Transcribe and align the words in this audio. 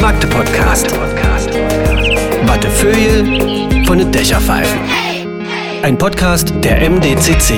Magde 0.00 0.26
Podcast. 0.26 0.86
Wattefeuille 2.46 3.84
von 3.86 3.98
den 3.98 4.12
Dächerpfeifen. 4.12 4.78
Ein 5.82 5.96
Podcast 5.96 6.52
der 6.62 6.90
MDCC. 6.90 7.54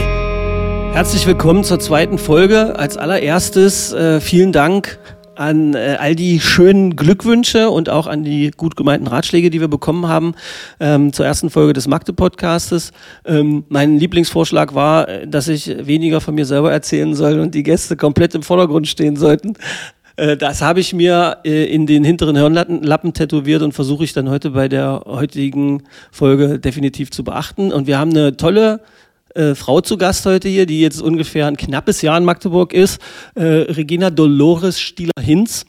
Herzlich 0.92 1.26
willkommen 1.26 1.64
zur 1.64 1.80
zweiten 1.80 2.18
Folge. 2.18 2.78
Als 2.78 2.96
allererstes 2.96 3.92
äh, 3.92 4.20
vielen 4.20 4.52
Dank 4.52 4.98
an 5.38 5.74
äh, 5.74 5.96
all 5.98 6.14
die 6.14 6.40
schönen 6.40 6.96
Glückwünsche 6.96 7.70
und 7.70 7.88
auch 7.88 8.06
an 8.06 8.24
die 8.24 8.50
gut 8.56 8.76
gemeinten 8.76 9.06
Ratschläge, 9.06 9.50
die 9.50 9.60
wir 9.60 9.68
bekommen 9.68 10.08
haben 10.08 10.34
ähm, 10.80 11.12
zur 11.12 11.26
ersten 11.26 11.50
Folge 11.50 11.72
des 11.72 11.86
Magde-Podcastes. 11.88 12.92
Ähm, 13.24 13.64
mein 13.68 13.98
Lieblingsvorschlag 13.98 14.74
war, 14.74 15.08
äh, 15.08 15.26
dass 15.26 15.48
ich 15.48 15.86
weniger 15.86 16.20
von 16.20 16.34
mir 16.34 16.46
selber 16.46 16.72
erzählen 16.72 17.14
soll 17.14 17.38
und 17.40 17.54
die 17.54 17.62
Gäste 17.62 17.96
komplett 17.96 18.34
im 18.34 18.42
Vordergrund 18.42 18.88
stehen 18.88 19.16
sollten. 19.16 19.54
Äh, 20.16 20.36
Das 20.36 20.62
habe 20.62 20.80
ich 20.80 20.92
mir 20.94 21.38
äh, 21.44 21.64
in 21.66 21.86
den 21.86 22.04
hinteren 22.04 22.36
Hirnlappen 22.36 22.82
Lappen 22.82 23.12
tätowiert 23.12 23.62
und 23.62 23.72
versuche 23.72 24.04
ich 24.04 24.12
dann 24.12 24.30
heute 24.30 24.50
bei 24.50 24.68
der 24.68 25.02
heutigen 25.06 25.82
Folge 26.10 26.58
definitiv 26.58 27.10
zu 27.10 27.22
beachten. 27.24 27.72
Und 27.72 27.86
wir 27.86 27.98
haben 27.98 28.10
eine 28.10 28.36
tolle 28.36 28.80
äh, 29.36 29.54
Frau 29.54 29.80
zu 29.80 29.96
Gast 29.98 30.26
heute 30.26 30.48
hier, 30.48 30.66
die 30.66 30.80
jetzt 30.80 31.00
ungefähr 31.00 31.46
ein 31.46 31.56
knappes 31.56 32.02
Jahr 32.02 32.18
in 32.18 32.24
Magdeburg 32.24 32.72
ist, 32.72 33.00
äh, 33.34 33.42
Regina 33.42 34.10
Dolores 34.10 34.80
Stieler-Hinz, 34.80 35.64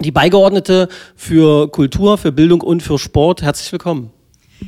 die 0.00 0.10
Beigeordnete 0.10 0.88
für 1.14 1.70
Kultur, 1.70 2.18
für 2.18 2.32
Bildung 2.32 2.60
und 2.60 2.82
für 2.82 2.98
Sport. 2.98 3.42
Herzlich 3.42 3.70
willkommen. 3.72 4.10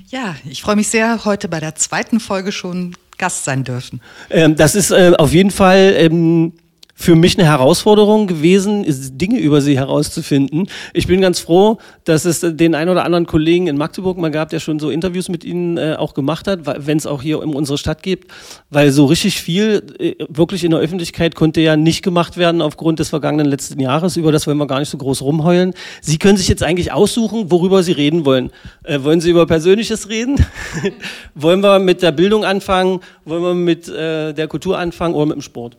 Ja, 0.09 0.37
ich 0.49 0.63
freue 0.63 0.77
mich 0.77 0.89
sehr, 0.89 1.25
heute 1.25 1.49
bei 1.49 1.61
der 1.61 1.75
zweiten 1.75 2.21
Folge 2.21 2.53
schon 2.53 2.95
Gast 3.17 3.45
sein 3.45 3.65
dürfen. 3.65 4.01
Ähm, 4.31 4.57
das 4.57 4.75
ist 4.75 4.91
äh, 4.91 5.13
auf 5.19 5.33
jeden 5.33 5.51
Fall 5.51 5.95
ähm, 5.97 6.53
für 7.01 7.15
mich 7.15 7.39
eine 7.39 7.47
Herausforderung 7.47 8.27
gewesen, 8.27 8.85
Dinge 9.17 9.39
über 9.39 9.61
sie 9.61 9.79
herauszufinden. 9.79 10.69
Ich 10.93 11.07
bin 11.07 11.21
ganz 11.21 11.39
froh, 11.39 11.79
dass 12.03 12.25
es 12.25 12.41
den 12.41 12.75
ein 12.75 12.89
oder 12.89 13.05
anderen 13.05 13.25
Kollegen 13.25 13.69
in 13.69 13.77
Magdeburg 13.77 14.19
mal 14.19 14.33
gab, 14.33 14.49
der 14.49 14.59
schon 14.59 14.81
so 14.81 14.91
Interviews 14.91 15.29
mit 15.29 15.45
ihnen 15.45 15.79
äh, 15.79 15.95
auch 15.97 16.13
gemacht 16.13 16.49
hat, 16.49 16.61
wenn 16.65 16.99
es 16.99 17.07
auch 17.07 17.23
hier 17.23 17.41
um 17.41 17.55
unsere 17.55 17.79
Stadt 17.79 18.03
geht, 18.03 18.27
weil 18.71 18.91
so 18.91 19.05
richtig 19.07 19.41
viel 19.41 19.85
äh, 20.01 20.17
wirklich 20.29 20.65
in 20.65 20.73
der 20.73 20.81
Öffentlichkeit 20.81 21.37
konnte 21.37 21.61
ja 21.61 21.77
nicht 21.77 22.03
gemacht 22.03 22.37
werden 22.37 22.61
aufgrund 22.61 22.99
des 22.99 23.11
vergangenen 23.11 23.47
letzten 23.47 23.79
Jahres. 23.79 24.17
Über 24.17 24.33
das 24.33 24.49
wollen 24.49 24.59
wir 24.59 24.67
gar 24.67 24.81
nicht 24.81 24.91
so 24.91 24.99
groß 24.99 25.23
rumheulen. 25.23 25.75
Sie 26.01 26.19
können 26.19 26.37
sich 26.37 26.49
jetzt 26.49 26.65
eigentlich 26.65 26.91
aussuchen, 26.91 27.53
worüber 27.53 27.85
Sie 27.85 27.93
reden 27.93 28.25
wollen. 28.25 28.51
Äh, 28.83 29.05
wollen 29.05 29.21
Sie 29.21 29.31
über 29.31 29.47
Persönliches 29.47 30.09
reden? 30.09 30.45
wollen 31.37 31.61
wir 31.61 31.79
mit 31.79 32.03
der 32.03 32.11
Bildung 32.11 32.45
anfangen? 32.45 32.99
Wollen 33.25 33.43
wir 33.45 33.55
mit 33.55 33.89
äh, 33.89 34.33
der 34.33 34.49
Kultur 34.49 34.79
anfangen 34.79 35.15
oder 35.15 35.27
mit 35.27 35.37
dem 35.37 35.43
Sport? 35.43 35.77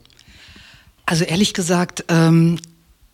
Also 1.10 1.24
ehrlich 1.24 1.56
gesagt, 1.56 2.06
ähm, 2.08 2.60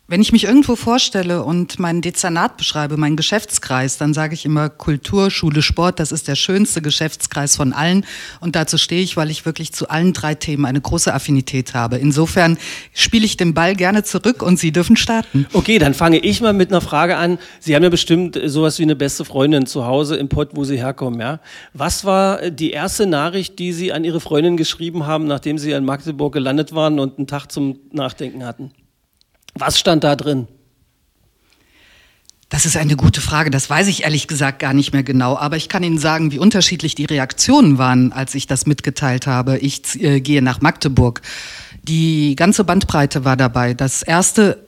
wenn 0.08 0.22
ich 0.22 0.32
mich 0.32 0.44
irgendwo 0.44 0.76
vorstelle 0.76 1.44
und 1.44 1.80
mein 1.80 2.02
Dezernat 2.02 2.58
beschreibe, 2.58 2.96
meinen 2.96 3.16
Geschäftskreis, 3.16 3.98
dann 3.98 4.14
sage 4.14 4.36
ich 4.36 4.46
immer 4.46 4.70
Kultur, 4.70 5.32
Schule, 5.32 5.64
Sport, 5.64 6.00
das 6.00 6.12
ist 6.12 6.28
der 6.28 6.36
schönste 6.36 6.84
Geschäftskreis 6.84 7.56
von 7.56 7.74
allen. 7.74 8.06
Und 8.40 8.56
dazu 8.56 8.78
stehe 8.78 9.02
ich, 9.02 9.18
weil 9.18 9.32
ich 9.32 9.48
wirklich 9.48 9.74
zu 9.74 9.90
allen 9.90 10.14
drei 10.14 10.36
Themen 10.36 10.66
eine 10.66 10.80
große 10.80 11.12
Affinität 11.12 11.74
habe. 11.74 11.98
Insofern 11.98 12.60
spiele 12.94 13.26
ich 13.26 13.36
den 13.36 13.56
Ball 13.56 13.76
gerne 13.76 14.04
zurück 14.04 14.44
und 14.44 14.60
Sie 14.60 14.72
dürfen 14.72 14.96
starten. 14.96 15.48
Okay, 15.54 15.80
dann 15.80 15.96
fange 15.96 16.20
ich 16.20 16.40
mal 16.40 16.54
mit 16.54 16.70
einer 16.70 16.82
Frage 16.82 17.18
an. 17.18 17.40
Sie 17.60 17.76
haben 17.76 17.84
ja 17.84 17.90
bestimmt 17.90 18.40
sowas 18.46 18.78
wie 18.78 18.84
eine 18.84 18.96
beste 18.96 19.26
Freundin 19.26 19.66
zu 19.66 19.88
Hause 19.88 20.18
im 20.18 20.30
Pott, 20.30 20.50
wo 20.54 20.66
Sie 20.66 20.78
herkommen, 20.78 21.20
ja? 21.20 21.40
Was 21.74 22.06
war 22.06 22.52
die 22.52 22.70
erste 22.70 23.08
Nachricht, 23.08 23.58
die 23.58 23.74
Sie 23.74 23.92
an 23.92 24.04
Ihre 24.04 24.20
Freundin 24.20 24.56
geschrieben 24.56 25.08
haben, 25.08 25.26
nachdem 25.26 25.58
Sie 25.58 25.72
in 25.72 25.84
Magdeburg 25.84 26.34
gelandet 26.34 26.76
waren 26.76 27.00
und 27.00 27.18
einen 27.18 27.26
Tag 27.26 27.52
zum 27.52 27.80
Nachdenken 27.92 28.46
hatten? 28.46 28.72
Was 29.56 29.80
stand 29.80 30.04
da 30.04 30.16
drin? 30.16 30.48
Das 32.50 32.66
ist 32.66 32.78
eine 32.78 32.96
gute 32.96 33.22
Frage. 33.22 33.50
Das 33.50 33.70
weiß 33.70 33.88
ich 33.88 34.04
ehrlich 34.04 34.28
gesagt 34.28 34.60
gar 34.60 34.74
nicht 34.74 34.94
mehr 34.94 35.04
genau. 35.04 35.36
Aber 35.38 35.58
ich 35.58 35.68
kann 35.68 35.84
Ihnen 35.84 35.98
sagen, 35.98 36.32
wie 36.32 36.40
unterschiedlich 36.40 36.94
die 36.94 37.06
Reaktionen 37.06 37.78
waren, 37.78 38.12
als 38.14 38.36
ich 38.36 38.48
das 38.48 38.66
mitgeteilt 38.66 39.28
habe. 39.28 39.58
Ich 39.58 40.02
äh, 40.02 40.22
gehe 40.22 40.42
nach 40.42 40.62
Magdeburg. 40.62 41.22
Die 41.84 42.36
ganze 42.36 42.64
Bandbreite 42.64 43.26
war 43.26 43.36
dabei. 43.36 43.74
Das 43.74 44.04
erste, 44.04 44.64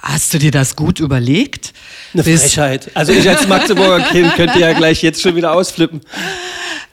hast 0.00 0.32
du 0.32 0.38
dir 0.38 0.50
das 0.50 0.76
gut 0.76 0.98
überlegt? 0.98 1.74
Eine 2.14 2.22
Bis- 2.22 2.40
Frechheit. 2.42 2.90
Also 2.94 3.12
ich 3.12 3.28
als 3.28 3.46
Magdeburger 3.46 4.00
Kind 4.04 4.34
könnte 4.34 4.58
ja 4.58 4.72
gleich 4.72 5.02
jetzt 5.02 5.20
schon 5.20 5.36
wieder 5.36 5.52
ausflippen. 5.52 6.00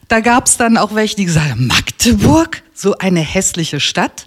Da 0.07 0.19
gab 0.19 0.45
es 0.47 0.57
dann 0.57 0.77
auch 0.77 0.93
welche, 0.93 1.15
die 1.15 1.25
gesagt 1.25 1.49
haben, 1.49 1.67
Magdeburg, 1.67 2.61
so 2.73 2.97
eine 2.97 3.21
hässliche 3.21 3.79
Stadt. 3.79 4.25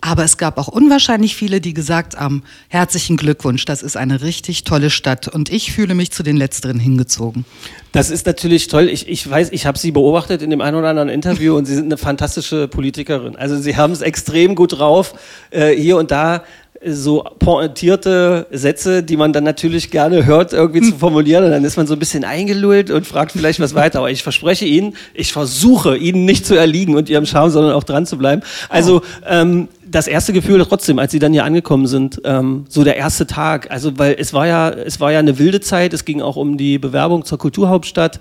Aber 0.00 0.22
es 0.22 0.36
gab 0.36 0.58
auch 0.58 0.68
unwahrscheinlich 0.68 1.34
viele, 1.34 1.60
die 1.60 1.74
gesagt 1.74 2.16
haben, 2.16 2.44
herzlichen 2.68 3.16
Glückwunsch, 3.16 3.64
das 3.64 3.82
ist 3.82 3.96
eine 3.96 4.22
richtig 4.22 4.62
tolle 4.62 4.90
Stadt. 4.90 5.26
Und 5.26 5.50
ich 5.50 5.72
fühle 5.72 5.94
mich 5.94 6.12
zu 6.12 6.22
den 6.22 6.36
Letzteren 6.36 6.78
hingezogen. 6.78 7.44
Das 7.92 8.10
ist 8.10 8.24
natürlich 8.26 8.68
toll. 8.68 8.88
Ich, 8.88 9.08
ich 9.08 9.28
weiß, 9.28 9.48
ich 9.50 9.66
habe 9.66 9.76
Sie 9.76 9.90
beobachtet 9.90 10.40
in 10.42 10.50
dem 10.50 10.60
einen 10.60 10.76
oder 10.76 10.88
anderen 10.88 11.08
Interview 11.08 11.56
und 11.56 11.64
Sie 11.64 11.74
sind 11.74 11.86
eine 11.86 11.96
fantastische 11.96 12.68
Politikerin. 12.68 13.34
Also 13.34 13.58
Sie 13.58 13.76
haben 13.76 13.92
es 13.92 14.00
extrem 14.00 14.54
gut 14.54 14.78
drauf, 14.78 15.14
äh, 15.50 15.74
hier 15.74 15.96
und 15.96 16.12
da 16.12 16.44
äh, 16.80 16.92
so 16.92 17.24
pointierte 17.40 18.46
Sätze, 18.52 19.02
die 19.02 19.16
man 19.16 19.32
dann 19.32 19.42
natürlich 19.42 19.90
gerne 19.90 20.26
hört, 20.26 20.52
irgendwie 20.52 20.82
zu 20.82 20.96
formulieren. 20.96 21.42
Und 21.44 21.50
dann 21.50 21.64
ist 21.64 21.76
man 21.76 21.88
so 21.88 21.94
ein 21.94 21.98
bisschen 21.98 22.22
eingelullt 22.22 22.92
und 22.92 23.04
fragt 23.04 23.32
vielleicht 23.32 23.58
was 23.58 23.74
weiter. 23.74 23.98
Aber 23.98 24.12
ich 24.12 24.22
verspreche 24.22 24.64
Ihnen, 24.64 24.94
ich 25.12 25.32
versuche 25.32 25.96
Ihnen 25.96 26.24
nicht 26.24 26.46
zu 26.46 26.54
erliegen 26.54 26.94
und 26.94 27.08
Ihrem 27.08 27.26
Charme, 27.26 27.50
sondern 27.50 27.72
auch 27.72 27.84
dran 27.84 28.06
zu 28.06 28.16
bleiben. 28.16 28.42
Also 28.68 29.02
ähm, 29.26 29.66
das 29.90 30.06
erste 30.06 30.32
Gefühl 30.32 30.64
trotzdem, 30.64 30.98
als 30.98 31.12
Sie 31.12 31.18
dann 31.18 31.32
hier 31.32 31.44
angekommen 31.44 31.86
sind, 31.86 32.20
ähm, 32.24 32.64
so 32.68 32.84
der 32.84 32.96
erste 32.96 33.26
Tag. 33.26 33.70
Also 33.70 33.98
weil 33.98 34.16
es 34.18 34.32
war 34.32 34.46
ja, 34.46 34.70
es 34.70 35.00
war 35.00 35.12
ja 35.12 35.18
eine 35.18 35.38
wilde 35.38 35.60
Zeit. 35.60 35.92
Es 35.92 36.04
ging 36.04 36.20
auch 36.20 36.36
um 36.36 36.56
die 36.56 36.78
Bewerbung 36.78 37.24
zur 37.24 37.38
Kulturhauptstadt. 37.38 38.20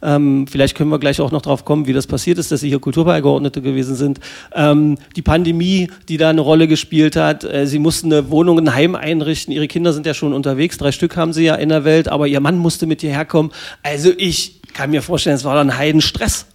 Ähm, 0.00 0.46
vielleicht 0.46 0.76
können 0.76 0.90
wir 0.90 0.98
gleich 0.98 1.20
auch 1.20 1.32
noch 1.32 1.42
drauf 1.42 1.64
kommen, 1.64 1.86
wie 1.86 1.92
das 1.92 2.06
passiert 2.06 2.38
ist, 2.38 2.52
dass 2.52 2.60
Sie 2.60 2.68
hier 2.68 2.78
Kulturbeigeordnete 2.78 3.62
gewesen 3.62 3.96
sind. 3.96 4.20
Ähm, 4.54 4.96
die 5.16 5.22
Pandemie, 5.22 5.90
die 6.08 6.16
da 6.16 6.30
eine 6.30 6.40
Rolle 6.40 6.68
gespielt 6.68 7.16
hat. 7.16 7.44
Äh, 7.44 7.66
Sie 7.66 7.78
mussten 7.78 8.12
eine 8.12 8.30
Wohnung, 8.30 8.58
ein 8.58 8.74
Heim 8.74 8.94
einrichten. 8.94 9.52
Ihre 9.52 9.68
Kinder 9.68 9.92
sind 9.92 10.06
ja 10.06 10.14
schon 10.14 10.32
unterwegs. 10.32 10.78
Drei 10.78 10.92
Stück 10.92 11.16
haben 11.16 11.32
Sie 11.32 11.44
ja 11.44 11.56
in 11.56 11.68
der 11.68 11.84
Welt. 11.84 12.08
Aber 12.08 12.26
Ihr 12.26 12.40
Mann 12.40 12.58
musste 12.58 12.86
mit 12.86 13.00
hierher 13.00 13.24
kommen. 13.24 13.50
Also 13.82 14.10
ich 14.16 14.60
kann 14.74 14.90
mir 14.90 15.02
vorstellen, 15.02 15.36
es 15.36 15.44
war 15.44 15.54
dann 15.54 15.76
Heidenstress. 15.76 16.46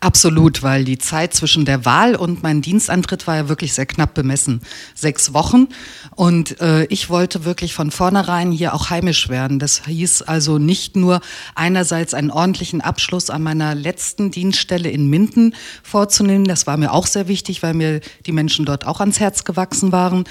Absolut, 0.00 0.62
weil 0.62 0.84
die 0.84 0.98
Zeit 0.98 1.32
zwischen 1.32 1.64
der 1.64 1.86
Wahl 1.86 2.16
und 2.16 2.42
meinem 2.42 2.60
Dienstantritt 2.60 3.26
war 3.26 3.36
ja 3.36 3.48
wirklich 3.48 3.72
sehr 3.72 3.86
knapp 3.86 4.12
bemessen. 4.12 4.60
Sechs 4.94 5.32
Wochen. 5.32 5.68
Und 6.14 6.60
äh, 6.60 6.84
ich 6.86 7.08
wollte 7.08 7.46
wirklich 7.46 7.72
von 7.72 7.90
vornherein 7.90 8.52
hier 8.52 8.74
auch 8.74 8.90
heimisch 8.90 9.30
werden. 9.30 9.58
Das 9.58 9.86
hieß 9.86 10.20
also 10.22 10.58
nicht 10.58 10.96
nur 10.96 11.20
einerseits 11.54 12.12
einen 12.12 12.30
ordentlichen 12.30 12.82
Abschluss 12.82 13.30
an 13.30 13.42
meiner 13.42 13.74
letzten 13.74 14.30
Dienststelle 14.30 14.90
in 14.90 15.08
Minden 15.08 15.54
vorzunehmen. 15.82 16.44
Das 16.44 16.66
war 16.66 16.76
mir 16.76 16.92
auch 16.92 17.06
sehr 17.06 17.26
wichtig, 17.26 17.62
weil 17.62 17.72
mir 17.72 18.00
die 18.26 18.32
Menschen 18.32 18.66
dort 18.66 18.86
auch 18.86 19.00
ans 19.00 19.18
Herz 19.18 19.44
gewachsen 19.44 19.92
waren. 19.92 20.24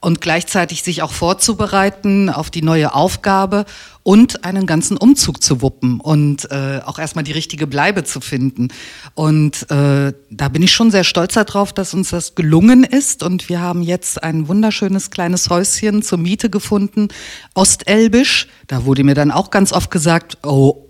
Und 0.00 0.22
gleichzeitig 0.22 0.82
sich 0.82 1.02
auch 1.02 1.12
vorzubereiten 1.12 2.30
auf 2.30 2.48
die 2.48 2.62
neue 2.62 2.94
Aufgabe 2.94 3.66
und 4.02 4.44
einen 4.44 4.66
ganzen 4.66 4.96
Umzug 4.96 5.42
zu 5.42 5.62
wuppen 5.62 6.00
und 6.00 6.50
äh, 6.50 6.80
auch 6.84 6.98
erstmal 6.98 7.24
die 7.24 7.32
richtige 7.32 7.66
Bleibe 7.66 8.04
zu 8.04 8.20
finden. 8.20 8.68
Und 9.14 9.70
äh, 9.70 10.12
da 10.30 10.48
bin 10.48 10.62
ich 10.62 10.72
schon 10.72 10.90
sehr 10.90 11.04
stolz 11.04 11.34
darauf, 11.34 11.72
dass 11.72 11.94
uns 11.94 12.10
das 12.10 12.34
gelungen 12.34 12.84
ist. 12.84 13.22
Und 13.22 13.48
wir 13.48 13.60
haben 13.60 13.82
jetzt 13.82 14.22
ein 14.22 14.48
wunderschönes 14.48 15.10
kleines 15.10 15.50
Häuschen 15.50 16.02
zur 16.02 16.18
Miete 16.18 16.50
gefunden, 16.50 17.08
Ostelbisch. 17.54 18.48
Da 18.66 18.84
wurde 18.84 19.04
mir 19.04 19.14
dann 19.14 19.30
auch 19.30 19.50
ganz 19.50 19.72
oft 19.72 19.90
gesagt, 19.90 20.38
oh, 20.42 20.89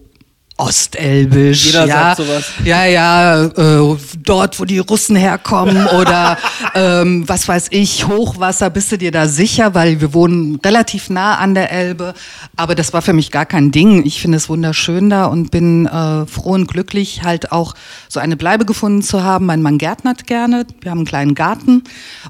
Ostelbisch. 0.60 1.66
Jeder 1.66 1.86
ja, 1.86 1.94
sagt 1.94 2.16
sowas. 2.18 2.44
Ja, 2.64 2.84
ja, 2.84 3.44
äh, 3.46 3.96
dort, 4.18 4.60
wo 4.60 4.66
die 4.66 4.78
Russen 4.78 5.16
herkommen 5.16 5.86
oder 5.98 6.36
ähm, 6.74 7.26
was 7.26 7.48
weiß 7.48 7.68
ich, 7.70 8.06
Hochwasser, 8.06 8.68
bist 8.68 8.92
du 8.92 8.98
dir 8.98 9.10
da 9.10 9.26
sicher, 9.26 9.74
weil 9.74 10.02
wir 10.02 10.12
wohnen 10.12 10.60
relativ 10.62 11.08
nah 11.08 11.36
an 11.36 11.54
der 11.54 11.72
Elbe. 11.72 12.12
Aber 12.56 12.74
das 12.74 12.92
war 12.92 13.00
für 13.00 13.14
mich 13.14 13.30
gar 13.30 13.46
kein 13.46 13.70
Ding. 13.70 14.04
Ich 14.04 14.20
finde 14.20 14.36
es 14.36 14.50
wunderschön 14.50 15.08
da 15.08 15.24
und 15.24 15.50
bin 15.50 15.86
äh, 15.86 16.26
froh 16.26 16.52
und 16.52 16.66
glücklich, 16.66 17.22
halt 17.22 17.52
auch 17.52 17.74
so 18.10 18.20
eine 18.20 18.36
Bleibe 18.36 18.66
gefunden 18.66 19.00
zu 19.00 19.24
haben. 19.24 19.46
Mein 19.46 19.62
Mann 19.62 19.78
gärtnert 19.78 20.26
gerne, 20.26 20.66
wir 20.82 20.90
haben 20.90 20.98
einen 20.98 21.06
kleinen 21.06 21.34
Garten 21.34 21.84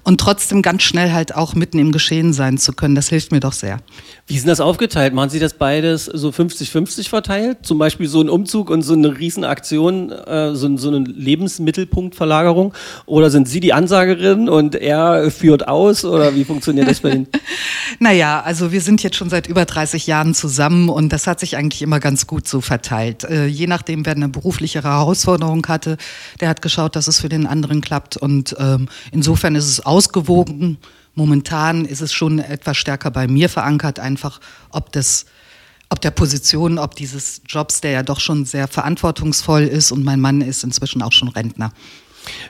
und 0.05 0.21
trotzdem 0.21 0.62
ganz 0.62 0.85
schnell 0.85 1.12
halt 1.12 1.35
auch 1.35 1.55
mitten 1.55 1.81
im 1.81 1.91
Geschehen 1.91 2.32
sein 2.32 2.59
zu 2.59 2.75
können. 2.75 2.94
Das 2.94 3.09
hilft 3.09 3.32
mir 3.32 3.41
doch 3.41 3.55
sehr. 3.55 3.79
Wie 4.31 4.37
ist 4.37 4.43
denn 4.43 4.50
das 4.50 4.61
aufgeteilt? 4.61 5.12
Machen 5.12 5.31
Sie 5.31 5.41
das 5.41 5.55
beides 5.55 6.05
so 6.05 6.29
50-50 6.29 7.09
verteilt? 7.09 7.59
Zum 7.62 7.79
Beispiel 7.79 8.06
so 8.06 8.21
ein 8.21 8.29
Umzug 8.29 8.71
und 8.71 8.82
so 8.82 8.93
eine 8.94 9.19
Riesenaktion, 9.19 10.12
äh, 10.12 10.55
so, 10.55 10.77
so 10.77 10.88
eine 10.88 11.00
Lebensmittelpunktverlagerung? 11.00 12.73
Oder 13.06 13.29
sind 13.31 13.49
Sie 13.49 13.59
die 13.59 13.73
Ansagerin 13.73 14.49
und 14.49 14.77
er 14.77 15.32
führt 15.32 15.67
aus? 15.67 16.05
Oder 16.05 16.37
wie 16.37 16.44
funktioniert 16.44 16.87
das 16.87 17.00
bei 17.00 17.11
Ihnen? 17.11 17.27
Naja, 17.99 18.41
also 18.41 18.71
wir 18.71 18.81
sind 18.81 19.03
jetzt 19.03 19.17
schon 19.17 19.31
seit 19.31 19.49
über 19.49 19.65
30 19.65 20.06
Jahren 20.06 20.32
zusammen 20.32 20.88
und 20.88 21.12
das 21.12 21.27
hat 21.27 21.41
sich 21.41 21.56
eigentlich 21.56 21.82
immer 21.82 21.99
ganz 21.99 22.29
gut 22.29 22.47
so 22.47 22.61
verteilt. 22.61 23.25
Äh, 23.25 23.47
je 23.47 23.67
nachdem, 23.67 24.06
wer 24.06 24.15
eine 24.15 24.29
berufliche 24.29 24.85
Herausforderung 24.85 25.67
hatte, 25.67 25.97
der 26.41 26.50
hat 26.50 26.62
geschaut, 26.62 26.94
dass 26.94 27.09
es 27.09 27.21
für 27.21 27.29
den 27.29 27.49
anderen 27.49 27.81
klappt. 27.81 28.17
Und 28.17 28.55
ähm, 28.61 28.88
insofern 29.11 29.56
ist 29.56 29.69
es 29.69 29.85
ausgewogen. 29.85 30.79
Momentan 31.15 31.85
ist 31.85 32.01
es 32.01 32.12
schon 32.12 32.39
etwas 32.39 32.77
stärker 32.77 33.11
bei 33.11 33.27
mir 33.27 33.49
verankert, 33.49 33.99
einfach 33.99 34.41
ob 34.71 34.93
das 34.93 35.27
ob 35.93 36.01
der 36.01 36.12
Position, 36.12 36.79
ob 36.79 36.95
dieses 36.95 37.43
Jobs, 37.49 37.81
der 37.81 37.91
ja 37.91 38.03
doch 38.05 38.21
schon 38.21 38.45
sehr 38.45 38.69
verantwortungsvoll 38.69 39.62
ist 39.62 39.91
und 39.91 40.05
mein 40.05 40.21
Mann 40.21 40.41
ist 40.41 40.62
inzwischen 40.62 41.03
auch 41.03 41.11
schon 41.11 41.27
Rentner. 41.29 41.73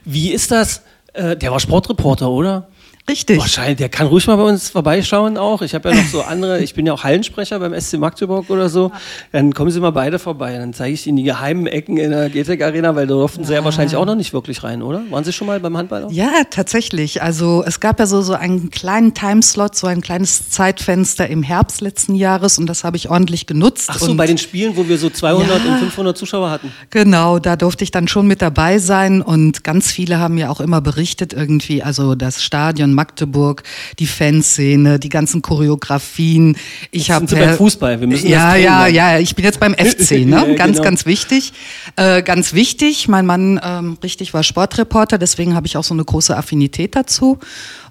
Wie 0.04 0.30
ist 0.30 0.50
das? 0.50 0.82
Äh, 1.14 1.36
der 1.36 1.50
war 1.50 1.58
Sportreporter, 1.58 2.28
oder? 2.28 2.68
Richtig. 3.08 3.38
Wahrscheinlich, 3.38 3.78
der 3.78 3.88
kann 3.88 4.06
ruhig 4.06 4.26
mal 4.26 4.36
bei 4.36 4.44
uns 4.44 4.70
vorbeischauen 4.70 5.36
auch. 5.36 5.62
Ich 5.62 5.74
habe 5.74 5.90
ja 5.90 5.96
noch 5.96 6.06
so 6.06 6.22
andere, 6.22 6.60
ich 6.60 6.74
bin 6.74 6.86
ja 6.86 6.92
auch 6.92 7.02
Hallensprecher 7.02 7.58
beim 7.58 7.78
SC 7.78 7.94
Magdeburg 7.98 8.48
oder 8.50 8.68
so. 8.68 8.92
Dann 9.32 9.52
kommen 9.52 9.70
Sie 9.70 9.80
mal 9.80 9.90
beide 9.90 10.18
vorbei. 10.18 10.56
Dann 10.56 10.72
zeige 10.74 10.94
ich 10.94 11.06
Ihnen 11.06 11.16
die 11.16 11.22
geheimen 11.24 11.66
Ecken 11.66 11.96
in 11.96 12.10
der 12.10 12.30
GTEC 12.30 12.62
Arena, 12.62 12.94
weil 12.94 13.06
da 13.06 13.14
durften 13.14 13.44
Sie 13.44 13.52
ja 13.52 13.64
wahrscheinlich 13.64 13.96
auch 13.96 14.04
noch 14.04 14.14
nicht 14.14 14.32
wirklich 14.32 14.62
rein, 14.62 14.82
oder? 14.82 15.02
Waren 15.10 15.24
Sie 15.24 15.32
schon 15.32 15.46
mal 15.46 15.58
beim 15.58 15.76
Handball? 15.76 16.04
Auch? 16.04 16.12
Ja, 16.12 16.30
tatsächlich. 16.50 17.22
Also 17.22 17.64
es 17.66 17.80
gab 17.80 17.98
ja 17.98 18.06
so, 18.06 18.22
so 18.22 18.34
einen 18.34 18.70
kleinen 18.70 19.14
Timeslot, 19.14 19.74
so 19.74 19.86
ein 19.86 20.02
kleines 20.02 20.50
Zeitfenster 20.50 21.28
im 21.28 21.42
Herbst 21.42 21.80
letzten 21.80 22.14
Jahres 22.14 22.58
und 22.58 22.66
das 22.66 22.84
habe 22.84 22.96
ich 22.96 23.10
ordentlich 23.10 23.46
genutzt. 23.46 23.88
Ach 23.90 23.98
so, 23.98 24.10
und 24.10 24.16
bei 24.16 24.26
den 24.26 24.38
Spielen, 24.38 24.76
wo 24.76 24.86
wir 24.88 24.98
so 24.98 25.10
200 25.10 25.64
Ja. 25.64 25.72
und 25.72 25.78
500 25.80 26.16
Zuschauer 26.16 26.50
hatten. 26.50 26.72
Genau, 26.90 27.38
da 27.38 27.56
durfte 27.56 27.82
ich 27.82 27.90
dann 27.90 28.06
schon 28.08 28.26
mit 28.26 28.40
dabei 28.42 28.78
sein 28.78 29.20
und 29.22 29.64
ganz 29.64 29.90
viele 29.90 30.18
haben 30.18 30.38
ja 30.38 30.50
auch 30.50 30.60
immer 30.60 30.80
berichtet 30.80 31.32
irgendwie, 31.32 31.82
also 31.82 32.14
das 32.14 32.42
Stadion 32.42 32.89
Magdeburg, 32.92 33.62
die 33.98 34.06
Fanszene, 34.06 34.98
die 34.98 35.08
ganzen 35.08 35.42
Choreografien. 35.42 36.56
Ich 36.90 37.10
habe 37.10 37.26
beim 37.26 37.56
Fußball, 37.56 38.00
wir 38.00 38.06
müssen 38.06 38.28
ja, 38.28 38.56
ja, 38.56 38.86
ja, 38.86 39.18
ich 39.18 39.34
bin 39.34 39.44
jetzt 39.44 39.60
beim 39.60 39.74
FC, 39.78 40.26
ne? 40.26 40.46
Ja, 40.48 40.54
ganz, 40.54 40.76
genau. 40.76 40.84
ganz 40.84 41.06
wichtig, 41.06 41.52
äh, 41.96 42.22
ganz 42.22 42.52
wichtig. 42.52 43.08
Mein 43.08 43.26
Mann 43.26 43.60
ähm, 43.62 43.98
richtig 44.02 44.34
war 44.34 44.42
Sportreporter, 44.42 45.18
deswegen 45.18 45.54
habe 45.54 45.66
ich 45.66 45.76
auch 45.76 45.84
so 45.84 45.94
eine 45.94 46.04
große 46.04 46.36
Affinität 46.36 46.96
dazu. 46.96 47.38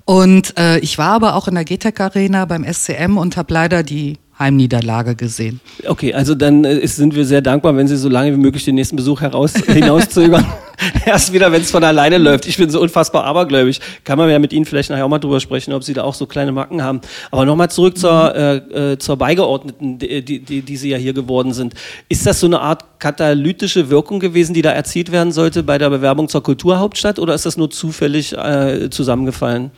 Und 0.05 0.57
äh, 0.57 0.79
ich 0.79 0.97
war 0.97 1.11
aber 1.11 1.35
auch 1.35 1.47
in 1.47 1.53
der 1.53 1.65
GTEC 1.65 1.99
Arena 1.99 2.45
beim 2.45 2.65
SCM 2.65 3.17
und 3.17 3.37
habe 3.37 3.53
leider 3.53 3.83
die 3.83 4.17
Heimniederlage 4.39 5.15
gesehen. 5.15 5.59
Okay, 5.85 6.13
also 6.13 6.33
dann 6.33 6.63
äh, 6.63 6.77
ist, 6.77 6.95
sind 6.95 7.13
wir 7.13 7.25
sehr 7.25 7.41
dankbar, 7.41 7.75
wenn 7.75 7.87
Sie 7.87 7.97
so 7.97 8.07
lange 8.07 8.31
wie 8.31 8.37
möglich 8.37 8.63
den 8.63 8.75
nächsten 8.75 8.95
Besuch 8.95 9.19
heraus, 9.21 9.53
hinauszögern. 9.67 10.45
Erst 11.05 11.33
wieder, 11.33 11.51
wenn 11.51 11.61
es 11.61 11.71
von 11.71 11.83
alleine 11.83 12.17
läuft. 12.17 12.45
Ich 12.45 12.55
bin 12.55 12.69
so 12.69 12.81
unfassbar 12.81 13.25
abergläubig. 13.25 13.81
Kann 14.05 14.17
man 14.17 14.29
ja 14.29 14.39
mit 14.39 14.53
Ihnen 14.53 14.65
vielleicht 14.65 14.89
nachher 14.89 15.03
auch 15.03 15.09
mal 15.09 15.19
drüber 15.19 15.41
sprechen, 15.41 15.73
ob 15.73 15.83
Sie 15.83 15.93
da 15.93 16.03
auch 16.03 16.13
so 16.13 16.25
kleine 16.25 16.53
Macken 16.53 16.81
haben. 16.81 17.01
Aber 17.31 17.45
nochmal 17.45 17.69
zurück 17.69 17.97
zur, 17.97 18.33
äh, 18.33 18.91
äh, 18.93 18.97
zur 18.97 19.17
Beigeordneten, 19.17 19.99
die, 19.99 20.23
die, 20.23 20.39
die, 20.39 20.61
die 20.61 20.77
Sie 20.77 20.89
ja 20.89 20.97
hier 20.97 21.13
geworden 21.13 21.51
sind. 21.51 21.73
Ist 22.07 22.25
das 22.25 22.39
so 22.39 22.47
eine 22.47 22.61
Art 22.61 22.99
katalytische 22.99 23.89
Wirkung 23.89 24.21
gewesen, 24.21 24.53
die 24.53 24.61
da 24.61 24.71
erzielt 24.71 25.11
werden 25.11 25.33
sollte 25.33 25.63
bei 25.63 25.77
der 25.77 25.89
Bewerbung 25.89 26.29
zur 26.29 26.43
Kulturhauptstadt 26.43 27.19
oder 27.19 27.33
ist 27.33 27.45
das 27.45 27.57
nur 27.57 27.69
zufällig 27.69 28.33
äh, 28.37 28.89
zusammengefallen? 28.89 29.71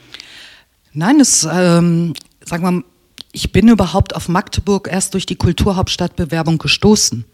Nein, 0.92 1.20
es, 1.20 1.48
ähm, 1.50 2.12
sagen 2.44 2.62
wir 2.62 2.70
mal, 2.70 2.84
ich 3.32 3.50
bin 3.50 3.68
überhaupt 3.68 4.14
auf 4.14 4.28
Magdeburg 4.28 4.88
erst 4.90 5.14
durch 5.14 5.26
die 5.26 5.36
Kulturhauptstadtbewerbung 5.36 6.58
gestoßen. 6.58 7.24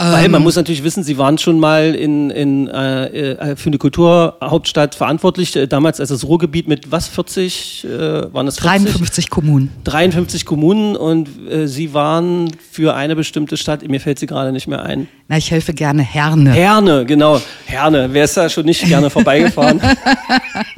Weil 0.00 0.26
Ähm. 0.26 0.30
man 0.30 0.42
muss 0.44 0.54
natürlich 0.54 0.84
wissen, 0.84 1.02
Sie 1.02 1.18
waren 1.18 1.38
schon 1.38 1.58
mal 1.58 1.96
in, 1.96 2.30
in, 2.30 2.68
äh, 2.68 3.32
äh, 3.32 3.56
für 3.56 3.68
eine 3.68 3.78
Kulturhauptstadt 3.78 4.94
verantwortlich, 4.94 5.56
äh, 5.56 5.66
damals 5.66 5.98
als 5.98 6.10
das 6.10 6.24
Ruhrgebiet 6.24 6.68
mit 6.68 6.92
was, 6.92 7.08
40, 7.08 7.84
äh, 7.84 8.32
waren 8.32 8.46
das 8.46 8.60
40? 8.60 8.92
53 8.92 9.28
Kommunen. 9.28 9.72
53 9.82 10.44
Kommunen 10.44 10.94
und 10.94 11.28
äh, 11.50 11.66
Sie 11.66 11.94
waren 11.94 12.48
für 12.70 12.94
eine 12.94 13.16
bestimmte 13.16 13.56
Stadt, 13.56 13.86
mir 13.88 14.00
fällt 14.00 14.20
sie 14.20 14.26
gerade 14.26 14.52
nicht 14.52 14.68
mehr 14.68 14.84
ein. 14.84 15.08
Na, 15.26 15.36
ich 15.36 15.50
helfe 15.50 15.74
gerne 15.74 16.02
Herne. 16.02 16.52
Herne, 16.52 17.04
genau, 17.04 17.40
Herne. 17.66 18.08
Wer 18.12 18.22
ist 18.24 18.36
da 18.36 18.48
schon 18.48 18.66
nicht 18.66 18.86
gerne 18.86 19.10
vorbeigefahren? 19.10 19.80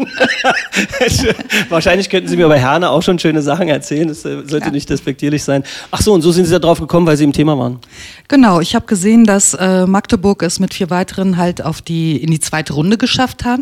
Wahrscheinlich 1.69 2.09
könnten 2.09 2.29
Sie 2.29 2.37
mir 2.37 2.49
bei 2.49 2.59
Herne 2.59 2.91
auch 2.91 3.03
schon 3.03 3.19
schöne 3.19 3.43
Sachen 3.43 3.69
erzählen, 3.69 4.09
das 4.09 4.25
äh, 4.25 4.43
sollte 4.47 4.71
nicht 4.71 4.89
despektierlich 4.89 5.45
sein. 5.45 5.63
Ach 5.91 6.01
so, 6.01 6.13
und 6.15 6.23
so 6.23 6.33
sind 6.33 6.47
Sie 6.47 6.53
da 6.53 6.59
drauf 6.59 6.81
gekommen, 6.81 7.07
weil 7.07 7.17
Sie 7.17 7.25
im 7.25 7.33
Thema 7.33 7.59
waren. 7.59 7.79
Genau, 8.29 8.61
ich 8.61 8.75
habe 8.75 8.87
gesehen, 8.87 9.10
dass 9.11 9.55
äh, 9.55 9.87
Magdeburg 9.87 10.45
es 10.45 10.61
mit 10.61 10.73
vier 10.73 10.89
weiteren 10.89 11.37
halt 11.37 11.65
auf 11.65 11.83
die 11.83 12.17
in 12.17 12.31
die 12.31 12.39
zweite 12.39 12.75
Runde 12.75 12.97
geschafft 12.97 13.45
hat 13.45 13.61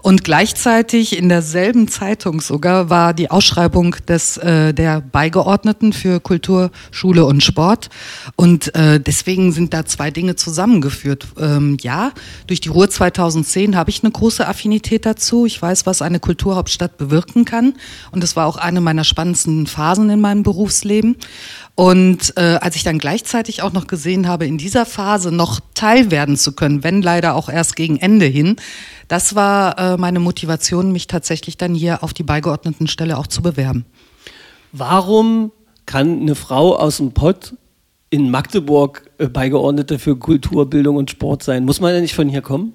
und 0.00 0.24
gleichzeitig 0.24 1.18
in 1.18 1.28
derselben 1.28 1.86
Zeitung 1.86 2.40
sogar 2.40 2.88
war 2.88 3.12
die 3.12 3.30
Ausschreibung 3.30 3.94
des 4.08 4.38
äh, 4.38 4.72
der 4.72 5.02
Beigeordneten 5.02 5.92
für 5.92 6.18
Kultur, 6.18 6.70
Schule 6.90 7.26
und 7.26 7.42
Sport 7.42 7.90
und 8.36 8.74
äh, 8.74 8.98
deswegen 8.98 9.52
sind 9.52 9.74
da 9.74 9.84
zwei 9.84 10.10
Dinge 10.10 10.36
zusammengeführt. 10.36 11.26
Ähm, 11.38 11.76
ja, 11.82 12.12
durch 12.46 12.62
die 12.62 12.70
Ruhr 12.70 12.88
2010 12.88 13.76
habe 13.76 13.90
ich 13.90 14.02
eine 14.02 14.10
große 14.10 14.48
Affinität 14.48 15.04
dazu. 15.04 15.44
Ich 15.44 15.60
weiß, 15.60 15.84
was 15.84 16.00
eine 16.00 16.20
Kulturhauptstadt 16.20 16.96
bewirken 16.96 17.44
kann 17.44 17.74
und 18.12 18.22
das 18.22 18.34
war 18.34 18.46
auch 18.46 18.56
eine 18.56 18.80
meiner 18.80 19.04
spannendsten 19.04 19.66
Phasen 19.66 20.08
in 20.08 20.22
meinem 20.22 20.42
Berufsleben. 20.42 21.16
Und 21.80 22.34
äh, 22.36 22.58
als 22.60 22.76
ich 22.76 22.82
dann 22.82 22.98
gleichzeitig 22.98 23.62
auch 23.62 23.72
noch 23.72 23.86
gesehen 23.86 24.28
habe, 24.28 24.46
in 24.46 24.58
dieser 24.58 24.84
Phase 24.84 25.32
noch 25.32 25.60
Teil 25.72 26.10
werden 26.10 26.36
zu 26.36 26.52
können, 26.52 26.84
wenn 26.84 27.00
leider 27.00 27.34
auch 27.34 27.48
erst 27.48 27.74
gegen 27.74 27.96
Ende 27.96 28.26
hin, 28.26 28.56
das 29.08 29.34
war 29.34 29.78
äh, 29.78 29.96
meine 29.96 30.20
Motivation, 30.20 30.92
mich 30.92 31.06
tatsächlich 31.06 31.56
dann 31.56 31.74
hier 31.74 32.04
auf 32.04 32.12
die 32.12 32.22
beigeordneten 32.22 32.86
Stelle 32.86 33.16
auch 33.16 33.26
zu 33.26 33.40
bewerben. 33.40 33.86
Warum 34.72 35.52
kann 35.86 36.20
eine 36.20 36.34
Frau 36.34 36.76
aus 36.76 36.98
dem 36.98 37.12
Pott 37.12 37.54
in 38.10 38.30
Magdeburg 38.30 39.10
äh, 39.16 39.28
Beigeordnete 39.28 39.98
für 39.98 40.18
Kultur, 40.18 40.68
Bildung 40.68 40.96
und 40.96 41.10
Sport 41.10 41.42
sein? 41.42 41.64
Muss 41.64 41.80
man 41.80 41.94
ja 41.94 42.02
nicht 42.02 42.14
von 42.14 42.28
hier 42.28 42.42
kommen? 42.42 42.74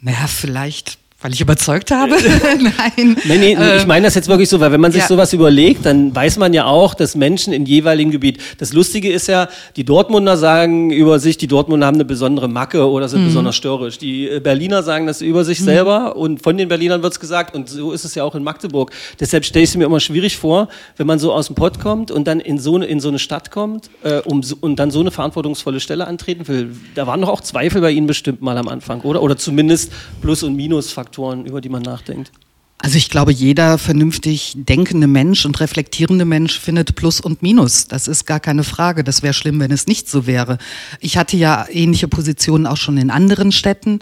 Naja, 0.00 0.28
vielleicht, 0.28 0.98
weil 1.20 1.32
ich 1.32 1.40
überzeugt 1.40 1.90
habe. 1.90 2.12
Nein. 2.60 3.16
Nee, 3.24 3.38
nee, 3.38 3.56
ich 3.76 3.86
meine 3.86 4.06
das 4.06 4.14
jetzt 4.14 4.28
wirklich 4.28 4.48
so, 4.48 4.60
weil 4.60 4.70
wenn 4.70 4.80
man 4.80 4.92
sich 4.92 5.02
ja. 5.02 5.08
sowas 5.08 5.32
überlegt, 5.32 5.84
dann 5.84 6.14
weiß 6.14 6.38
man 6.38 6.52
ja 6.52 6.66
auch, 6.66 6.94
dass 6.94 7.16
Menschen 7.16 7.52
in 7.52 7.66
jeweiligen 7.66 8.12
Gebiet. 8.12 8.40
Das 8.58 8.72
Lustige 8.72 9.10
ist 9.10 9.26
ja, 9.26 9.48
die 9.74 9.82
Dortmunder 9.84 10.36
sagen 10.36 10.90
über 10.92 11.18
sich, 11.18 11.36
die 11.36 11.48
Dortmunder 11.48 11.86
haben 11.88 11.96
eine 11.96 12.04
besondere 12.04 12.46
Macke 12.48 12.88
oder 12.88 13.06
Mhm. 13.06 13.10
sind 13.10 13.24
besonders 13.24 13.56
störrisch. 13.56 13.98
Die 13.98 14.28
äh, 14.28 14.38
Berliner 14.38 14.84
sagen 14.84 15.08
das 15.08 15.20
über 15.20 15.44
sich 15.44 15.60
selber 15.60 16.14
und 16.16 16.40
von 16.42 16.56
den 16.56 16.68
Berlinern 16.68 17.02
wird's 17.02 17.18
gesagt 17.18 17.54
und 17.56 17.68
so 17.68 17.90
ist 17.92 18.04
es 18.04 18.14
ja 18.14 18.22
auch 18.22 18.36
in 18.36 18.44
Magdeburg. 18.44 18.92
Deshalb 19.18 19.44
stelle 19.44 19.64
ich 19.64 19.70
es 19.70 19.76
mir 19.76 19.86
immer 19.86 19.98
schwierig 20.00 20.36
vor, 20.36 20.68
wenn 20.98 21.08
man 21.08 21.18
so 21.18 21.32
aus 21.32 21.46
dem 21.46 21.56
Pott 21.56 21.80
kommt 21.80 22.12
und 22.12 22.28
dann 22.28 22.38
in 22.38 22.60
so 22.60 22.76
eine, 22.76 22.86
in 22.86 23.00
so 23.00 23.08
eine 23.08 23.18
Stadt 23.18 23.50
kommt 23.50 23.90
äh, 24.04 24.18
um, 24.20 24.44
so- 24.44 24.56
und 24.60 24.76
dann 24.78 24.92
so 24.92 25.00
eine 25.00 25.10
verantwortungsvolle 25.10 25.80
Stelle 25.80 26.06
antreten 26.06 26.46
will. 26.46 26.76
Da 26.94 27.08
waren 27.08 27.20
doch 27.20 27.28
auch 27.28 27.40
Zweifel 27.40 27.80
bei 27.80 27.90
Ihnen 27.90 28.06
bestimmt 28.06 28.40
mal 28.40 28.56
am 28.56 28.68
Anfang, 28.68 29.00
oder? 29.00 29.20
Oder 29.20 29.36
zumindest 29.36 29.90
Plus- 30.22 30.42
und 30.44 30.54
Minusfaktoren, 30.54 31.07
über 31.44 31.60
die 31.60 31.68
man 31.68 31.82
nachdenkt. 31.82 32.32
Also 32.80 32.96
ich 32.96 33.10
glaube, 33.10 33.32
jeder 33.32 33.76
vernünftig 33.76 34.54
denkende 34.54 35.08
Mensch 35.08 35.44
und 35.44 35.58
reflektierende 35.58 36.24
Mensch 36.24 36.60
findet 36.60 36.94
Plus 36.94 37.20
und 37.20 37.42
Minus. 37.42 37.88
Das 37.88 38.06
ist 38.06 38.24
gar 38.24 38.38
keine 38.38 38.62
Frage. 38.62 39.02
Das 39.02 39.22
wäre 39.22 39.34
schlimm, 39.34 39.58
wenn 39.58 39.72
es 39.72 39.88
nicht 39.88 40.08
so 40.08 40.28
wäre. 40.28 40.58
Ich 41.00 41.16
hatte 41.16 41.36
ja 41.36 41.66
ähnliche 41.68 42.06
Positionen 42.06 42.66
auch 42.66 42.76
schon 42.76 42.96
in 42.96 43.10
anderen 43.10 43.50
Städten. 43.50 43.98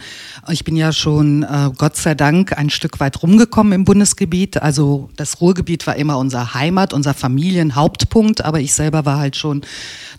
Ich 0.50 0.64
bin 0.64 0.76
ja 0.76 0.92
schon, 0.92 1.42
äh, 1.42 1.71
Gott 1.78 1.97
sei 1.97 2.14
Dank, 2.14 2.59
ein 2.59 2.68
Stück 2.68 3.00
weit 3.00 3.23
rumgekommen 3.23 3.73
im 3.73 3.87
Bundesgebiet. 3.87 4.61
Also 4.61 5.09
das 5.16 5.40
Ruhrgebiet 5.40 5.87
war 5.87 5.97
immer 5.97 6.18
unser 6.18 6.52
Heimat, 6.52 6.92
unser 6.92 7.14
Familienhauptpunkt. 7.14 8.45
Aber 8.45 8.61
ich 8.61 8.75
selber 8.75 9.06
war 9.06 9.16
halt 9.16 9.37
schon 9.37 9.62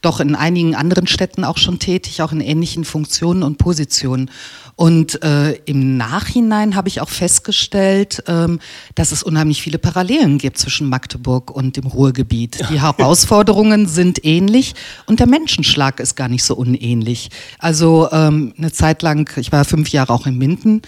doch 0.01 0.19
in 0.19 0.33
einigen 0.33 0.73
anderen 0.73 1.05
Städten 1.05 1.43
auch 1.43 1.59
schon 1.59 1.77
tätig, 1.77 2.23
auch 2.23 2.31
in 2.31 2.41
ähnlichen 2.41 2.85
Funktionen 2.85 3.43
und 3.43 3.59
Positionen. 3.59 4.31
Und 4.77 5.23
äh, 5.23 5.53
im 5.65 5.97
Nachhinein 5.97 6.75
habe 6.75 6.87
ich 6.87 7.01
auch 7.01 7.09
festgestellt, 7.09 8.23
ähm, 8.27 8.46
dass 8.95 9.11
es 9.11 9.23
unheimlich 9.23 9.61
viele 9.61 9.77
Parallelen 9.77 10.37
gibt 10.37 10.57
zwischen 10.57 10.89
Magdeburg 10.89 11.51
und 11.51 11.77
dem 11.77 11.85
Ruhrgebiet. 11.85 12.59
Die 12.71 12.81
Herausforderungen 12.81 13.87
sind 13.87 14.23
ähnlich 14.23 14.73
und 15.05 15.19
der 15.19 15.27
Menschenschlag 15.27 15.99
ist 15.99 16.15
gar 16.15 16.29
nicht 16.29 16.43
so 16.43 16.55
unähnlich. 16.55 17.29
Also 17.59 18.09
ähm, 18.11 18.53
eine 18.57 18.71
Zeit 18.71 19.01
lang, 19.01 19.29
ich 19.37 19.51
war 19.51 19.65
fünf 19.65 19.89
Jahre 19.89 20.13
auch 20.13 20.25
in 20.25 20.37
Minden 20.37 20.81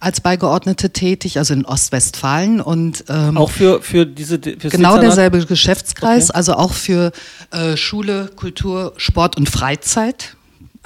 als 0.00 0.20
Beigeordnete 0.20 0.90
tätig, 0.90 1.38
also 1.38 1.54
in 1.54 1.64
Ostwestfalen 1.64 2.60
und 2.60 3.04
ähm, 3.08 3.36
Auch 3.36 3.50
für, 3.50 3.80
für 3.82 4.06
diese 4.06 4.38
fürs 4.40 4.72
Genau 4.72 4.98
derselbe 4.98 5.44
Geschäftskreis, 5.44 6.30
Okay. 6.30 6.36
also 6.36 6.54
auch 6.54 6.72
für 6.72 7.12
äh, 7.50 7.76
Schule, 7.76 8.30
Kultur, 8.36 8.92
Sport 8.96 9.36
und 9.36 9.48
Freizeit 9.48 10.36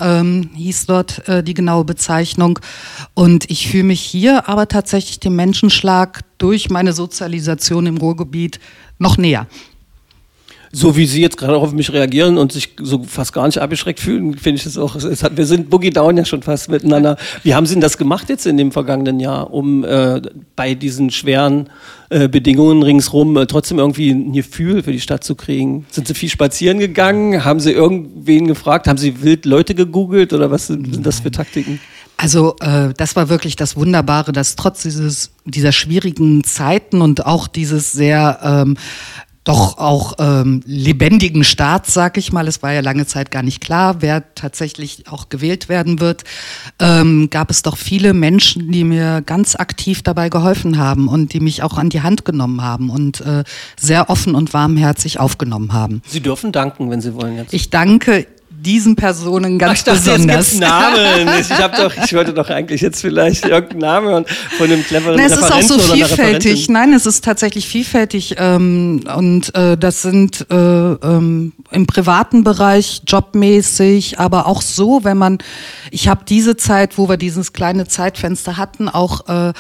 ähm, 0.01 0.51
hieß 0.55 0.87
dort 0.87 1.29
äh, 1.29 1.43
die 1.43 1.55
genaue 1.55 1.85
Bezeichnung. 1.85 2.59
Und 3.15 3.51
ich 3.51 3.69
fühle 3.69 3.85
mich 3.85 4.01
hier 4.01 4.49
aber 4.49 4.69
tatsächlich 4.69 5.21
dem 5.21 5.37
Menschenschlag 5.37 6.23
durch 6.39 6.71
meine 6.71 6.93
Sozialisation 6.93 7.87
im 7.87 7.99
Ruhrgebiet 7.99 8.61
noch 8.99 9.17
näher. 9.17 9.47
So 10.73 10.97
wie 10.97 11.07
Sie 11.07 11.21
jetzt 11.21 11.37
gerade 11.37 11.57
auf 11.57 11.73
mich 11.73 11.93
reagieren 11.93 12.39
und 12.39 12.53
sich 12.53 12.75
so 12.81 13.03
fast 13.03 13.33
gar 13.33 13.47
nicht 13.47 13.59
abgeschreckt 13.59 13.99
fühlen, 13.99 14.37
finde 14.39 14.61
ich 14.61 14.67
es 14.67 14.79
auch. 14.79 14.95
Es 14.95 15.23
hat, 15.23 15.37
wir 15.37 15.47
sind 15.47 15.69
Boogie 15.69 15.91
Down 15.91 16.17
ja 16.17 16.25
schon 16.25 16.43
fast 16.43 16.71
miteinander. 16.71 17.17
Wie 17.43 17.55
haben 17.55 17.67
Sie 17.67 17.75
denn 17.75 17.81
das 17.81 17.99
gemacht 17.99 18.29
jetzt 18.29 18.47
in 18.47 18.57
dem 18.57 18.71
vergangenen 18.71 19.19
Jahr, 19.19 19.53
um 19.53 19.85
äh, 19.85 20.23
bei 20.55 20.75
diesen 20.75 21.11
schweren 21.11 21.71
äh, 22.09 22.29
Bedingungen 22.29 22.85
ringsrum 22.85 23.37
äh, 23.37 23.47
trotzdem 23.47 23.81
irgendwie 23.81 24.11
ein 24.11 24.33
Gefühl 24.33 24.85
für 24.85 24.93
die 24.93 25.01
Stadt 25.01 25.25
zu 25.25 25.35
kriegen? 25.35 25.87
Sind 25.91 26.07
Sie 26.07 26.15
viel 26.15 26.29
spazieren 26.29 26.79
gegangen? 26.79 27.45
Haben 27.45 27.59
Sie 27.59 27.73
irgendwen 27.73 28.47
gefragt? 28.47 28.87
Haben 28.87 28.99
Sie 28.99 29.23
wild 29.23 29.47
Leute 29.47 29.75
gegoogelt 29.75 30.33
oder 30.33 30.53
was 30.53 30.69
sind, 30.69 30.95
sind 30.95 31.05
das 31.05 31.19
für 31.21 31.33
Taktiken? 31.33 31.81
Also 32.17 32.55
äh, 32.61 32.93
das 32.97 33.17
war 33.17 33.29
wirklich 33.29 33.57
das 33.57 33.77
Wunderbare, 33.77 34.33
dass 34.33 34.55
trotz 34.55 34.83
dieses, 34.83 35.33
dieser 35.47 35.73
schwierigen 35.73 36.45
Zeiten 36.45 37.01
und 37.01 37.25
auch 37.25 37.49
dieses 37.49 37.93
sehr 37.93 38.39
ähm, 38.43 38.77
doch 39.45 39.79
auch 39.79 40.15
ähm, 40.19 40.63
lebendigen 40.67 41.45
Staats, 41.45 41.95
sag 41.95 42.19
ich 42.19 42.31
mal. 42.31 42.47
Es 42.47 42.63
war 42.63 42.73
ja 42.73 42.81
lange 42.81 43.07
Zeit 43.07 43.31
gar 43.31 43.43
nicht 43.43 43.61
klar, 43.61 44.03
wer 44.03 44.35
tatsächlich 44.35 45.05
auch 45.11 45.31
gewählt 45.31 45.69
werden 45.69 45.99
wird. 45.99 46.25
Ähm, 46.79 47.31
gab 47.31 47.51
es 47.51 47.63
doch 47.63 47.79
viele 47.79 48.13
Menschen, 48.13 48.71
die 48.71 48.85
mir 48.85 49.23
ganz 49.23 49.57
aktiv 49.57 50.03
dabei 50.03 50.29
geholfen 50.29 50.77
haben 50.77 51.09
und 51.09 51.33
die 51.33 51.41
mich 51.41 51.63
auch 51.63 51.79
an 51.79 51.89
die 51.89 52.03
Hand 52.03 52.25
genommen 52.27 52.63
haben 52.63 52.91
und 52.91 53.23
äh, 53.23 53.45
sehr 53.79 54.11
offen 54.11 54.35
und 54.35 54.53
warmherzig 54.53 55.19
aufgenommen 55.19 55.73
haben. 55.73 56.03
Sie 56.07 56.21
dürfen 56.21 56.53
danken, 56.53 56.91
wenn 56.91 57.01
Sie 57.01 57.15
wollen 57.15 57.37
jetzt. 57.37 57.55
Ich 57.55 57.71
danke 57.71 58.27
diesen 58.63 58.97
Personen 58.97 59.59
ganz 59.59 59.71
Ach, 59.71 59.77
ich 59.77 59.85
dachte, 59.85 60.11
besonders. 60.13 60.53
Jetzt 60.53 60.61
Namen. 60.61 61.31
Ich, 61.41 61.51
hab 61.51 61.77
doch, 61.77 61.93
ich 61.97 62.13
wollte 62.13 62.33
doch 62.33 62.49
eigentlich 62.51 62.81
jetzt 62.81 63.01
vielleicht 63.01 63.45
irgendeinen 63.47 63.81
Namen 63.81 64.25
von 64.59 64.71
einem 64.71 64.85
cleveren 64.85 65.17
Na, 65.17 65.25
es 65.25 65.33
ist 65.33 65.43
auch 65.45 65.57
Referenten 65.57 65.81
so 65.81 65.95
vielfältig. 65.95 66.69
Nein, 66.69 66.93
es 66.93 67.07
ist 67.07 67.25
tatsächlich 67.25 67.67
vielfältig. 67.67 68.37
Ähm, 68.39 69.03
und 69.17 69.55
äh, 69.55 69.77
das 69.77 70.03
sind 70.03 70.47
äh, 70.51 70.55
ähm, 70.55 71.53
im 71.71 71.87
privaten 71.87 72.45
Bereich 72.45 73.03
jobmäßig, 73.07 74.19
aber 74.19 74.47
auch 74.47 74.63
so, 74.63 75.05
wenn 75.05 75.17
man, 75.17 75.39
ich 75.91 76.09
habe 76.09 76.25
diese 76.29 76.57
Zeit, 76.57 76.99
wo 76.99 77.09
wir 77.09 77.17
dieses 77.17 77.53
kleine 77.53 77.87
Zeitfenster 77.87 78.57
hatten, 78.57 78.89
auch 78.89 79.29
äh, 79.29 79.53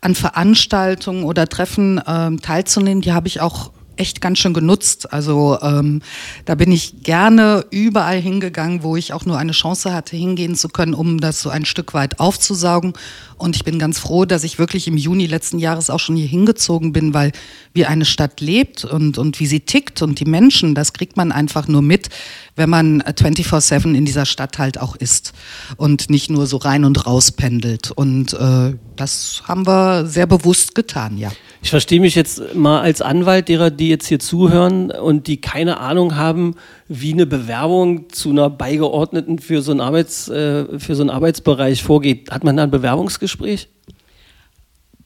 an 0.00 0.14
Veranstaltungen 0.14 1.24
oder 1.24 1.48
Treffen 1.48 2.00
ähm, 2.06 2.40
teilzunehmen, 2.40 3.00
die 3.00 3.12
habe 3.12 3.28
ich 3.28 3.40
auch 3.40 3.70
echt 3.98 4.20
ganz 4.20 4.38
schön 4.38 4.54
genutzt. 4.54 5.12
Also 5.12 5.58
ähm, 5.60 6.02
da 6.44 6.54
bin 6.54 6.72
ich 6.72 7.02
gerne 7.02 7.66
überall 7.70 8.20
hingegangen, 8.20 8.82
wo 8.82 8.96
ich 8.96 9.12
auch 9.12 9.24
nur 9.24 9.38
eine 9.38 9.52
Chance 9.52 9.92
hatte, 9.92 10.16
hingehen 10.16 10.54
zu 10.54 10.68
können, 10.68 10.94
um 10.94 11.20
das 11.20 11.40
so 11.40 11.50
ein 11.50 11.64
Stück 11.64 11.94
weit 11.94 12.20
aufzusaugen. 12.20 12.94
Und 13.36 13.54
ich 13.54 13.64
bin 13.64 13.78
ganz 13.78 13.98
froh, 13.98 14.24
dass 14.24 14.44
ich 14.44 14.58
wirklich 14.58 14.88
im 14.88 14.96
Juni 14.96 15.26
letzten 15.26 15.58
Jahres 15.58 15.90
auch 15.90 16.00
schon 16.00 16.16
hier 16.16 16.26
hingezogen 16.26 16.92
bin, 16.92 17.14
weil 17.14 17.32
wie 17.72 17.86
eine 17.86 18.04
Stadt 18.04 18.40
lebt 18.40 18.84
und, 18.84 19.16
und 19.18 19.38
wie 19.38 19.46
sie 19.46 19.60
tickt 19.60 20.02
und 20.02 20.18
die 20.18 20.24
Menschen, 20.24 20.74
das 20.74 20.92
kriegt 20.92 21.16
man 21.16 21.30
einfach 21.30 21.68
nur 21.68 21.82
mit, 21.82 22.08
wenn 22.56 22.68
man 22.68 23.02
24-7 23.02 23.94
in 23.94 24.04
dieser 24.04 24.26
Stadt 24.26 24.58
halt 24.58 24.80
auch 24.80 24.96
ist 24.96 25.32
und 25.76 26.10
nicht 26.10 26.30
nur 26.30 26.46
so 26.46 26.56
rein 26.56 26.84
und 26.84 27.06
raus 27.06 27.30
pendelt. 27.30 27.92
Und 27.92 28.32
äh, 28.32 28.74
das 28.96 29.42
haben 29.46 29.66
wir 29.66 30.06
sehr 30.06 30.26
bewusst 30.26 30.74
getan, 30.74 31.16
ja. 31.16 31.30
Ich 31.62 31.70
verstehe 31.70 32.00
mich 32.00 32.14
jetzt 32.14 32.54
mal 32.54 32.80
als 32.80 33.02
Anwalt 33.02 33.48
derer, 33.48 33.70
die 33.70 33.88
jetzt 33.88 34.06
hier 34.06 34.20
zuhören 34.20 34.90
und 34.90 35.26
die 35.26 35.40
keine 35.40 35.80
Ahnung 35.80 36.16
haben, 36.16 36.54
wie 36.88 37.12
eine 37.12 37.26
Bewerbung 37.26 38.10
zu 38.10 38.30
einer 38.30 38.48
Beigeordneten 38.48 39.38
für 39.38 39.60
so 39.60 39.72
einen, 39.72 39.80
Arbeits, 39.80 40.28
äh, 40.28 40.78
für 40.78 40.94
so 40.94 41.02
einen 41.02 41.10
Arbeitsbereich 41.10 41.82
vorgeht. 41.82 42.30
Hat 42.30 42.44
man 42.44 42.56
da 42.56 42.62
ein 42.62 42.70
Bewerbungsgespräch? 42.70 43.68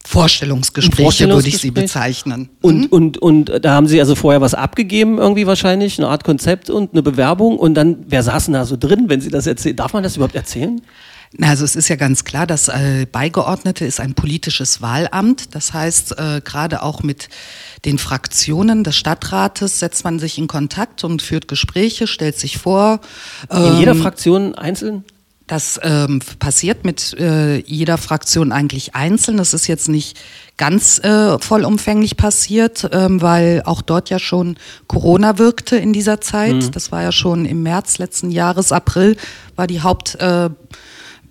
Vorstellungsgespräche 0.04 1.25
Ein 1.25 1.30
würde 1.30 1.49
ich 1.49 1.59
sie 1.59 1.68
Vorstellungsgespräch? 1.71 1.75
bezeichnen. 1.75 2.49
Und, 2.61 2.90
und, 2.90 3.18
und 3.18 3.64
da 3.64 3.75
haben 3.75 3.87
Sie 3.87 4.00
also 4.00 4.14
vorher 4.14 4.40
was 4.40 4.52
abgegeben, 4.52 5.18
irgendwie 5.18 5.47
wahrscheinlich, 5.47 5.99
eine 5.99 6.09
Art 6.09 6.25
Konzept 6.25 6.71
und 6.71 6.92
eine 6.92 7.02
Bewerbung. 7.02 7.56
Und 7.56 7.75
dann, 7.75 8.04
wer 8.09 8.23
saß 8.23 8.47
denn 8.47 8.54
da 8.54 8.64
so 8.64 8.76
drin, 8.76 9.04
wenn 9.06 9.21
Sie 9.21 9.30
das 9.30 9.47
erzählen? 9.47 9.76
Darf 9.76 9.92
man 9.92 10.02
das 10.02 10.16
überhaupt 10.16 10.35
erzählen? 10.35 10.80
Also 11.41 11.65
es 11.65 11.77
ist 11.77 11.89
ja 11.89 11.97
ganz 11.97 12.25
klar, 12.25 12.47
dass 12.47 12.69
äh, 12.69 13.07
Beigeordnete 13.11 13.87
ist 13.87 14.01
ein 14.01 14.15
politisches 14.15 14.83
Wahlamt. 14.83 15.55
Das 15.55 15.73
heißt, 15.73 16.19
äh, 16.19 16.43
gerade 16.45 16.83
auch 16.83 17.03
mit 17.03 17.31
den 17.87 17.99
Fraktionen 17.99 18.85
des 18.85 18.97
Stadtrates 18.97 19.79
setzt 19.79 20.05
man 20.05 20.19
sich 20.19 20.37
in 20.37 20.47
Kontakt 20.47 21.05
und 21.05 21.23
führt 21.23 21.49
Gespräche, 21.49 22.07
stellt 22.07 22.39
sich 22.39 22.59
vor. 22.59 23.01
In 23.51 23.79
jeder 23.79 23.93
Ähm, 23.93 24.03
Fraktion 24.03 24.55
einzeln? 24.55 25.05
Das 25.47 25.81
ähm, 25.83 26.21
passiert 26.39 26.85
mit 26.85 27.15
äh, 27.19 27.59
jeder 27.59 27.99
Fraktion 27.99 28.53
eigentlich 28.53 28.95
einzeln. 28.95 29.39
Das 29.39 29.55
ist 29.55 29.67
jetzt 29.67 29.89
nicht 29.89 30.19
ganz 30.57 30.99
äh, 30.99 31.39
vollumfänglich 31.39 32.17
passiert, 32.17 32.89
ähm, 32.93 33.21
weil 33.21 33.62
auch 33.65 33.83
dort 33.83 34.09
ja 34.09 34.19
schon 34.19 34.57
Corona 34.87 35.39
wirkte 35.39 35.77
in 35.77 35.93
dieser 35.93 36.21
Zeit. 36.21 36.75
Das 36.77 36.93
war 36.93 37.03
ja 37.03 37.12
schon 37.12 37.45
im 37.45 37.62
März 37.62 37.99
letzten 37.99 38.31
Jahres, 38.31 38.71
April 38.71 39.17
war 39.57 39.67
die 39.67 39.83
Haupt. 39.83 40.15
Äh, 40.17 40.51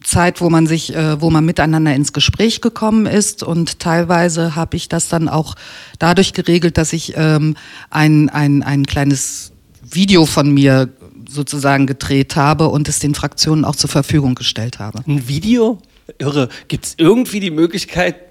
Zeit, 0.03 0.41
wo 0.41 0.49
man 0.49 0.67
sich, 0.67 0.95
äh, 0.95 1.21
wo 1.21 1.29
man 1.29 1.45
miteinander 1.45 1.93
ins 1.93 2.13
Gespräch 2.13 2.61
gekommen 2.61 3.05
ist 3.05 3.43
und 3.43 3.79
teilweise 3.79 4.55
habe 4.55 4.75
ich 4.77 4.89
das 4.89 5.09
dann 5.09 5.29
auch 5.29 5.55
dadurch 5.99 6.33
geregelt, 6.33 6.77
dass 6.77 6.93
ich 6.93 7.13
ähm, 7.15 7.55
ein, 7.89 8.29
ein, 8.29 8.63
ein 8.63 8.85
kleines 8.85 9.51
Video 9.81 10.25
von 10.25 10.51
mir 10.51 10.89
sozusagen 11.29 11.87
gedreht 11.87 12.35
habe 12.35 12.67
und 12.69 12.89
es 12.89 12.99
den 12.99 13.15
Fraktionen 13.15 13.65
auch 13.65 13.75
zur 13.75 13.89
Verfügung 13.89 14.35
gestellt 14.35 14.79
habe. 14.79 15.03
Ein 15.07 15.27
Video? 15.27 15.79
Irre. 16.17 16.49
Gibt 16.67 16.85
es 16.85 16.95
irgendwie 16.97 17.39
die 17.39 17.51
Möglichkeit 17.51 18.30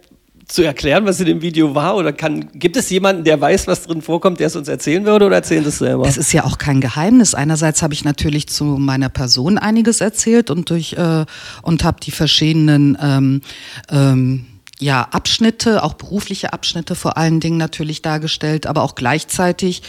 zu 0.50 0.62
erklären, 0.62 1.04
was 1.04 1.20
in 1.20 1.26
dem 1.26 1.42
Video 1.42 1.74
war? 1.74 1.96
Oder 1.96 2.12
kann, 2.12 2.48
gibt 2.54 2.76
es 2.76 2.90
jemanden, 2.90 3.24
der 3.24 3.40
weiß, 3.40 3.66
was 3.66 3.82
drin 3.82 4.02
vorkommt, 4.02 4.40
der 4.40 4.48
es 4.48 4.56
uns 4.56 4.68
erzählen 4.68 5.04
würde 5.04 5.26
oder 5.26 5.36
erzählen 5.36 5.64
es 5.64 5.78
selber? 5.78 6.06
Es 6.06 6.16
ist 6.16 6.32
ja 6.32 6.44
auch 6.44 6.58
kein 6.58 6.80
Geheimnis. 6.80 7.34
Einerseits 7.34 7.82
habe 7.82 7.94
ich 7.94 8.04
natürlich 8.04 8.48
zu 8.48 8.64
meiner 8.64 9.08
Person 9.08 9.58
einiges 9.58 10.00
erzählt 10.00 10.50
und 10.50 10.70
durch 10.70 10.94
äh, 10.94 11.24
und 11.62 11.84
habe 11.84 11.98
die 12.00 12.10
verschiedenen 12.10 12.98
ähm, 13.00 13.40
ähm, 13.90 14.46
ja, 14.80 15.06
Abschnitte, 15.10 15.82
auch 15.82 15.94
berufliche 15.94 16.52
Abschnitte 16.52 16.94
vor 16.94 17.16
allen 17.16 17.38
Dingen 17.38 17.58
natürlich 17.58 18.00
dargestellt, 18.00 18.66
aber 18.66 18.82
auch 18.82 18.94
gleichzeitig 18.94 19.82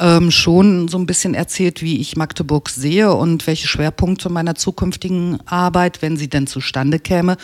ähm, 0.00 0.30
schon 0.30 0.88
so 0.88 0.98
ein 0.98 1.06
bisschen 1.06 1.34
erzählt, 1.34 1.82
wie 1.82 2.00
ich 2.00 2.16
Magdeburg 2.16 2.70
sehe 2.70 3.12
und 3.12 3.46
welche 3.46 3.68
Schwerpunkte 3.68 4.30
meiner 4.30 4.54
zukünftigen 4.54 5.38
Arbeit, 5.46 6.00
wenn 6.00 6.16
sie 6.16 6.28
denn 6.28 6.46
zustande 6.46 6.98
käme, 6.98 7.36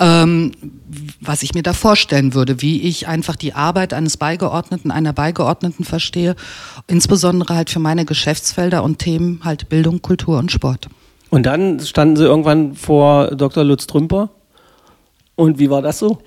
ähm, 0.00 0.52
was 1.20 1.42
ich 1.42 1.54
mir 1.54 1.62
da 1.62 1.74
vorstellen 1.74 2.32
würde, 2.32 2.62
wie 2.62 2.82
ich 2.82 3.06
einfach 3.06 3.36
die 3.36 3.52
Arbeit 3.52 3.92
eines 3.92 4.16
Beigeordneten, 4.16 4.90
einer 4.90 5.12
Beigeordneten 5.12 5.84
verstehe, 5.84 6.36
insbesondere 6.86 7.54
halt 7.54 7.68
für 7.68 7.80
meine 7.80 8.06
Geschäftsfelder 8.06 8.82
und 8.82 8.98
Themen 8.98 9.40
halt 9.44 9.68
Bildung, 9.68 10.00
Kultur 10.00 10.38
und 10.38 10.50
Sport. 10.50 10.88
Und 11.28 11.44
dann 11.44 11.80
standen 11.80 12.16
Sie 12.16 12.24
irgendwann 12.24 12.74
vor 12.74 13.34
Dr. 13.34 13.62
Lutz 13.62 13.86
Trümper. 13.86 14.30
Und 15.34 15.58
wie 15.58 15.68
war 15.68 15.82
das 15.82 15.98
so? 15.98 16.18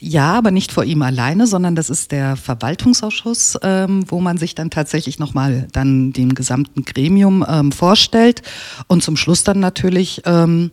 Ja, 0.00 0.32
aber 0.32 0.50
nicht 0.50 0.72
vor 0.72 0.84
ihm 0.84 1.02
alleine, 1.02 1.46
sondern 1.46 1.76
das 1.76 1.88
ist 1.88 2.12
der 2.12 2.36
Verwaltungsausschuss, 2.36 3.58
ähm, 3.62 4.04
wo 4.08 4.20
man 4.20 4.38
sich 4.38 4.54
dann 4.54 4.70
tatsächlich 4.70 5.18
nochmal 5.18 5.68
dann 5.72 6.12
dem 6.12 6.34
gesamten 6.34 6.84
Gremium 6.84 7.44
ähm, 7.48 7.72
vorstellt 7.72 8.42
und 8.88 9.02
zum 9.02 9.16
Schluss 9.16 9.44
dann 9.44 9.60
natürlich 9.60 10.22
ähm, 10.26 10.72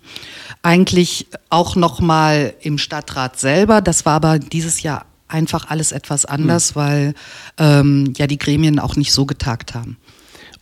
eigentlich 0.63 1.27
auch 1.49 1.75
nochmal 1.75 2.53
im 2.61 2.77
Stadtrat 2.77 3.39
selber. 3.39 3.81
Das 3.81 4.05
war 4.05 4.13
aber 4.13 4.39
dieses 4.39 4.81
Jahr 4.81 5.05
einfach 5.27 5.69
alles 5.69 5.91
etwas 5.91 6.25
anders, 6.25 6.75
weil 6.75 7.13
ähm, 7.57 8.13
ja 8.17 8.27
die 8.27 8.37
Gremien 8.37 8.79
auch 8.79 8.95
nicht 8.95 9.13
so 9.13 9.25
getagt 9.25 9.73
haben. 9.73 9.97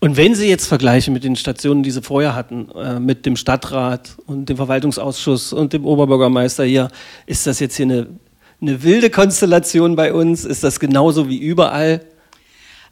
Und 0.02 0.16
wenn 0.16 0.34
Sie 0.34 0.48
jetzt 0.48 0.68
vergleichen 0.68 1.14
mit 1.14 1.26
den 1.26 1.36
Stationen, 1.36 1.84
die 1.84 1.92
Sie 1.92 2.02
vorher 2.02 2.34
hatten, 2.34 2.70
äh, 2.72 3.00
mit 3.00 3.26
dem 3.26 3.36
Stadtrat 3.36 4.16
und 4.28 4.48
dem 4.48 4.56
Verwaltungsausschuss 4.56 5.52
und 5.52 5.74
dem 5.74 5.86
Oberbürgermeister 5.86 6.64
hier, 6.64 6.90
ist 7.26 7.46
das 7.46 7.60
jetzt 7.60 7.76
hier 7.76 7.86
eine, 7.86 8.08
eine 8.62 8.84
wilde 8.84 9.10
Konstellation 9.10 9.96
bei 9.96 10.14
uns? 10.14 10.46
Ist 10.46 10.64
das 10.64 10.80
genauso 10.80 11.30
wie 11.30 11.38
überall? 11.38 12.02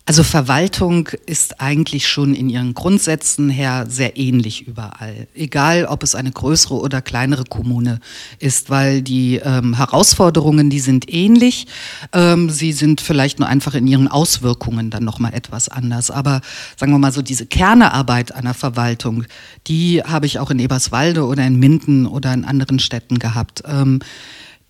Also 0.08 0.24
Verwaltung 0.24 1.10
ist 1.26 1.60
eigentlich 1.60 2.08
schon 2.08 2.34
in 2.34 2.48
ihren 2.48 2.74
Grundsätzen 2.74 3.50
her 3.50 3.88
sehr 3.90 4.16
ähnlich 4.16 4.66
überall. 4.66 5.28
Egal, 5.36 5.84
ob 5.84 6.02
es 6.02 6.16
eine 6.16 6.32
größere 6.32 6.76
oder 6.76 7.02
kleinere 7.02 7.44
Kommune 7.44 8.00
ist, 8.40 8.70
weil 8.70 9.02
die 9.02 9.42
ähm, 9.44 9.76
Herausforderungen, 9.76 10.70
die 10.70 10.80
sind 10.80 11.14
ähnlich. 11.14 11.68
Ähm, 12.14 12.50
sie 12.50 12.72
sind 12.72 13.02
vielleicht 13.02 13.40
nur 13.40 13.50
einfach 13.50 13.74
in 13.74 13.86
ihren 13.86 14.08
Auswirkungen 14.08 14.92
dann 14.92 15.04
nochmal 15.04 15.34
etwas 15.34 15.68
anders. 15.68 16.10
Aber 16.10 16.40
sagen 16.78 16.94
wir 16.94 17.00
mal 17.00 17.12
so, 17.12 17.22
diese 17.22 17.46
Kernearbeit 17.46 18.34
einer 18.34 18.54
Verwaltung, 18.54 19.26
die 19.68 20.02
habe 20.04 20.26
ich 20.26 20.40
auch 20.40 20.52
in 20.52 20.60
Eberswalde 20.60 21.26
oder 21.26 21.46
in 21.46 21.60
Minden 21.60 22.06
oder 22.06 22.34
in 22.34 22.46
anderen 22.46 22.80
Städten 22.80 23.20
gehabt. 23.20 23.64
Ähm, 23.68 24.00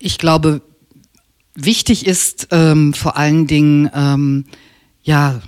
ich 0.00 0.18
glaube, 0.18 0.62
wichtig 1.64 2.06
ist 2.06 2.48
ähm, 2.50 2.94
vor 2.94 3.16
allen 3.16 3.46
Dingen, 3.46 3.90
ähm, 3.94 4.44
ja, 5.02 5.40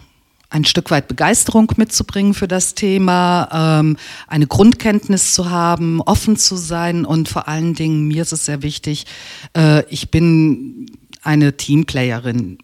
ein 0.51 0.65
Stück 0.65 0.91
weit 0.91 1.07
Begeisterung 1.07 1.73
mitzubringen 1.77 2.35
für 2.35 2.49
das 2.49 2.75
Thema, 2.75 3.79
ähm, 3.81 3.97
eine 4.27 4.49
Grundkenntnis 4.49 5.33
zu 5.33 5.49
haben, 5.49 6.01
offen 6.01 6.37
zu 6.37 6.57
sein 6.57 7.05
und 7.05 7.29
vor 7.29 7.47
allen 7.47 7.75
Dingen, 7.75 8.09
mir 8.09 8.23
ist 8.23 8.33
es 8.33 8.47
sehr 8.47 8.63
wichtig, 8.63 9.07
äh, 9.57 9.85
ich 9.89 10.11
bin 10.11 10.87
eine 11.23 11.57
Teamplayerin. 11.57 12.59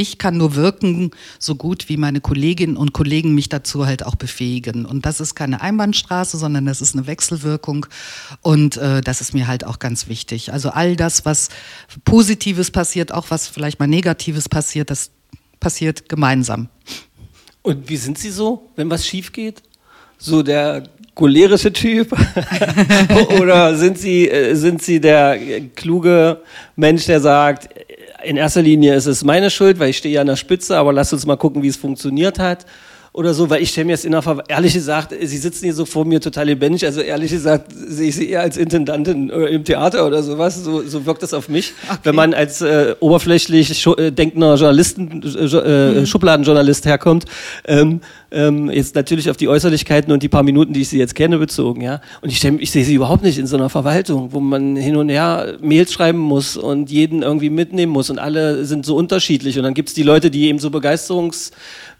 Ich 0.00 0.16
kann 0.16 0.38
nur 0.38 0.54
wirken, 0.54 1.10
so 1.38 1.54
gut 1.54 1.90
wie 1.90 1.98
meine 1.98 2.22
Kolleginnen 2.22 2.78
und 2.78 2.94
Kollegen 2.94 3.34
mich 3.34 3.50
dazu 3.50 3.84
halt 3.84 4.04
auch 4.04 4.14
befähigen. 4.14 4.86
Und 4.86 5.04
das 5.04 5.20
ist 5.20 5.34
keine 5.34 5.60
Einbahnstraße, 5.60 6.38
sondern 6.38 6.64
das 6.64 6.80
ist 6.80 6.96
eine 6.96 7.06
Wechselwirkung. 7.06 7.84
Und 8.40 8.78
äh, 8.78 9.02
das 9.02 9.20
ist 9.20 9.34
mir 9.34 9.46
halt 9.46 9.64
auch 9.64 9.78
ganz 9.78 10.08
wichtig. 10.08 10.54
Also 10.54 10.70
all 10.70 10.96
das, 10.96 11.26
was 11.26 11.50
Positives 12.04 12.70
passiert, 12.70 13.12
auch 13.12 13.26
was 13.28 13.46
vielleicht 13.46 13.78
mal 13.78 13.86
Negatives 13.86 14.48
passiert, 14.48 14.90
das 14.90 15.10
passiert 15.60 16.08
gemeinsam. 16.08 16.70
Und 17.60 17.90
wie 17.90 17.98
sind 17.98 18.16
Sie 18.16 18.30
so, 18.30 18.70
wenn 18.76 18.88
was 18.88 19.06
schief 19.06 19.32
geht? 19.32 19.62
So 20.16 20.42
der 20.42 20.84
cholerische 21.14 21.74
Typ? 21.74 22.16
Oder 23.38 23.76
sind 23.76 23.98
Sie, 23.98 24.30
äh, 24.30 24.54
sind 24.54 24.82
Sie 24.82 24.98
der 24.98 25.38
kluge 25.76 26.40
Mensch, 26.76 27.04
der 27.04 27.20
sagt, 27.20 27.68
in 28.22 28.36
erster 28.36 28.62
Linie 28.62 28.94
ist 28.94 29.06
es 29.06 29.24
meine 29.24 29.50
Schuld, 29.50 29.78
weil 29.78 29.90
ich 29.90 29.98
stehe 29.98 30.14
ja 30.14 30.20
an 30.20 30.26
der 30.26 30.36
Spitze, 30.36 30.76
aber 30.76 30.92
lass 30.92 31.12
uns 31.12 31.26
mal 31.26 31.36
gucken, 31.36 31.62
wie 31.62 31.68
es 31.68 31.76
funktioniert 31.76 32.38
hat 32.38 32.66
oder 33.12 33.34
so, 33.34 33.50
weil 33.50 33.60
ich 33.60 33.70
stelle 33.70 33.86
mir 33.86 33.92
jetzt 33.92 34.04
in 34.04 34.12
der 34.12 34.22
Ver 34.22 34.44
ehrlich 34.46 34.72
gesagt, 34.72 35.12
Sie 35.20 35.36
sitzen 35.36 35.64
hier 35.64 35.74
so 35.74 35.84
vor 35.84 36.04
mir 36.04 36.20
total 36.20 36.46
lebendig, 36.46 36.84
also 36.84 37.00
ehrlich 37.00 37.32
gesagt 37.32 37.72
sehe 37.72 38.08
ich 38.08 38.14
Sie 38.14 38.30
eher 38.30 38.42
als 38.42 38.56
Intendantin 38.56 39.30
äh, 39.30 39.46
im 39.46 39.64
Theater 39.64 40.06
oder 40.06 40.22
sowas, 40.22 40.62
so, 40.62 40.82
so 40.82 41.06
wirkt 41.06 41.22
das 41.22 41.34
auf 41.34 41.48
mich. 41.48 41.72
Okay. 41.88 41.98
Wenn 42.04 42.14
man 42.14 42.34
als 42.34 42.60
äh, 42.60 42.94
oberflächlich 43.00 43.84
äh, 43.86 44.12
denkender 44.12 44.54
Journalisten, 44.54 45.22
äh, 45.24 45.44
äh, 45.44 46.00
mhm. 46.00 46.06
Schubladenjournalist 46.06 46.86
herkommt, 46.86 47.24
ähm, 47.64 48.00
ähm, 48.30 48.70
jetzt 48.70 48.94
natürlich 48.94 49.28
auf 49.28 49.36
die 49.36 49.48
Äußerlichkeiten 49.48 50.12
und 50.12 50.22
die 50.22 50.28
paar 50.28 50.44
Minuten, 50.44 50.72
die 50.72 50.82
ich 50.82 50.88
Sie 50.88 50.98
jetzt 50.98 51.16
kenne, 51.16 51.38
bezogen, 51.38 51.80
ja. 51.80 52.00
Und 52.20 52.30
ich, 52.30 52.38
stell, 52.38 52.60
ich 52.60 52.70
sehe 52.70 52.84
Sie 52.84 52.94
überhaupt 52.94 53.24
nicht 53.24 53.38
in 53.38 53.48
so 53.48 53.56
einer 53.56 53.70
Verwaltung, 53.70 54.32
wo 54.32 54.38
man 54.38 54.76
hin 54.76 54.94
und 54.94 55.08
her 55.08 55.56
Mails 55.60 55.92
schreiben 55.92 56.18
muss 56.18 56.56
und 56.56 56.90
jeden 56.90 57.22
irgendwie 57.22 57.50
mitnehmen 57.50 57.90
muss 57.90 58.08
und 58.08 58.20
alle 58.20 58.64
sind 58.64 58.86
so 58.86 58.94
unterschiedlich 58.94 59.58
und 59.58 59.64
dann 59.64 59.74
gibt 59.74 59.88
es 59.88 59.96
die 59.96 60.04
Leute, 60.04 60.30
die 60.30 60.46
eben 60.46 60.60
so 60.60 60.70
begeisterungs 60.70 61.50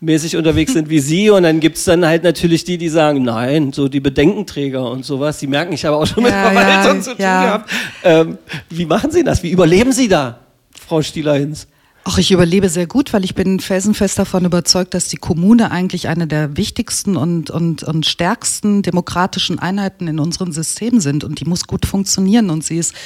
mäßig 0.00 0.36
unterwegs 0.36 0.72
sind 0.72 0.88
wie 0.88 0.99
Sie 1.00 1.30
und 1.30 1.42
dann 1.42 1.60
gibt 1.60 1.76
es 1.76 1.84
dann 1.84 2.06
halt 2.06 2.22
natürlich 2.22 2.64
die, 2.64 2.78
die 2.78 2.88
sagen, 2.88 3.22
nein, 3.22 3.72
so 3.72 3.88
die 3.88 4.00
Bedenkenträger 4.00 4.88
und 4.90 5.04
sowas, 5.04 5.38
die 5.38 5.46
merken, 5.46 5.72
ich 5.72 5.84
habe 5.84 5.96
auch 5.96 6.06
schon 6.06 6.22
mit 6.22 6.32
ja, 6.32 6.50
Verwaltung 6.50 6.96
ja, 6.96 7.02
zu 7.02 7.10
tun 7.10 7.20
ja. 7.20 7.44
gehabt. 7.44 7.70
Ähm, 8.04 8.38
wie 8.68 8.86
machen 8.86 9.10
Sie 9.10 9.24
das? 9.24 9.42
Wie 9.42 9.50
überleben 9.50 9.92
Sie 9.92 10.08
da, 10.08 10.38
Frau 10.86 11.02
Stieler-Hinz? 11.02 11.66
Ach, 12.12 12.18
ich 12.18 12.32
überlebe 12.32 12.68
sehr 12.68 12.88
gut, 12.88 13.12
weil 13.12 13.22
ich 13.22 13.36
bin 13.36 13.60
felsenfest 13.60 14.18
davon 14.18 14.44
überzeugt, 14.44 14.94
dass 14.94 15.06
die 15.06 15.16
Kommune 15.16 15.70
eigentlich 15.70 16.08
eine 16.08 16.26
der 16.26 16.56
wichtigsten 16.56 17.14
und, 17.14 17.50
und, 17.50 17.84
und 17.84 18.04
stärksten 18.04 18.82
demokratischen 18.82 19.60
Einheiten 19.60 20.08
in 20.08 20.18
unserem 20.18 20.50
System 20.50 20.98
sind 20.98 21.22
und 21.22 21.38
die 21.38 21.44
muss 21.44 21.68
gut 21.68 21.86
funktionieren 21.86 22.50
und 22.50 22.64
sie 22.64 22.78
ist 22.78 22.96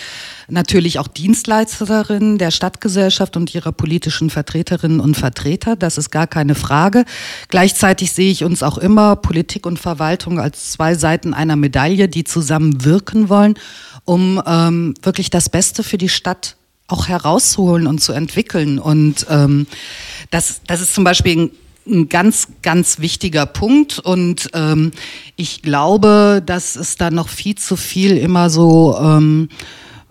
natürlich 0.48 0.98
auch 0.98 1.06
Dienstleisterin 1.06 2.38
der 2.38 2.50
Stadtgesellschaft 2.50 3.36
und 3.36 3.54
ihrer 3.54 3.72
politischen 3.72 4.30
Vertreterinnen 4.30 5.00
und 5.00 5.18
Vertreter. 5.18 5.76
Das 5.76 5.98
ist 5.98 6.08
gar 6.08 6.26
keine 6.26 6.54
Frage. 6.54 7.04
Gleichzeitig 7.48 8.10
sehe 8.10 8.30
ich 8.30 8.42
uns 8.42 8.62
auch 8.62 8.78
immer 8.78 9.16
Politik 9.16 9.66
und 9.66 9.78
Verwaltung 9.78 10.40
als 10.40 10.70
zwei 10.70 10.94
Seiten 10.94 11.34
einer 11.34 11.56
Medaille, 11.56 12.08
die 12.08 12.24
zusammen 12.24 12.86
wirken 12.86 13.28
wollen, 13.28 13.56
um 14.06 14.42
ähm, 14.46 14.94
wirklich 15.02 15.28
das 15.28 15.50
Beste 15.50 15.82
für 15.82 15.98
die 15.98 16.08
Stadt 16.08 16.56
auch 16.86 17.08
herauszuholen 17.08 17.86
und 17.86 18.00
zu 18.00 18.12
entwickeln. 18.12 18.78
Und 18.78 19.26
ähm, 19.30 19.66
das, 20.30 20.60
das 20.66 20.80
ist 20.80 20.94
zum 20.94 21.04
Beispiel 21.04 21.38
ein, 21.38 21.50
ein 21.86 22.08
ganz, 22.08 22.48
ganz 22.62 22.98
wichtiger 22.98 23.46
Punkt. 23.46 23.98
Und 23.98 24.50
ähm, 24.54 24.92
ich 25.36 25.62
glaube, 25.62 26.42
dass 26.44 26.76
es 26.76 26.96
da 26.96 27.10
noch 27.10 27.28
viel 27.28 27.54
zu 27.54 27.76
viel 27.76 28.16
immer 28.16 28.50
so, 28.50 28.96
ähm, 29.00 29.48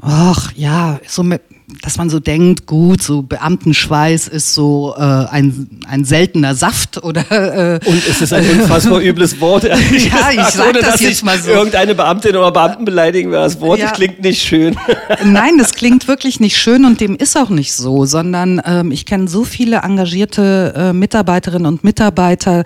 ach 0.01 0.51
ja, 0.55 0.99
so 1.07 1.23
mit, 1.23 1.41
dass 1.81 1.97
man 1.97 2.09
so 2.09 2.19
denkt, 2.19 2.65
gut, 2.65 3.01
so 3.01 3.21
Beamtenschweiß 3.21 4.27
ist 4.27 4.53
so 4.53 4.93
äh, 4.97 5.01
ein, 5.01 5.81
ein 5.87 6.05
seltener 6.05 6.55
Saft 6.55 7.03
oder 7.03 7.29
äh, 7.31 7.79
und 7.85 8.07
es 8.07 8.21
ist 8.21 8.33
ein 8.33 8.49
unfassbar 8.49 9.01
übles 9.03 9.39
Wort. 9.39 9.63
ja, 9.63 9.75
ich 9.75 10.09
sage 10.51 10.69
ohne, 10.69 10.79
das 10.79 10.99
jetzt 11.01 11.23
mal 11.23 11.39
so. 11.39 11.51
Irgendeine 11.51 11.95
Beamtin 11.95 12.35
oder 12.35 12.51
Beamten 12.51 12.85
beleidigen, 12.85 13.31
weil 13.31 13.41
das 13.41 13.59
Wort 13.61 13.79
ja. 13.79 13.91
klingt 13.91 14.21
nicht 14.21 14.41
schön. 14.41 14.75
Nein, 15.23 15.57
das 15.57 15.73
klingt 15.73 16.07
wirklich 16.07 16.39
nicht 16.39 16.57
schön 16.57 16.85
und 16.85 17.01
dem 17.01 17.15
ist 17.15 17.37
auch 17.37 17.49
nicht 17.49 17.73
so, 17.73 18.05
sondern 18.05 18.61
ähm, 18.65 18.91
ich 18.91 19.05
kenne 19.05 19.27
so 19.27 19.43
viele 19.43 19.77
engagierte 19.77 20.73
äh, 20.75 20.93
Mitarbeiterinnen 20.93 21.65
und 21.65 21.83
Mitarbeiter, 21.83 22.63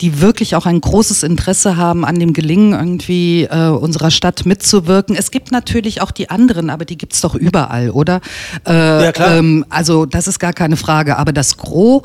die 0.00 0.20
wirklich 0.20 0.56
auch 0.56 0.66
ein 0.66 0.80
großes 0.80 1.22
Interesse 1.22 1.76
haben, 1.76 2.04
an 2.04 2.18
dem 2.18 2.32
Gelingen 2.32 2.72
irgendwie 2.72 3.44
äh, 3.44 3.68
unserer 3.68 4.10
Stadt 4.10 4.46
mitzuwirken. 4.46 5.16
Es 5.16 5.30
gibt 5.30 5.52
natürlich 5.52 6.00
auch 6.00 6.10
die 6.10 6.30
anderen, 6.30 6.70
aber 6.70 6.84
die 6.84 6.98
gibt's 6.98 7.20
doch 7.20 7.34
überall, 7.34 7.90
oder? 7.90 8.20
Äh, 8.66 9.04
ja, 9.04 9.12
klar. 9.12 9.36
Ähm, 9.36 9.64
also 9.68 10.06
das 10.06 10.28
ist 10.28 10.38
gar 10.38 10.52
keine 10.52 10.76
Frage. 10.76 11.18
Aber 11.18 11.32
das 11.32 11.56
Gros, 11.56 12.02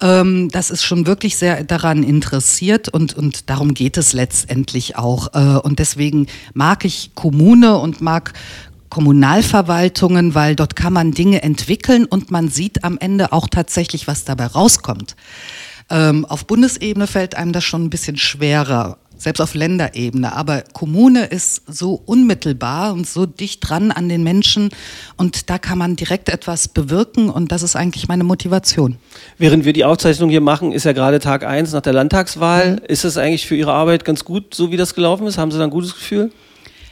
ähm, 0.00 0.48
das 0.50 0.70
ist 0.70 0.84
schon 0.84 1.06
wirklich 1.06 1.36
sehr 1.36 1.64
daran 1.64 2.02
interessiert 2.02 2.88
und, 2.88 3.14
und 3.14 3.50
darum 3.50 3.74
geht 3.74 3.96
es 3.96 4.12
letztendlich 4.12 4.96
auch. 4.96 5.34
Äh, 5.34 5.58
und 5.58 5.78
deswegen 5.78 6.26
mag 6.54 6.84
ich 6.84 7.12
Kommune 7.14 7.76
und 7.78 8.00
mag 8.00 8.32
Kommunalverwaltungen, 8.90 10.34
weil 10.34 10.56
dort 10.56 10.76
kann 10.76 10.92
man 10.92 11.12
Dinge 11.12 11.42
entwickeln 11.42 12.06
und 12.06 12.30
man 12.30 12.48
sieht 12.48 12.84
am 12.84 12.98
Ende 12.98 13.32
auch 13.32 13.48
tatsächlich, 13.48 14.06
was 14.06 14.24
dabei 14.24 14.46
rauskommt. 14.46 15.14
Ähm, 15.90 16.24
auf 16.24 16.46
Bundesebene 16.46 17.06
fällt 17.06 17.34
einem 17.34 17.52
das 17.52 17.64
schon 17.64 17.84
ein 17.84 17.90
bisschen 17.90 18.16
schwerer 18.16 18.98
selbst 19.18 19.40
auf 19.40 19.54
Länderebene. 19.54 20.32
Aber 20.34 20.62
Kommune 20.72 21.26
ist 21.26 21.62
so 21.66 22.00
unmittelbar 22.06 22.92
und 22.92 23.06
so 23.06 23.26
dicht 23.26 23.68
dran 23.68 23.90
an 23.90 24.08
den 24.08 24.22
Menschen 24.22 24.70
und 25.16 25.50
da 25.50 25.58
kann 25.58 25.76
man 25.76 25.96
direkt 25.96 26.28
etwas 26.28 26.68
bewirken 26.68 27.28
und 27.28 27.52
das 27.52 27.62
ist 27.62 27.76
eigentlich 27.76 28.08
meine 28.08 28.24
Motivation. 28.24 28.96
Während 29.36 29.64
wir 29.64 29.72
die 29.72 29.84
Aufzeichnung 29.84 30.30
hier 30.30 30.40
machen, 30.40 30.72
ist 30.72 30.84
ja 30.84 30.92
gerade 30.92 31.18
Tag 31.18 31.44
1 31.44 31.72
nach 31.72 31.82
der 31.82 31.92
Landtagswahl. 31.92 32.72
Mhm. 32.72 32.80
Ist 32.86 33.04
es 33.04 33.16
eigentlich 33.18 33.46
für 33.46 33.56
Ihre 33.56 33.72
Arbeit 33.72 34.04
ganz 34.04 34.24
gut, 34.24 34.54
so 34.54 34.70
wie 34.70 34.76
das 34.76 34.94
gelaufen 34.94 35.26
ist? 35.26 35.36
Haben 35.36 35.50
Sie 35.50 35.58
da 35.58 35.64
ein 35.64 35.70
gutes 35.70 35.94
Gefühl? 35.94 36.30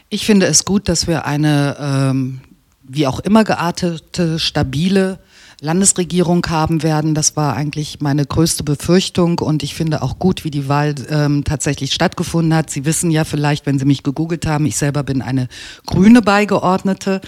Ich 0.08 0.26
finde 0.26 0.46
es 0.46 0.64
gut, 0.64 0.88
dass 0.88 1.06
wir 1.06 1.24
eine 1.24 1.76
ähm, 1.80 2.40
wie 2.88 3.06
auch 3.06 3.20
immer 3.20 3.44
geartete, 3.44 4.38
stabile 4.38 5.18
Landesregierung 5.60 6.46
haben 6.48 6.82
werden. 6.82 7.14
Das 7.14 7.34
war 7.34 7.56
eigentlich 7.56 8.00
meine 8.00 8.26
größte 8.26 8.62
Befürchtung 8.62 9.38
und 9.38 9.62
ich 9.62 9.74
finde 9.74 10.02
auch 10.02 10.18
gut, 10.18 10.44
wie 10.44 10.50
die 10.50 10.68
Wahl 10.68 10.94
ähm, 11.08 11.44
tatsächlich 11.44 11.94
stattgefunden 11.94 12.54
hat. 12.54 12.68
Sie 12.68 12.84
wissen 12.84 13.10
ja 13.10 13.24
vielleicht, 13.24 13.64
wenn 13.64 13.78
Sie 13.78 13.86
mich 13.86 14.02
gegoogelt 14.02 14.46
haben, 14.46 14.66
ich 14.66 14.76
selber 14.76 15.02
bin 15.02 15.22
eine 15.22 15.48
grüne 15.86 16.20
Beigeordnete. 16.20 17.22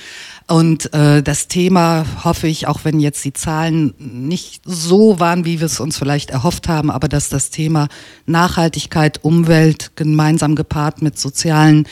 Und 0.46 0.92
äh, 0.92 1.22
das 1.22 1.48
Thema 1.48 2.04
hoffe 2.22 2.48
ich, 2.48 2.66
auch 2.66 2.80
wenn 2.84 3.00
jetzt 3.00 3.24
die 3.24 3.32
Zahlen 3.32 3.94
nicht 3.98 4.62
so 4.64 5.18
waren, 5.20 5.46
wie 5.46 5.60
wir 5.60 5.66
es 5.66 5.80
uns 5.80 5.96
vielleicht 5.96 6.30
erhofft 6.30 6.68
haben, 6.68 6.90
aber 6.90 7.08
dass 7.08 7.30
das 7.30 7.48
Thema 7.50 7.88
Nachhaltigkeit, 8.26 9.24
Umwelt 9.24 9.92
gemeinsam 9.96 10.54
gepaart 10.54 11.00
mit 11.00 11.18
sozialen 11.18 11.86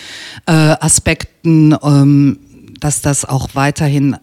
äh, 0.46 0.52
Aspekten, 0.52 1.74
ähm, 1.82 2.38
dass 2.80 3.00
das 3.00 3.24
auch 3.24 3.50
weiterhin 3.54 4.16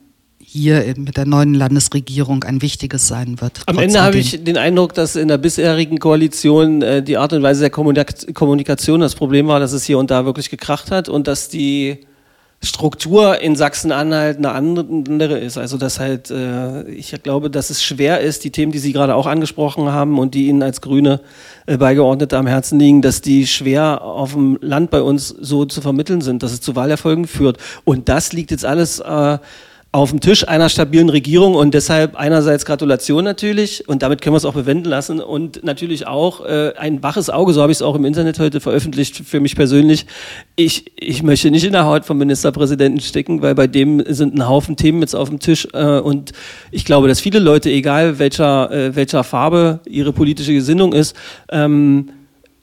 hier 0.53 0.93
mit 0.97 1.17
der 1.17 1.25
neuen 1.25 1.55
Landesregierung 1.55 2.43
ein 2.43 2.61
wichtiges 2.61 3.07
sein 3.07 3.41
wird. 3.41 3.61
Am 3.65 3.79
Ende 3.79 4.01
habe 4.03 4.17
ich 4.17 4.43
den 4.43 4.57
Eindruck, 4.57 4.93
dass 4.93 5.15
in 5.15 5.27
der 5.27 5.39
bisherigen 5.39 5.97
Koalition 5.97 6.83
äh, 6.83 7.01
die 7.01 7.17
Art 7.17 7.33
und 7.33 7.41
Weise 7.41 7.61
der 7.61 7.71
Kommunikation 7.71 8.99
das 8.99 9.15
Problem 9.15 9.47
war, 9.47 9.59
dass 9.59 9.73
es 9.73 9.83
hier 9.83 9.97
und 9.97 10.11
da 10.11 10.25
wirklich 10.25 10.51
gekracht 10.51 10.91
hat 10.91 11.09
und 11.09 11.27
dass 11.27 11.49
die 11.49 12.05
Struktur 12.61 13.41
in 13.41 13.55
Sachsen-Anhalt 13.55 14.37
eine 14.37 14.51
andere 14.51 15.39
ist. 15.39 15.57
Also 15.57 15.77
dass 15.77 15.99
halt, 15.99 16.29
äh, 16.29 16.83
ich 16.83 17.11
glaube, 17.23 17.49
dass 17.49 17.71
es 17.71 17.83
schwer 17.83 18.21
ist, 18.21 18.43
die 18.43 18.51
Themen, 18.51 18.71
die 18.71 18.79
Sie 18.79 18.93
gerade 18.93 19.15
auch 19.15 19.25
angesprochen 19.25 19.91
haben 19.91 20.19
und 20.19 20.35
die 20.35 20.47
Ihnen 20.47 20.61
als 20.61 20.81
Grüne 20.81 21.19
äh, 21.65 21.77
Beigeordnete 21.77 22.37
am 22.37 22.45
Herzen 22.45 22.79
liegen, 22.79 23.01
dass 23.01 23.21
die 23.21 23.47
schwer 23.47 24.03
auf 24.03 24.33
dem 24.33 24.59
Land 24.61 24.91
bei 24.91 25.01
uns 25.01 25.29
so 25.29 25.65
zu 25.65 25.81
vermitteln 25.81 26.21
sind, 26.21 26.43
dass 26.43 26.53
es 26.53 26.61
zu 26.61 26.75
Wahlerfolgen 26.75 27.25
führt. 27.25 27.57
Und 27.85 28.07
das 28.07 28.33
liegt 28.33 28.51
jetzt 28.51 28.65
alles 28.65 28.99
äh, 28.99 29.39
auf 29.93 30.09
dem 30.09 30.21
Tisch 30.21 30.47
einer 30.47 30.69
stabilen 30.69 31.07
Regierung 31.09 31.53
und 31.53 31.75
deshalb 31.75 32.15
einerseits 32.15 32.65
Gratulation 32.65 33.23
natürlich 33.23 33.87
und 33.87 34.01
damit 34.01 34.21
können 34.21 34.33
wir 34.33 34.37
es 34.37 34.45
auch 34.45 34.55
bewenden 34.55 34.89
lassen 34.89 35.21
und 35.21 35.63
natürlich 35.63 36.07
auch 36.07 36.43
äh, 36.43 36.73
ein 36.79 37.03
waches 37.03 37.29
Auge, 37.29 37.53
so 37.53 37.61
habe 37.61 37.71
ich 37.71 37.77
es 37.77 37.81
auch 37.83 37.93
im 37.93 38.03
Internet 38.03 38.39
heute 38.39 38.59
veröffentlicht 38.59 39.21
für 39.23 39.39
mich 39.39 39.55
persönlich. 39.55 40.07
Ich, 40.55 40.91
ich 40.99 41.21
möchte 41.21 41.51
nicht 41.51 41.63
in 41.63 41.73
der 41.73 41.85
Haut 41.85 42.05
vom 42.05 42.17
Ministerpräsidenten 42.17 43.01
stecken, 43.01 43.43
weil 43.43 43.53
bei 43.53 43.67
dem 43.67 44.03
sind 44.11 44.33
ein 44.33 44.49
Haufen 44.49 44.77
Themen 44.77 44.99
jetzt 45.01 45.15
auf 45.15 45.29
dem 45.29 45.39
Tisch 45.39 45.67
äh, 45.73 45.99
und 45.99 46.31
ich 46.71 46.85
glaube, 46.85 47.07
dass 47.07 47.19
viele 47.21 47.37
Leute, 47.37 47.69
egal 47.69 48.17
welcher, 48.17 48.71
äh, 48.71 48.95
welcher 48.95 49.23
Farbe 49.23 49.79
ihre 49.85 50.11
politische 50.11 50.53
Gesinnung 50.53 50.93
ist, 50.93 51.15
ähm, 51.51 52.09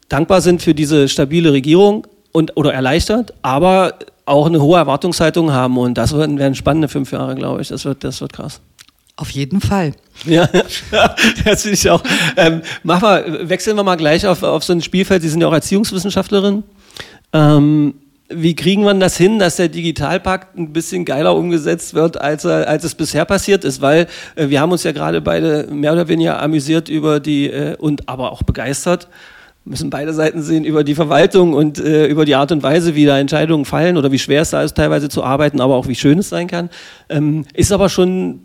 dankbar 0.08 0.40
sind 0.40 0.62
für 0.62 0.74
diese 0.74 1.08
stabile 1.08 1.52
Regierung 1.52 2.08
und 2.32 2.56
oder 2.56 2.74
erleichtert, 2.74 3.34
aber 3.42 3.94
auch 4.30 4.46
eine 4.46 4.62
hohe 4.62 4.78
Erwartungshaltung 4.78 5.52
haben 5.52 5.76
und 5.76 5.94
das 5.94 6.16
werden, 6.16 6.38
werden 6.38 6.54
spannende 6.54 6.88
fünf 6.88 7.12
Jahre, 7.12 7.34
glaube 7.34 7.60
ich. 7.60 7.68
Das 7.68 7.84
wird, 7.84 8.04
das 8.04 8.20
wird 8.20 8.32
krass. 8.32 8.60
Auf 9.16 9.30
jeden 9.30 9.60
Fall. 9.60 9.92
Ja, 10.24 10.48
das 11.44 11.62
finde 11.62 11.74
ich 11.74 11.90
auch. 11.90 12.02
Ähm, 12.36 12.62
mach 12.82 13.02
mal, 13.02 13.48
wechseln 13.48 13.76
wir 13.76 13.82
mal 13.82 13.96
gleich 13.96 14.26
auf, 14.26 14.42
auf 14.42 14.64
so 14.64 14.72
ein 14.72 14.80
Spielfeld. 14.80 15.22
Sie 15.22 15.28
sind 15.28 15.40
ja 15.40 15.48
auch 15.48 15.52
Erziehungswissenschaftlerin. 15.52 16.62
Ähm, 17.32 17.94
wie 18.32 18.54
kriegen 18.54 18.84
wir 18.84 18.94
das 18.94 19.16
hin, 19.16 19.40
dass 19.40 19.56
der 19.56 19.68
Digitalpakt 19.68 20.56
ein 20.56 20.72
bisschen 20.72 21.04
geiler 21.04 21.34
umgesetzt 21.34 21.94
wird, 21.94 22.20
als, 22.20 22.44
er, 22.44 22.68
als 22.68 22.84
es 22.84 22.94
bisher 22.94 23.24
passiert 23.24 23.64
ist? 23.64 23.80
Weil 23.80 24.06
äh, 24.36 24.48
wir 24.48 24.60
haben 24.60 24.72
uns 24.72 24.84
ja 24.84 24.92
gerade 24.92 25.20
beide 25.20 25.66
mehr 25.70 25.92
oder 25.92 26.08
weniger 26.08 26.40
amüsiert 26.40 26.88
über 26.88 27.18
die 27.18 27.50
äh, 27.50 27.76
und 27.76 28.08
aber 28.08 28.30
auch 28.30 28.44
begeistert 28.44 29.08
müssen 29.64 29.90
beide 29.90 30.12
Seiten 30.12 30.42
sehen 30.42 30.64
über 30.64 30.84
die 30.84 30.94
Verwaltung 30.94 31.52
und 31.52 31.78
äh, 31.78 32.06
über 32.06 32.24
die 32.24 32.34
Art 32.34 32.50
und 32.52 32.62
Weise, 32.62 32.94
wie 32.94 33.04
da 33.04 33.18
Entscheidungen 33.18 33.64
fallen 33.64 33.96
oder 33.96 34.10
wie 34.10 34.18
schwer 34.18 34.42
es 34.42 34.50
da 34.50 34.62
ist, 34.62 34.76
teilweise 34.76 35.08
zu 35.08 35.22
arbeiten, 35.22 35.60
aber 35.60 35.76
auch 35.76 35.86
wie 35.86 35.94
schön 35.94 36.18
es 36.18 36.28
sein 36.28 36.48
kann. 36.48 36.70
Ähm, 37.08 37.44
ist 37.54 37.72
aber 37.72 37.88
schon 37.88 38.40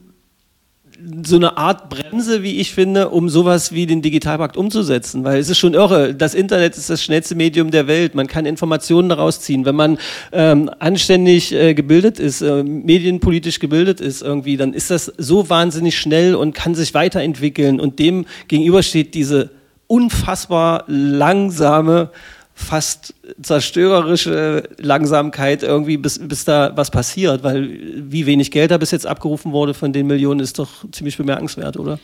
so 1.26 1.36
eine 1.36 1.58
Art 1.58 1.90
Bremse, 1.90 2.42
wie 2.44 2.58
ich 2.60 2.74
finde, 2.74 3.10
um 3.10 3.30
sowas 3.30 3.74
wie 3.74 3.86
den 3.86 4.02
Digitalpakt 4.02 4.58
umzusetzen. 4.58 5.24
Weil 5.24 5.40
es 5.40 5.50
ist 5.50 5.58
schon 5.58 5.74
irre. 5.74 6.16
Das 6.16 6.34
Internet 6.34 6.78
ist 6.78 6.90
das 6.90 7.04
schnellste 7.04 7.36
Medium 7.36 7.72
der 7.72 7.88
Welt. 7.88 8.16
Man 8.16 8.28
kann 8.28 8.46
Informationen 8.46 9.10
daraus 9.10 9.42
ziehen. 9.42 9.66
Wenn 9.66 9.76
man 9.76 9.98
ähm, 10.32 10.70
anständig 10.80 11.54
äh, 11.54 11.74
gebildet 11.74 12.20
ist, 12.20 12.42
äh, 12.42 12.64
medienpolitisch 12.64 13.60
gebildet 13.60 14.02
ist 14.02 14.22
irgendwie, 14.22 14.58
dann 14.58 14.74
ist 14.74 14.90
das 14.90 15.12
so 15.18 15.50
wahnsinnig 15.50 15.98
schnell 15.98 16.36
und 16.36 16.56
kann 16.56 16.76
sich 16.76 16.94
weiterentwickeln. 16.94 17.80
Und 17.80 18.00
dem 18.00 18.26
gegenüber 18.48 18.82
steht 18.82 19.14
diese 19.14 19.52
unfassbar 19.88 20.84
langsame, 20.88 22.10
fast 22.54 23.14
zerstörerische 23.42 24.70
Langsamkeit 24.78 25.62
irgendwie, 25.62 25.98
bis, 25.98 26.20
bis 26.26 26.46
da 26.46 26.72
was 26.76 26.90
passiert, 26.90 27.44
weil 27.44 27.80
wie 28.10 28.26
wenig 28.26 28.50
Geld 28.50 28.72
da 28.72 28.78
bis 28.78 28.92
jetzt 28.92 29.06
abgerufen 29.06 29.52
wurde 29.52 29.74
von 29.74 29.92
den 29.92 30.08
Millionen 30.08 30.40
ist 30.40 30.58
doch 30.58 30.90
ziemlich 30.92 31.18
bemerkenswert, 31.18 31.78
oder? 31.78 32.00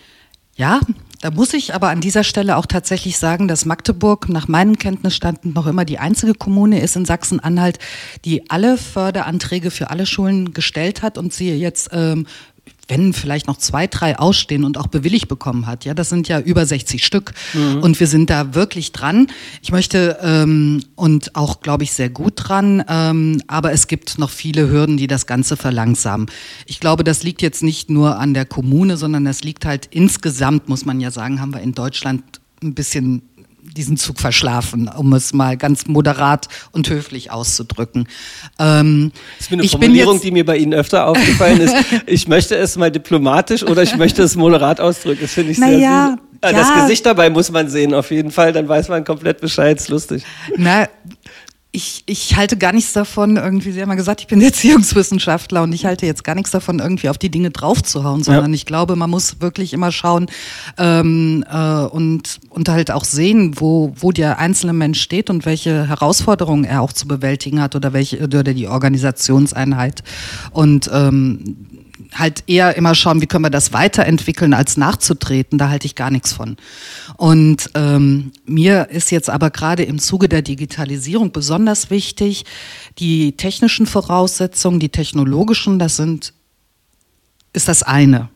Ja, 0.55 0.81
da 1.21 1.31
muss 1.31 1.53
ich 1.53 1.73
aber 1.73 1.89
an 1.89 2.01
dieser 2.01 2.23
Stelle 2.25 2.57
auch 2.57 2.65
tatsächlich 2.65 3.17
sagen, 3.17 3.47
dass 3.47 3.65
Magdeburg 3.65 4.27
nach 4.27 4.47
meinem 4.49 4.77
Kenntnisstand 4.77 5.45
noch 5.45 5.65
immer 5.65 5.85
die 5.85 5.97
einzige 5.97 6.33
Kommune 6.33 6.81
ist 6.81 6.97
in 6.97 7.05
Sachsen-Anhalt, 7.05 7.79
die 8.25 8.49
alle 8.49 8.77
Förderanträge 8.77 9.71
für 9.71 9.89
alle 9.89 10.05
Schulen 10.05 10.53
gestellt 10.53 11.01
hat 11.01 11.17
und 11.17 11.31
sie 11.31 11.51
jetzt 11.53 11.89
ähm, 11.93 12.27
wenn 12.91 13.13
vielleicht 13.13 13.47
noch 13.47 13.55
zwei, 13.55 13.87
drei 13.87 14.19
ausstehen 14.19 14.65
und 14.65 14.77
auch 14.77 14.87
bewilligt 14.87 15.29
bekommen 15.29 15.65
hat. 15.65 15.85
Ja, 15.85 15.93
das 15.93 16.09
sind 16.09 16.27
ja 16.27 16.41
über 16.41 16.65
60 16.65 17.05
Stück. 17.05 17.31
Mhm. 17.53 17.81
Und 17.81 17.99
wir 18.01 18.07
sind 18.07 18.29
da 18.29 18.53
wirklich 18.53 18.91
dran. 18.91 19.27
Ich 19.61 19.71
möchte 19.71 20.17
ähm, 20.21 20.83
und 20.95 21.37
auch, 21.37 21.61
glaube 21.61 21.85
ich, 21.85 21.93
sehr 21.93 22.09
gut 22.09 22.33
dran. 22.35 22.83
Ähm, 22.89 23.41
aber 23.47 23.71
es 23.71 23.87
gibt 23.87 24.19
noch 24.19 24.29
viele 24.29 24.69
Hürden, 24.69 24.97
die 24.97 25.07
das 25.07 25.25
Ganze 25.25 25.55
verlangsamen. 25.55 26.29
Ich 26.65 26.81
glaube, 26.81 27.05
das 27.05 27.23
liegt 27.23 27.41
jetzt 27.41 27.63
nicht 27.63 27.89
nur 27.89 28.19
an 28.19 28.33
der 28.33 28.45
Kommune, 28.45 28.97
sondern 28.97 29.23
das 29.23 29.41
liegt 29.41 29.63
halt 29.63 29.85
insgesamt, 29.85 30.67
muss 30.67 30.83
man 30.83 30.99
ja 30.99 31.11
sagen, 31.11 31.39
haben 31.39 31.53
wir 31.53 31.61
in 31.61 31.73
Deutschland 31.73 32.41
ein 32.61 32.73
bisschen 32.73 33.21
diesen 33.63 33.97
Zug 33.97 34.19
verschlafen, 34.19 34.87
um 34.89 35.13
es 35.13 35.33
mal 35.33 35.57
ganz 35.57 35.87
moderat 35.87 36.47
und 36.71 36.89
höflich 36.89 37.31
auszudrücken. 37.31 38.07
Ähm, 38.59 39.11
das 39.37 39.47
ist 39.47 39.53
eine 39.53 39.63
ich 39.63 39.71
Formulierung, 39.71 40.19
die 40.19 40.31
mir 40.31 40.45
bei 40.45 40.57
Ihnen 40.57 40.73
öfter 40.73 41.07
aufgefallen 41.07 41.61
ist. 41.61 41.75
Ich 42.05 42.27
möchte 42.27 42.55
es 42.55 42.77
mal 42.77 42.91
diplomatisch 42.91 43.63
oder 43.63 43.83
ich 43.83 43.95
möchte 43.95 44.23
es 44.23 44.35
moderat 44.35 44.79
ausdrücken. 44.79 45.21
Das 45.21 45.31
finde 45.31 45.51
ich 45.51 45.57
sehr 45.57 45.67
naja, 45.67 46.15
süß. 46.17 46.27
Das 46.41 46.69
ja. 46.69 46.81
Gesicht 46.81 47.05
dabei 47.05 47.29
muss 47.29 47.51
man 47.51 47.69
sehen, 47.69 47.93
auf 47.93 48.09
jeden 48.11 48.31
Fall. 48.31 48.51
Dann 48.51 48.67
weiß 48.67 48.89
man 48.89 49.03
komplett 49.03 49.41
Bescheid. 49.41 49.77
Ist 49.77 49.89
lustig. 49.89 50.23
Na, 50.57 50.87
ich, 51.73 52.03
ich 52.05 52.35
halte 52.35 52.57
gar 52.57 52.73
nichts 52.73 52.91
davon, 52.91 53.37
irgendwie, 53.37 53.71
Sie 53.71 53.81
haben 53.81 53.89
ja 53.89 53.95
gesagt, 53.95 54.19
ich 54.19 54.27
bin 54.27 54.41
Erziehungswissenschaftler 54.41 55.63
und 55.63 55.71
ich 55.71 55.85
halte 55.85 56.05
jetzt 56.05 56.23
gar 56.25 56.35
nichts 56.35 56.51
davon, 56.51 56.79
irgendwie 56.79 57.07
auf 57.07 57.17
die 57.17 57.31
Dinge 57.31 57.49
draufzuhauen, 57.49 58.23
sondern 58.23 58.51
ja. 58.51 58.55
ich 58.55 58.65
glaube, 58.65 58.97
man 58.97 59.09
muss 59.09 59.39
wirklich 59.39 59.71
immer 59.71 59.91
schauen 59.93 60.27
ähm, 60.77 61.45
äh, 61.49 61.83
und, 61.83 62.39
und 62.49 62.67
halt 62.67 62.91
auch 62.91 63.05
sehen, 63.05 63.53
wo, 63.59 63.93
wo 63.95 64.11
der 64.11 64.37
einzelne 64.37 64.73
Mensch 64.73 65.01
steht 65.01 65.29
und 65.29 65.45
welche 65.45 65.87
Herausforderungen 65.87 66.65
er 66.65 66.81
auch 66.81 66.91
zu 66.91 67.07
bewältigen 67.07 67.61
hat 67.61 67.75
oder 67.75 67.93
welche 67.93 68.21
oder 68.21 68.43
die 68.43 68.67
Organisationseinheit. 68.67 70.03
Und 70.51 70.89
ähm, 70.93 71.55
halt 72.13 72.43
eher 72.47 72.75
immer 72.75 72.95
schauen, 72.95 73.21
wie 73.21 73.27
können 73.27 73.45
wir 73.45 73.49
das 73.49 73.73
weiterentwickeln, 73.73 74.53
als 74.53 74.77
nachzutreten. 74.77 75.57
Da 75.57 75.69
halte 75.69 75.85
ich 75.85 75.95
gar 75.95 76.11
nichts 76.11 76.33
von. 76.33 76.57
Und 77.17 77.69
ähm, 77.75 78.31
mir 78.45 78.89
ist 78.89 79.11
jetzt 79.11 79.29
aber 79.29 79.49
gerade 79.49 79.83
im 79.83 79.99
Zuge 79.99 80.27
der 80.29 80.41
Digitalisierung 80.41 81.31
besonders 81.31 81.89
wichtig, 81.89 82.45
die 82.99 83.33
technischen 83.33 83.85
Voraussetzungen, 83.85 84.79
die 84.79 84.89
technologischen, 84.89 85.79
das 85.79 85.95
sind, 85.95 86.33
ist 87.53 87.67
das 87.67 87.83
eine 87.83 88.29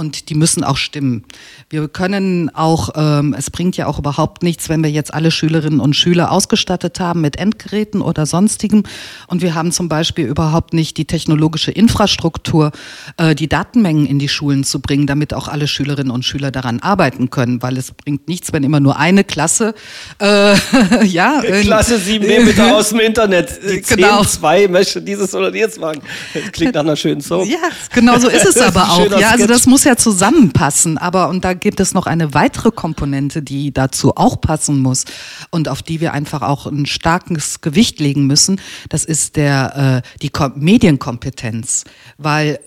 und 0.00 0.30
die 0.30 0.34
müssen 0.34 0.64
auch 0.64 0.78
stimmen. 0.78 1.24
Wir 1.68 1.86
können 1.86 2.50
auch, 2.54 2.90
ähm, 2.96 3.34
es 3.38 3.50
bringt 3.50 3.76
ja 3.76 3.86
auch 3.86 3.98
überhaupt 3.98 4.42
nichts, 4.42 4.68
wenn 4.70 4.82
wir 4.82 4.90
jetzt 4.90 5.12
alle 5.12 5.30
Schülerinnen 5.30 5.78
und 5.78 5.94
Schüler 5.94 6.32
ausgestattet 6.32 6.98
haben 6.98 7.20
mit 7.20 7.36
Endgeräten 7.36 8.00
oder 8.00 8.24
sonstigem 8.24 8.82
und 9.28 9.42
wir 9.42 9.54
haben 9.54 9.72
zum 9.72 9.88
Beispiel 9.88 10.26
überhaupt 10.26 10.72
nicht 10.72 10.96
die 10.96 11.04
technologische 11.04 11.70
Infrastruktur, 11.70 12.72
äh, 13.18 13.34
die 13.34 13.46
Datenmengen 13.46 14.06
in 14.06 14.18
die 14.18 14.28
Schulen 14.28 14.64
zu 14.64 14.80
bringen, 14.80 15.06
damit 15.06 15.34
auch 15.34 15.48
alle 15.48 15.68
Schülerinnen 15.68 16.10
und 16.10 16.24
Schüler 16.24 16.50
daran 16.50 16.80
arbeiten 16.80 17.28
können, 17.28 17.62
weil 17.62 17.76
es 17.76 17.92
bringt 17.92 18.26
nichts, 18.26 18.54
wenn 18.54 18.64
immer 18.64 18.80
nur 18.80 18.96
eine 18.96 19.22
Klasse, 19.22 19.74
äh, 20.18 20.54
ja. 21.04 21.42
Klasse 21.60 21.98
7 21.98 22.26
nehmen 22.26 22.46
bitte 22.46 22.74
aus 22.74 22.88
dem 22.88 23.00
Internet. 23.00 23.60
Die 23.70 23.82
10, 23.82 23.98
genau. 23.98 24.24
2 24.24 24.68
möchte 24.68 25.02
dieses 25.02 25.34
oder 25.34 25.54
jetzt 25.54 25.78
machen. 25.78 26.00
Das 26.32 26.52
klingt 26.52 26.74
nach 26.74 26.80
einer 26.80 26.96
schönen 26.96 27.20
Soap. 27.20 27.46
Ja, 27.46 27.58
genau 27.92 28.18
so 28.18 28.28
ist 28.28 28.46
es 28.46 28.56
aber 28.60 28.90
auch. 28.90 29.18
Ja, 29.18 29.30
also 29.30 29.46
das 29.46 29.66
muss 29.66 29.80
muss 29.80 29.89
ja 29.90 29.96
zusammenpassen, 29.96 30.98
aber 30.98 31.28
und 31.28 31.44
da 31.44 31.52
gibt 31.52 31.80
es 31.80 31.94
noch 31.94 32.06
eine 32.06 32.32
weitere 32.32 32.70
Komponente, 32.70 33.42
die 33.42 33.72
dazu 33.72 34.16
auch 34.16 34.40
passen 34.40 34.80
muss 34.80 35.04
und 35.50 35.68
auf 35.68 35.82
die 35.82 36.00
wir 36.00 36.12
einfach 36.12 36.42
auch 36.42 36.66
ein 36.66 36.86
starkes 36.86 37.60
Gewicht 37.60 37.98
legen 37.98 38.26
müssen. 38.26 38.60
Das 38.88 39.04
ist 39.04 39.36
der 39.36 40.02
äh, 40.04 40.18
die 40.22 40.30
Ko 40.30 40.50
Medienkompetenz, 40.54 41.84
weil 42.18 42.60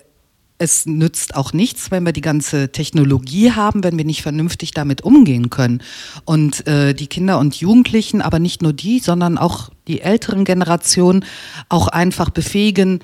es 0.58 0.86
nützt 0.86 1.36
auch 1.36 1.54
nichts, 1.54 1.92
wenn 1.92 2.06
wir 2.06 2.14
die 2.14 2.22
ganze 2.22 2.72
Technologie 2.72 3.52
haben, 3.52 3.84
wenn 3.84 3.98
wir 3.98 4.06
nicht 4.06 4.22
vernünftig 4.22 4.72
damit 4.72 5.02
umgehen 5.02 5.50
können. 5.50 5.82
Und 6.26 6.68
äh, 6.68 6.94
die 6.94 7.08
Kinder 7.08 7.40
und 7.40 7.56
Jugendlichen, 7.56 8.22
aber 8.22 8.40
nicht 8.40 8.62
nur 8.62 8.74
die, 8.74 9.00
sondern 9.00 9.38
auch 9.38 9.72
die 9.88 10.02
älteren 10.02 10.46
Generationen 10.46 11.26
auch 11.70 11.88
einfach 11.88 12.30
befähigen, 12.30 13.00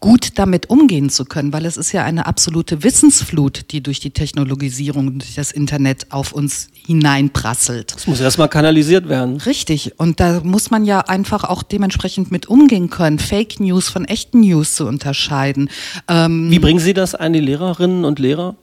gut 0.00 0.38
damit 0.38 0.70
umgehen 0.70 1.10
zu 1.10 1.26
können, 1.26 1.52
weil 1.52 1.66
es 1.66 1.76
ist 1.76 1.92
ja 1.92 2.04
eine 2.04 2.26
absolute 2.26 2.82
Wissensflut, 2.82 3.70
die 3.70 3.82
durch 3.82 4.00
die 4.00 4.10
Technologisierung 4.10 5.06
und 5.06 5.18
durch 5.18 5.34
das 5.34 5.52
Internet 5.52 6.06
auf 6.10 6.32
uns 6.32 6.68
hineinprasselt. 6.72 7.94
Das 7.94 8.06
muss 8.06 8.20
erstmal 8.20 8.48
kanalisiert 8.48 9.08
werden. 9.08 9.36
Richtig. 9.36 9.98
Und 9.98 10.18
da 10.18 10.40
muss 10.42 10.70
man 10.70 10.86
ja 10.86 11.00
einfach 11.00 11.44
auch 11.44 11.62
dementsprechend 11.62 12.30
mit 12.32 12.46
umgehen 12.46 12.88
können, 12.88 13.18
Fake 13.18 13.60
News 13.60 13.90
von 13.90 14.06
echten 14.06 14.40
News 14.40 14.74
zu 14.74 14.86
unterscheiden. 14.86 15.68
Ähm 16.08 16.50
Wie 16.50 16.58
bringen 16.58 16.80
Sie 16.80 16.94
das 16.94 17.14
an 17.14 17.34
die 17.34 17.40
Lehrerinnen 17.40 18.06
und 18.06 18.18
Lehrer? 18.18 18.56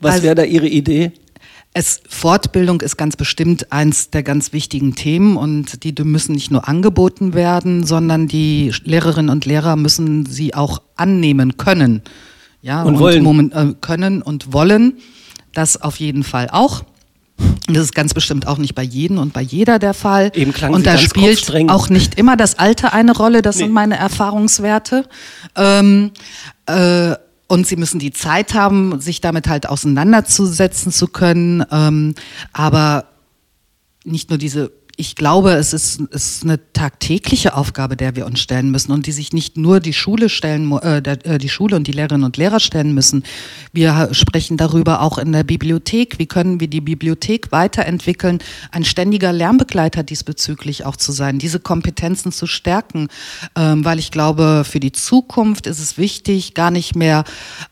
Was 0.00 0.14
also, 0.14 0.24
wäre 0.24 0.34
da 0.36 0.44
Ihre 0.44 0.68
Idee? 0.68 1.12
Es, 1.74 2.02
Fortbildung 2.06 2.82
ist 2.82 2.98
ganz 2.98 3.16
bestimmt 3.16 3.72
eins 3.72 4.10
der 4.10 4.22
ganz 4.22 4.52
wichtigen 4.52 4.94
Themen 4.94 5.38
und 5.38 5.84
die 5.84 5.94
müssen 6.04 6.32
nicht 6.34 6.50
nur 6.50 6.68
angeboten 6.68 7.32
werden, 7.32 7.86
sondern 7.86 8.28
die 8.28 8.72
Lehrerinnen 8.84 9.30
und 9.30 9.46
Lehrer 9.46 9.76
müssen 9.76 10.26
sie 10.26 10.54
auch 10.54 10.82
annehmen 10.96 11.56
können. 11.56 12.02
Ja, 12.60 12.82
und, 12.82 12.94
und 12.94 13.00
wollen. 13.00 13.22
Moment, 13.22 13.54
äh, 13.54 13.74
können 13.80 14.20
und 14.20 14.52
wollen. 14.52 14.98
Das 15.54 15.80
auf 15.80 15.96
jeden 15.96 16.24
Fall 16.24 16.48
auch. 16.50 16.84
Das 17.68 17.78
ist 17.78 17.94
ganz 17.94 18.14
bestimmt 18.14 18.46
auch 18.46 18.58
nicht 18.58 18.74
bei 18.74 18.82
jedem 18.82 19.18
und 19.18 19.32
bei 19.32 19.40
jeder 19.40 19.78
der 19.78 19.94
Fall. 19.94 20.30
Eben 20.34 20.52
klang 20.52 20.74
und 20.74 20.86
da 20.86 20.98
spielt 20.98 21.50
auch 21.70 21.88
nicht 21.88 22.18
immer 22.18 22.36
das 22.36 22.58
Alter 22.58 22.92
eine 22.92 23.12
Rolle. 23.16 23.42
Das 23.42 23.56
nee. 23.56 23.64
sind 23.64 23.72
meine 23.72 23.96
Erfahrungswerte. 23.96 25.08
Ähm, 25.56 26.10
äh, 26.66 27.14
und 27.48 27.66
sie 27.66 27.76
müssen 27.76 27.98
die 27.98 28.12
Zeit 28.12 28.54
haben, 28.54 29.00
sich 29.00 29.20
damit 29.20 29.48
halt 29.48 29.68
auseinanderzusetzen 29.68 30.92
zu 30.92 31.06
können. 31.06 31.64
Ähm, 31.70 32.14
aber 32.52 33.06
nicht 34.04 34.30
nur 34.30 34.38
diese 34.38 34.72
ich 34.96 35.16
glaube, 35.16 35.52
es 35.52 35.72
ist, 35.72 36.00
ist 36.00 36.42
eine 36.42 36.60
tagtägliche 36.72 37.54
Aufgabe, 37.56 37.96
der 37.96 38.14
wir 38.14 38.26
uns 38.26 38.40
stellen 38.40 38.70
müssen 38.70 38.92
und 38.92 39.06
die 39.06 39.12
sich 39.12 39.32
nicht 39.32 39.56
nur 39.56 39.80
die 39.80 39.94
Schule 39.94 40.28
stellen, 40.28 40.70
äh, 40.72 40.98
äh, 40.98 41.38
die 41.38 41.48
Schule 41.48 41.76
und 41.76 41.86
die 41.86 41.92
Lehrerinnen 41.92 42.24
und 42.24 42.36
Lehrer 42.36 42.60
stellen 42.60 42.92
müssen. 42.92 43.24
Wir 43.72 44.10
sprechen 44.12 44.58
darüber 44.58 45.00
auch 45.00 45.16
in 45.16 45.32
der 45.32 45.44
Bibliothek. 45.44 46.18
Wie 46.18 46.26
können 46.26 46.60
wir 46.60 46.68
die 46.68 46.82
Bibliothek 46.82 47.52
weiterentwickeln, 47.52 48.40
ein 48.70 48.84
ständiger 48.84 49.32
Lernbegleiter 49.32 50.02
diesbezüglich 50.02 50.84
auch 50.84 50.96
zu 50.96 51.12
sein, 51.12 51.38
diese 51.38 51.58
Kompetenzen 51.58 52.30
zu 52.30 52.46
stärken, 52.46 53.08
ähm, 53.56 53.84
weil 53.84 53.98
ich 53.98 54.10
glaube, 54.10 54.64
für 54.68 54.80
die 54.80 54.92
Zukunft 54.92 55.66
ist 55.66 55.80
es 55.80 55.96
wichtig, 55.96 56.54
gar 56.54 56.70
nicht 56.70 56.94
mehr 56.94 57.24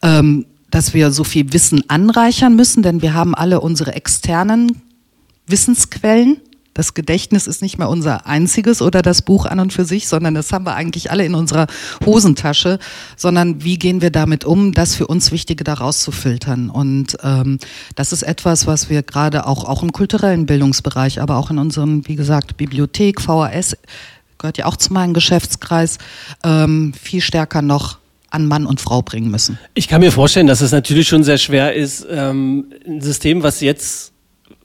ähm, 0.03 0.47
dass 0.71 0.95
wir 0.95 1.11
so 1.11 1.25
viel 1.25 1.53
Wissen 1.53 1.91
anreichern 1.91 2.55
müssen, 2.55 2.85
denn 2.85 3.03
wir 3.03 3.13
haben 3.13 3.35
alle 3.35 3.61
unsere 3.61 3.93
externen 3.95 4.81
Wissensquellen 5.49 6.41
das 6.75 6.95
Gedächtnis 6.95 7.47
ist 7.47 7.63
nicht 7.63 7.79
mehr 7.79 7.89
unser 7.89 8.27
einziges 8.27 8.81
oder 8.81 9.03
das 9.03 9.23
Buch 9.23 9.47
an 9.47 9.61
und 9.61 9.73
für 9.73 9.85
sich, 9.85 10.09
sondern 10.09 10.35
das 10.35 10.53
haben 10.53 10.65
wir 10.65 10.75
eigentlich 10.75 11.11
alle 11.11 11.25
in 11.25 11.35
unserer 11.35 11.67
Hosentasche, 12.05 12.79
sondern 13.17 13.65
wie 13.65 13.79
gehen 13.79 14.01
wir 14.01 14.11
damit 14.11 14.45
um, 14.45 14.73
das 14.73 14.95
für 14.95 15.07
uns 15.07 15.33
Wichtige 15.33 15.65
daraus 15.65 16.03
zu 16.03 16.13
filtern. 16.13 16.71
Und 16.71 17.17
ähm, 17.23 17.59
das 17.97 18.13
ist 18.13 18.23
etwas, 18.23 18.67
was 18.67 18.89
wir 18.89 19.03
gerade 19.03 19.47
auch, 19.47 19.65
auch 19.65 19.83
im 19.83 19.93
kulturellen 19.93 20.47
Bildungsbereich, 20.47 21.21
aber 21.21 21.37
auch 21.37 21.51
in 21.51 21.59
unseren, 21.59 22.07
wie 22.07 22.17
gesagt, 22.17 22.57
Bibliothek, 22.57 23.21
VHS, 23.21 23.77
gehört 24.39 24.59
ja 24.59 24.67
auch 24.67 24.77
zu 24.77 24.93
meinem 24.93 25.13
Geschäftskreis, 25.13 25.99
ähm, 26.45 26.93
viel 26.95 27.21
stärker 27.21 27.63
noch 27.63 27.99
an 28.31 28.47
Mann 28.47 28.65
und 28.65 28.81
Frau 28.81 29.03
bringen 29.03 29.31
müssen. 29.31 29.59
Ich 29.75 29.89
kann 29.89 30.01
mir 30.01 30.13
vorstellen, 30.13 30.47
dass 30.47 30.61
es 30.61 30.73
natürlich 30.73 31.09
schon 31.09 31.25
sehr 31.25 31.39
schwer 31.39 31.75
ist, 31.75 32.07
ähm, 32.09 32.73
ein 32.87 33.01
System, 33.01 33.43
was 33.43 33.61
jetzt 33.61 34.13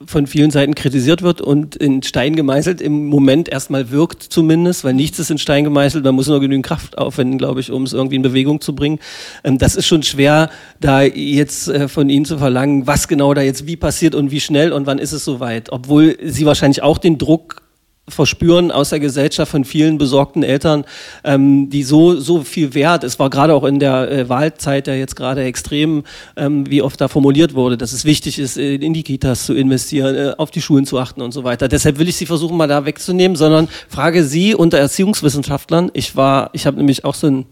von 0.06 0.28
vielen 0.28 0.52
Seiten 0.52 0.76
kritisiert 0.76 1.22
wird 1.22 1.42
und 1.42 1.76
in 1.76 2.04
Stein 2.04 2.36
gemeißelt 2.36 2.82
im 2.82 3.06
Moment 3.06 3.48
erstmal 3.48 3.92
wirkt 3.92 4.24
zumindest, 4.24 4.84
weil 4.84 4.94
nichts 4.94 5.20
ist 5.20 5.32
in 5.32 5.38
Stein 5.38 5.64
gemeißelt, 5.64 6.04
man 6.04 6.16
muss 6.16 6.28
nur 6.28 6.42
genügend 6.42 6.66
Kraft 6.66 6.98
aufwenden, 6.98 7.38
glaube 7.38 7.62
ich, 7.62 7.72
um 7.72 7.84
es 7.84 7.94
irgendwie 7.94 8.18
in 8.18 8.22
Bewegung 8.22 8.60
zu 8.60 8.76
bringen. 8.76 9.00
Ähm, 9.44 9.58
das 9.58 9.76
ist 9.76 9.88
schon 9.88 10.04
schwer, 10.04 10.50
da 10.82 11.02
jetzt 11.02 11.70
äh, 11.70 11.88
von 11.88 12.10
Ihnen 12.10 12.26
zu 12.26 12.38
verlangen, 12.38 12.88
was 12.88 13.08
genau 13.08 13.34
da 13.34 13.42
jetzt 13.42 13.68
wie 13.68 13.78
passiert 13.78 14.16
und 14.16 14.32
wie 14.32 14.42
schnell 14.42 14.74
und 14.74 14.86
wann 14.86 15.00
ist 15.00 15.14
es 15.14 15.24
soweit. 15.24 15.72
Obwohl 15.72 16.18
Sie 16.24 16.46
wahrscheinlich 16.46 16.84
auch 16.84 16.98
den 16.98 17.18
Druck 17.18 17.65
verspüren 18.08 18.72
aus 18.72 18.90
der 18.90 19.00
Gesellschaft 19.00 19.52
von 19.52 19.66
vielen 19.66 19.98
besorgten 19.98 20.44
Eltern, 20.44 20.86
ähm, 21.24 21.70
die 21.70 21.84
so 21.84 22.16
so 22.20 22.44
viel 22.44 22.74
wert. 22.74 23.04
Es 23.04 23.18
war 23.18 23.30
gerade 23.30 23.54
auch 23.54 23.64
in 23.64 23.80
der 23.80 24.12
äh, 24.12 24.30
Wahlzeit 24.30 24.88
ja 24.88 24.94
jetzt 24.94 25.16
gerade 25.16 25.44
extrem, 25.44 26.04
ähm, 26.36 26.70
wie 26.70 26.82
oft 26.82 27.02
da 27.02 27.08
formuliert 27.08 27.56
wurde, 27.56 27.78
dass 27.78 27.94
es 27.94 28.06
wichtig 28.06 28.38
ist, 28.38 28.58
äh, 28.58 28.76
in 28.76 28.94
die 28.94 29.04
Kitas 29.04 29.46
zu 29.46 29.54
investieren, 29.54 30.16
äh, 30.16 30.34
auf 30.38 30.52
die 30.52 30.62
Schulen 30.62 30.86
zu 30.86 31.00
achten 31.00 31.22
und 31.22 31.32
so 31.32 31.44
weiter. 31.44 31.68
Deshalb 31.68 31.98
will 31.98 32.08
ich 32.08 32.16
Sie 32.16 32.28
versuchen, 32.28 32.58
mal 32.58 32.68
da 32.68 32.86
wegzunehmen, 32.86 33.36
sondern 33.36 33.68
frage 33.90 34.24
Sie 34.24 34.54
unter 34.54 34.78
Erziehungswissenschaftlern. 34.78 35.90
Ich 35.94 36.16
war, 36.16 36.52
ich 36.54 36.68
habe 36.68 36.78
nämlich 36.78 37.06
auch 37.06 37.16
so 37.16 37.28
ein 37.28 37.46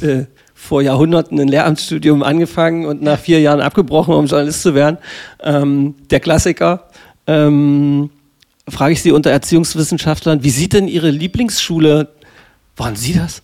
äh, 0.00 0.24
vor 0.54 0.80
Jahrhunderten 0.80 1.40
ein 1.40 1.48
Lehramtsstudium 1.48 2.22
angefangen 2.22 2.86
und 2.86 3.02
nach 3.02 3.18
vier 3.18 3.40
Jahren 3.40 3.60
abgebrochen, 3.60 4.14
um 4.14 4.26
Journalist 4.26 4.62
zu 4.62 4.74
werden. 4.74 4.96
Ähm, 5.42 5.96
der 6.08 6.20
Klassiker. 6.20 6.88
Ähm, 7.26 8.10
frage 8.68 8.92
ich 8.92 9.02
Sie 9.02 9.12
unter 9.12 9.30
Erziehungswissenschaftlern, 9.30 10.44
wie 10.44 10.50
sieht 10.50 10.72
denn 10.72 10.88
Ihre 10.88 11.10
Lieblingsschule, 11.10 12.08
waren 12.76 12.96
Sie 12.96 13.14
das? 13.14 13.42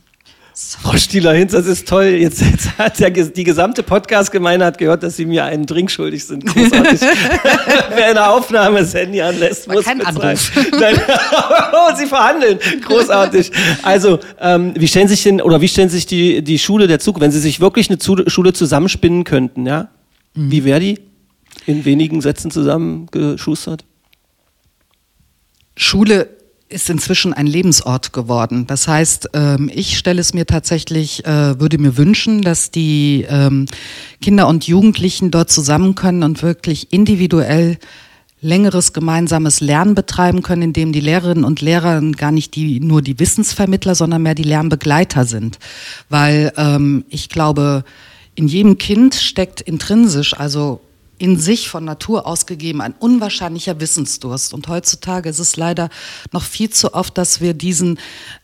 Frau 0.61 0.97
Stieler-Hinz, 0.97 1.53
das 1.53 1.67
ist 1.67 1.87
toll. 1.87 2.07
Jetzt, 2.07 2.41
jetzt 2.41 2.77
hat 2.79 2.99
der, 2.99 3.11
die 3.11 3.45
gesamte 3.45 3.85
Podcast-Gemeinde 3.85 4.67
hat 4.67 4.77
gehört, 4.77 5.05
dass 5.05 5.15
Sie 5.17 5.25
mir 5.25 5.45
einen 5.45 5.67
Drink 5.67 5.89
schuldig 5.89 6.25
sind. 6.25 6.47
Großartig. 6.47 7.01
Wer 7.95 8.07
eine 8.07 8.29
Aufnahme 8.29 8.81
das 8.81 8.93
Handy 8.93 9.23
anlässt, 9.23 9.69
War 9.69 9.77
muss 9.77 9.85
kein. 9.85 10.05
Anruf. 10.05 10.51
Nein. 10.81 11.01
Sie 11.97 12.07
verhandeln. 12.07 12.59
Großartig. 12.85 13.53
Also, 13.85 14.19
ähm, 14.41 14.75
wie 14.77 14.89
stellen 14.89 15.07
sich 15.07 15.23
denn, 15.23 15.41
oder 15.41 15.61
wie 15.61 15.69
stellen 15.69 15.91
sich 15.91 16.07
die, 16.07 16.43
die 16.43 16.59
Schule 16.59 16.89
der 16.89 16.99
Zukunft, 16.99 17.23
wenn 17.23 17.33
Sie 17.33 17.41
sich 17.41 17.61
wirklich 17.61 17.89
eine 17.89 18.01
Schule 18.29 18.53
zusammenspinnen 18.53 19.23
könnten, 19.23 19.65
ja? 19.65 19.89
Wie 20.35 20.65
wäre 20.65 20.81
die? 20.81 20.99
In 21.67 21.85
wenigen 21.85 22.21
Sätzen 22.21 22.51
zusammengeschustert? 22.51 23.85
Schule 25.79 26.29
ist 26.69 26.91
inzwischen 26.91 27.33
ein 27.33 27.47
Lebensort 27.47 28.13
geworden. 28.13 28.67
Das 28.67 28.89
heißt, 28.89 29.31
ähm, 29.33 29.71
ich 29.73 29.97
stelle 29.97 30.21
es 30.21 30.35
mir 30.35 30.45
tatsächlich, 30.45 31.25
äh, 31.25 31.59
würde 31.59 31.79
mir 31.79 31.97
wünschen, 31.97 32.43
dass 32.43 32.71
die 32.71 33.25
ähm, 33.29 33.67
Kinder 34.21 34.49
und 34.49 34.67
Jugendlichen 34.67 35.31
dort 35.31 35.51
zusammen 35.51 35.95
können 35.95 36.23
und 36.23 36.43
wirklich 36.43 36.93
individuell 36.93 37.79
längeres 38.41 38.93
gemeinsames 38.93 39.61
Lernen 39.61 39.95
betreiben 39.95 40.43
können, 40.43 40.63
indem 40.63 40.93
die 40.93 41.01
Lehrerinnen 41.01 41.45
und 41.45 41.61
Lehrer 41.61 42.01
gar 42.13 42.33
nicht 42.33 42.55
die, 42.55 42.81
nur 42.81 43.01
die 43.01 43.19
Wissensvermittler, 43.19 43.95
sondern 43.95 44.23
mehr 44.23 44.35
die 44.35 44.45
Lernbegleiter 44.45 45.25
sind. 45.25 45.59
Weil 46.09 46.53
ähm, 46.57 47.05
ich 47.09 47.31
glaube, 47.31 47.85
in 48.35 48.47
jedem 48.47 48.79
Kind 48.79 49.15
steckt 49.15 49.61
intrinsisch, 49.61 50.39
also 50.39 50.81
in 51.19 51.39
sich 51.39 51.69
von 51.69 51.85
Natur 51.85 52.27
ausgegeben 52.27 52.81
ein 52.81 52.95
unwahrscheinlicher 52.99 53.81
Wissensdurst. 53.81 54.55
Und 54.55 54.69
heutzutage 54.69 55.29
ist 55.29 55.41
es 55.41 55.57
leider 55.57 55.91
noch 56.33 56.45
viel 56.45 56.71
zu 56.71 56.95
oft, 56.95 57.19
dass 57.19 57.41
wir 57.41 57.55
diesen 57.55 57.99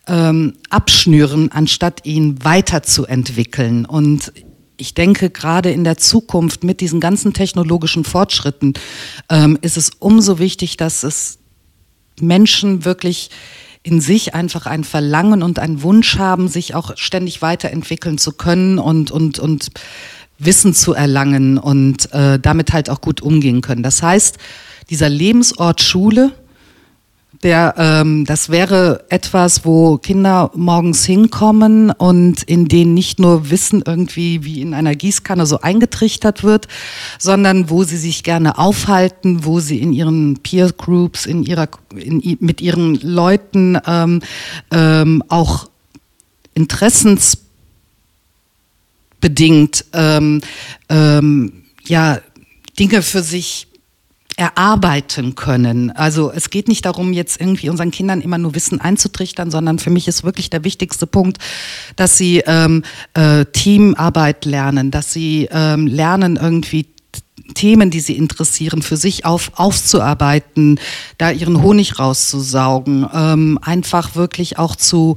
ähm, 0.07 0.55
abschnüren, 0.71 1.53
anstatt 1.53 2.05
ihn 2.05 2.45
weiterzuentwickeln. 2.45 3.87
Und 3.87 4.33
ich 4.77 4.95
denke, 4.95 5.31
gerade 5.31 5.71
in 5.71 5.85
der 5.85 5.99
Zukunft 5.99 6.65
mit 6.65 6.81
diesen 6.81 7.01
ganzen 7.01 7.33
technologischen 7.33 8.05
Fortschritten 8.05 8.75
ähm, 9.31 9.57
ist 9.63 9.77
es 9.77 9.91
umso 9.99 10.39
wichtig, 10.39 10.77
dass 10.77 11.05
es 11.05 11.39
Menschen 12.21 12.85
wirklich 12.85 13.31
in 13.85 14.01
sich 14.01 14.35
einfach 14.35 14.67
ein 14.67 14.83
Verlangen 14.83 15.43
und 15.43 15.59
einen 15.59 15.83
Wunsch 15.83 16.19
haben, 16.19 16.49
sich 16.49 16.75
auch 16.75 16.97
ständig 16.97 17.43
weiterentwickeln 17.43 18.19
zu 18.19 18.33
können 18.33 18.79
und, 18.79 19.11
und, 19.11 19.39
und 19.39 19.69
Wissen 20.38 20.75
zu 20.75 20.94
erlangen 20.94 21.59
und 21.59 22.12
äh, 22.12 22.38
damit 22.38 22.73
halt 22.73 22.90
auch 22.90 23.01
gut 23.01 23.20
umgehen 23.20 23.61
können. 23.61 23.83
Das 23.83 24.03
heißt, 24.03 24.38
dieser 24.90 25.09
Lebensort 25.09 25.81
Schule, 25.81 26.33
der, 27.42 27.75
ähm, 27.77 28.25
das 28.25 28.49
wäre 28.49 29.05
etwas, 29.11 29.64
wo 29.64 29.99
Kinder 29.99 30.51
morgens 30.55 31.05
hinkommen 31.05 31.90
und 31.90 32.42
in 32.42 32.68
denen 32.68 32.94
nicht 32.94 33.18
nur 33.18 33.51
Wissen 33.51 33.83
irgendwie 33.87 34.44
wie 34.44 34.62
in 34.62 34.73
einer 34.73 34.94
Gießkanne 34.94 35.44
so 35.44 35.61
eingetrichtert 35.61 36.42
wird, 36.42 36.68
sondern 37.18 37.68
wo 37.68 37.85
sie 37.85 37.99
sich 37.99 38.23
gerne 38.23 38.57
aufhalten, 38.57 39.44
wo 39.44 39.61
sie 39.61 39.79
in 39.81 39.92
ihren 39.92 40.38
Peer 40.38 40.73
Groups, 40.73 41.27
in 41.27 41.42
ihrer, 41.42 41.68
in, 41.94 42.38
mit 42.40 42.62
ihren 42.62 42.94
Leuten 42.94 43.79
ähm, 43.87 44.23
ähm, 44.70 45.23
auch 45.29 45.68
Interessens 46.55 47.44
bedingt 49.25 49.87
ähm, 49.95 50.43
ähm, 50.91 51.65
ja 51.87 52.19
Dinge 52.79 53.01
für 53.01 53.23
sich 53.23 53.69
erarbeiten 54.37 55.35
können. 55.35 55.91
Also 55.93 56.31
es 56.31 56.51
geht 56.51 56.69
nicht 56.69 56.85
darum, 56.85 57.15
jetzt 57.15 57.41
irgendwie 57.41 57.71
unseren 57.71 57.91
Kindern 57.91 58.21
immer 58.21 58.37
nur 58.37 58.55
Wissen 58.55 58.83
einzutrichtern, 58.83 59.51
sondern 59.51 59.79
für 59.79 59.89
mich 59.89 60.09
ist 60.09 60.25
wirklich 60.25 60.51
der 60.51 60.63
wichtigste 60.63 61.07
Punkt, 61.07 61.39
dass 61.97 62.19
sie 62.19 62.43
ähm, 62.47 62.83
äh, 63.15 63.47
Teamarbeit 63.47 64.45
lernen, 64.45 64.91
dass 64.91 65.15
sie 65.15 65.49
ähm, 65.51 65.87
lernen 65.87 66.37
irgendwie 66.37 66.87
Themen, 67.55 67.89
die 67.89 68.01
sie 68.01 68.19
interessieren, 68.19 68.83
für 68.83 68.99
sich 68.99 69.25
auf, 69.25 69.53
aufzuarbeiten, 69.55 70.79
da 71.17 71.31
ihren 71.31 71.63
Honig 71.63 71.99
rauszusaugen, 71.99 73.07
ähm, 73.15 73.59
einfach 73.63 74.17
wirklich 74.17 74.59
auch 74.59 74.77
zu 74.77 75.17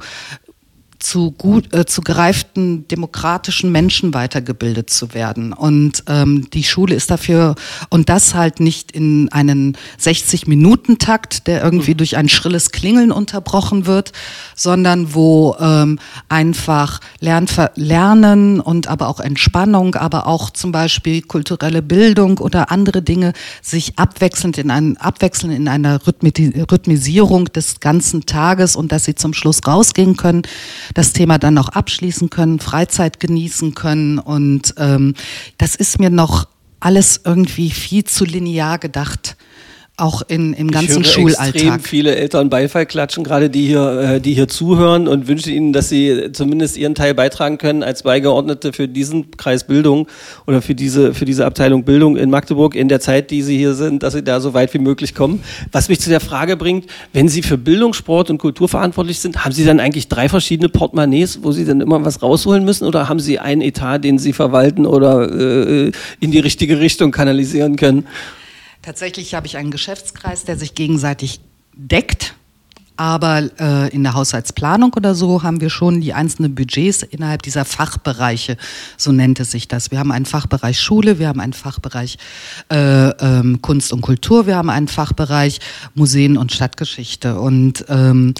zu 0.98 1.30
gut, 1.30 1.72
äh, 1.74 1.86
zu 1.86 2.00
gereiften 2.00 2.88
demokratischen 2.88 3.70
Menschen 3.70 4.14
weitergebildet 4.14 4.90
zu 4.90 5.14
werden. 5.14 5.52
Und 5.52 6.02
ähm, 6.08 6.48
die 6.52 6.64
Schule 6.64 6.94
ist 6.94 7.10
dafür, 7.10 7.54
und 7.88 8.08
das 8.08 8.34
halt 8.34 8.60
nicht 8.60 8.92
in 8.92 9.30
einen 9.30 9.76
60-Minuten-Takt, 10.00 11.46
der 11.46 11.62
irgendwie 11.62 11.94
durch 11.94 12.16
ein 12.16 12.28
schrilles 12.28 12.72
Klingeln 12.72 13.12
unterbrochen 13.12 13.86
wird, 13.86 14.12
sondern 14.56 15.14
wo 15.14 15.56
ähm, 15.60 15.98
einfach 16.28 17.00
Lernver 17.20 17.70
Lernen 17.74 18.60
und 18.60 18.88
aber 18.88 19.08
auch 19.08 19.20
Entspannung, 19.20 19.94
aber 19.94 20.26
auch 20.26 20.50
zum 20.50 20.72
Beispiel 20.72 21.22
kulturelle 21.22 21.82
Bildung 21.82 22.38
oder 22.38 22.70
andere 22.70 23.02
Dinge 23.02 23.32
sich 23.62 23.98
abwechselnd 23.98 24.58
in, 24.58 24.70
ein, 24.70 24.96
abwechseln 24.96 25.52
in 25.52 25.68
einer 25.68 26.06
Rhythmi 26.06 26.28
Rhythmisierung 26.70 27.46
des 27.46 27.80
ganzen 27.80 28.26
Tages 28.26 28.76
und 28.76 28.92
dass 28.92 29.04
sie 29.04 29.14
zum 29.14 29.32
Schluss 29.32 29.60
rausgehen 29.66 30.16
können, 30.16 30.42
das 30.94 31.12
Thema 31.12 31.38
dann 31.38 31.54
noch 31.54 31.68
abschließen 31.70 32.30
können, 32.30 32.60
Freizeit 32.60 33.20
genießen 33.20 33.74
können. 33.74 34.18
Und 34.18 34.74
ähm, 34.78 35.14
das 35.58 35.74
ist 35.74 35.98
mir 35.98 36.10
noch 36.10 36.48
alles 36.80 37.20
irgendwie 37.24 37.70
viel 37.70 38.04
zu 38.04 38.24
linear 38.24 38.78
gedacht, 38.78 39.36
auch 39.98 40.22
in, 40.28 40.52
im 40.52 40.70
ganzen 40.70 41.02
ich 41.02 41.16
höre 41.16 41.28
extrem 41.28 41.52
Schulalltag. 41.52 41.82
viele 41.82 42.14
Eltern 42.14 42.50
Beifall 42.50 42.86
klatschen, 42.86 43.24
gerade 43.24 43.50
die 43.50 43.66
hier, 43.66 44.14
äh, 44.14 44.20
die 44.20 44.34
hier 44.34 44.48
zuhören 44.48 45.08
und 45.08 45.26
wünsche 45.26 45.50
ihnen, 45.50 45.72
dass 45.72 45.88
sie 45.88 46.30
zumindest 46.32 46.76
ihren 46.76 46.94
Teil 46.94 47.14
beitragen 47.14 47.58
können 47.58 47.82
als 47.82 48.04
Beigeordnete 48.04 48.72
für 48.72 48.86
diesen 48.86 49.32
Kreis 49.32 49.64
Bildung 49.64 50.06
oder 50.46 50.62
für 50.62 50.74
diese, 50.74 51.14
für 51.14 51.24
diese 51.24 51.44
Abteilung 51.44 51.84
Bildung 51.84 52.16
in 52.16 52.30
Magdeburg 52.30 52.76
in 52.76 52.88
der 52.88 53.00
Zeit, 53.00 53.30
die 53.30 53.42
sie 53.42 53.58
hier 53.58 53.74
sind, 53.74 54.02
dass 54.02 54.12
sie 54.12 54.22
da 54.22 54.40
so 54.40 54.54
weit 54.54 54.72
wie 54.72 54.78
möglich 54.78 55.14
kommen. 55.14 55.42
Was 55.72 55.88
mich 55.88 56.00
zu 56.00 56.10
der 56.10 56.20
Frage 56.20 56.56
bringt, 56.56 56.86
wenn 57.12 57.28
Sie 57.28 57.42
für 57.42 57.58
Bildung, 57.58 57.92
Sport 57.92 58.30
und 58.30 58.38
Kultur 58.38 58.68
verantwortlich 58.68 59.18
sind, 59.18 59.44
haben 59.44 59.52
Sie 59.52 59.64
dann 59.64 59.80
eigentlich 59.80 60.08
drei 60.08 60.28
verschiedene 60.28 60.68
Portemonnaies, 60.68 61.40
wo 61.42 61.52
Sie 61.52 61.64
dann 61.64 61.80
immer 61.80 62.04
was 62.04 62.22
rausholen 62.22 62.64
müssen 62.64 62.86
oder 62.86 63.08
haben 63.08 63.20
Sie 63.20 63.38
einen 63.38 63.62
Etat, 63.62 63.98
den 63.98 64.18
Sie 64.18 64.32
verwalten 64.32 64.86
oder 64.86 65.30
äh, 65.30 65.92
in 66.20 66.30
die 66.30 66.38
richtige 66.38 66.78
Richtung 66.78 67.10
kanalisieren 67.10 67.76
können? 67.76 68.06
Tatsächlich 68.82 69.34
habe 69.34 69.46
ich 69.46 69.56
einen 69.56 69.70
Geschäftskreis, 69.70 70.44
der 70.44 70.56
sich 70.56 70.74
gegenseitig 70.74 71.40
deckt. 71.74 72.34
Aber 72.98 73.48
äh, 73.60 73.94
in 73.94 74.02
der 74.02 74.14
Haushaltsplanung 74.14 74.92
oder 74.94 75.14
so 75.14 75.44
haben 75.44 75.60
wir 75.60 75.70
schon 75.70 76.00
die 76.00 76.14
einzelnen 76.14 76.56
Budgets 76.56 77.04
innerhalb 77.04 77.42
dieser 77.42 77.64
Fachbereiche, 77.64 78.56
so 78.96 79.12
nennt 79.12 79.38
es 79.38 79.52
sich 79.52 79.68
das. 79.68 79.92
Wir 79.92 80.00
haben 80.00 80.10
einen 80.10 80.26
Fachbereich 80.26 80.80
Schule, 80.80 81.20
wir 81.20 81.28
haben 81.28 81.38
einen 81.38 81.52
Fachbereich 81.52 82.18
äh, 82.72 83.10
ähm, 83.10 83.62
Kunst 83.62 83.92
und 83.92 84.00
Kultur, 84.00 84.48
wir 84.48 84.56
haben 84.56 84.68
einen 84.68 84.88
Fachbereich 84.88 85.60
Museen 85.94 86.36
und 86.36 86.50
Stadtgeschichte. 86.50 87.38
Und 87.38 87.84
ähm, 87.88 88.34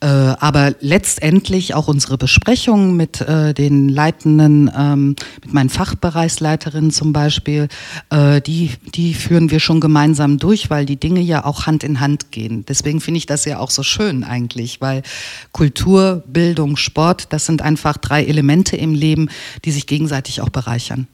Äh, 0.00 0.06
aber 0.06 0.74
letztendlich 0.80 1.74
auch 1.74 1.88
unsere 1.88 2.18
Besprechungen 2.18 2.96
mit 2.96 3.20
äh, 3.20 3.52
den 3.52 3.88
Leitenden, 3.88 4.70
ähm, 4.76 5.16
mit 5.42 5.52
meinen 5.52 5.70
Fachbereichsleiterinnen 5.70 6.92
zum 6.92 7.12
Beispiel, 7.12 7.66
äh, 8.10 8.40
die, 8.40 8.70
die 8.94 9.14
führen 9.14 9.50
wir 9.50 9.58
schon 9.58 9.80
gemeinsam 9.80 10.38
durch, 10.38 10.70
weil 10.70 10.86
die 10.86 11.00
Dinge 11.00 11.20
ja 11.20 11.44
auch 11.44 11.66
Hand 11.66 11.82
in 11.82 11.98
Hand 11.98 12.30
gehen. 12.30 12.64
Deswegen 12.68 13.00
finde 13.00 13.18
ich 13.18 13.26
das 13.26 13.44
ja 13.44 13.58
auch 13.58 13.70
so 13.70 13.82
schön 13.82 14.22
eigentlich, 14.22 14.80
weil 14.80 15.02
Kultur, 15.50 16.22
Bildung, 16.28 16.76
Sport, 16.76 17.32
das 17.32 17.46
sind 17.46 17.60
einfach 17.60 17.96
drei 17.96 18.24
Elemente 18.24 18.76
im 18.76 18.94
Leben, 18.94 19.28
die 19.64 19.72
sich 19.72 19.88
gegenseitig 19.88 20.40
auch 20.40 20.50
bereichern. 20.50 21.08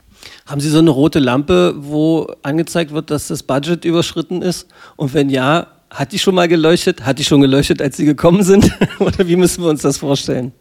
Haben 0.47 0.61
Sie 0.61 0.70
so 0.70 0.79
eine 0.79 0.90
rote 0.90 1.18
Lampe, 1.18 1.75
wo 1.79 2.27
angezeigt 2.42 2.92
wird, 2.92 3.11
dass 3.11 3.29
das 3.29 3.42
Budget 3.42 3.85
überschritten 3.85 4.42
ist? 4.42 4.68
Und 4.97 5.14
wenn 5.14 5.31
ja, 5.31 5.68
hat 5.94 6.12
die 6.12 6.18
schon 6.18 6.35
mal 6.35 6.48
geleuchtet? 6.48 7.07
Hat 7.07 7.18
die 7.18 7.24
schon 7.24 7.40
geleuchtet, 7.40 7.80
als 7.80 7.96
Sie 7.96 8.04
gekommen 8.04 8.42
sind? 8.42 8.70
Oder 8.98 9.26
wie 9.26 9.37
müssen 9.37 9.62
wir 9.62 9.70
uns 9.70 9.83
das 9.83 9.98
vorstellen? 9.98 10.52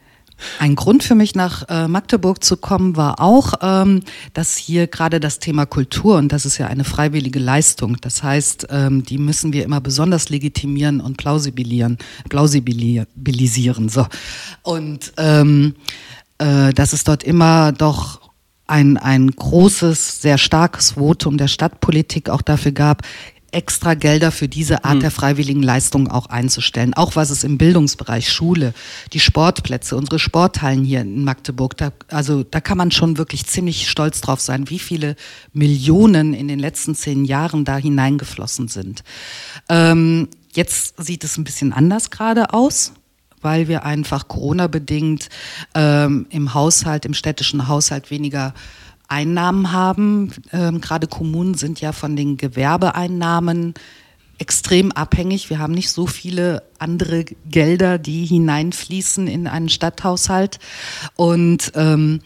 Ein 0.59 0.75
Grund 0.75 1.03
für 1.03 1.15
mich 1.15 1.35
nach 1.35 1.67
äh, 1.69 1.87
Magdeburg 1.87 2.43
zu 2.43 2.57
kommen 2.57 2.97
war 2.97 3.19
auch, 3.19 3.53
ähm, 3.61 4.01
dass 4.33 4.57
hier 4.57 4.87
gerade 4.87 5.19
das 5.19 5.39
Thema 5.39 5.65
Kultur 5.65 6.17
und 6.17 6.31
das 6.31 6.45
ist 6.45 6.57
ja 6.57 6.67
eine 6.67 6.83
freiwillige 6.83 7.39
Leistung. 7.39 7.97
Das 8.01 8.23
heißt, 8.23 8.67
ähm, 8.69 9.03
die 9.03 9.17
müssen 9.17 9.53
wir 9.53 9.63
immer 9.63 9.79
besonders 9.79 10.29
legitimieren 10.29 11.01
und 11.01 11.17
plausibilieren, 11.17 11.97
plausibilisieren. 12.29 13.89
So 13.89 14.07
und 14.63 15.13
ähm, 15.17 15.75
äh, 16.39 16.73
dass 16.73 16.93
es 16.93 17.03
dort 17.03 17.23
immer 17.23 17.71
doch 17.71 18.23
ein, 18.65 18.97
ein 18.97 19.29
großes, 19.29 20.21
sehr 20.21 20.37
starkes 20.37 20.91
Votum 20.91 21.37
der 21.37 21.47
Stadtpolitik 21.47 22.29
auch 22.29 22.41
dafür 22.41 22.71
gab, 22.71 23.03
extra 23.53 23.93
Gelder 23.93 24.31
für 24.31 24.47
diese 24.47 24.83
Art 24.83 24.95
mhm. 24.95 25.01
der 25.01 25.11
freiwilligen 25.11 25.63
Leistung 25.63 26.09
auch 26.09 26.27
einzustellen. 26.27 26.93
Auch 26.93 27.15
was 27.15 27.29
es 27.29 27.43
im 27.43 27.57
Bildungsbereich, 27.57 28.31
Schule, 28.31 28.73
die 29.13 29.19
Sportplätze, 29.19 29.95
unsere 29.95 30.19
Sporthallen 30.19 30.83
hier 30.83 31.01
in 31.01 31.23
Magdeburg, 31.23 31.77
da, 31.77 31.91
also 32.09 32.43
da 32.43 32.61
kann 32.61 32.77
man 32.77 32.91
schon 32.91 33.17
wirklich 33.17 33.45
ziemlich 33.45 33.89
stolz 33.89 34.21
drauf 34.21 34.41
sein, 34.41 34.69
wie 34.69 34.79
viele 34.79 35.15
Millionen 35.53 36.33
in 36.33 36.47
den 36.47 36.59
letzten 36.59 36.95
zehn 36.95 37.25
Jahren 37.25 37.65
da 37.65 37.77
hineingeflossen 37.77 38.67
sind. 38.67 39.03
Ähm, 39.69 40.27
jetzt 40.53 41.01
sieht 41.03 41.23
es 41.23 41.37
ein 41.37 41.43
bisschen 41.43 41.73
anders 41.73 42.09
gerade 42.09 42.53
aus 42.53 42.93
weil 43.43 43.67
wir 43.67 43.83
einfach 43.83 44.27
Corona-bedingt 44.29 45.29
ähm, 45.75 46.25
im 46.29 46.53
Haushalt, 46.53 47.05
im 47.05 47.13
städtischen 47.13 47.67
Haushalt 47.67 48.09
weniger 48.09 48.53
Einnahmen 49.13 49.71
haben. 49.71 50.31
Ähm, 50.51 50.81
Gerade 50.81 51.07
Kommunen 51.07 51.53
sind 51.53 51.79
ja 51.79 51.91
von 51.91 52.15
den 52.15 52.35
Gewerbeeinnahmen 52.35 53.75
extrem 54.39 54.91
abhängig. 54.91 55.51
Wir 55.51 55.59
haben 55.59 55.73
nicht 55.73 55.91
so 55.91 56.07
viele 56.07 56.63
andere 56.79 57.23
Gelder, 57.45 57.99
die 57.99 58.25
hineinfließen 58.25 59.27
in 59.27 59.47
einen 59.47 59.69
Stadthaushalt. 59.69 60.57
Und 61.15 61.71
ähm, 61.75 62.21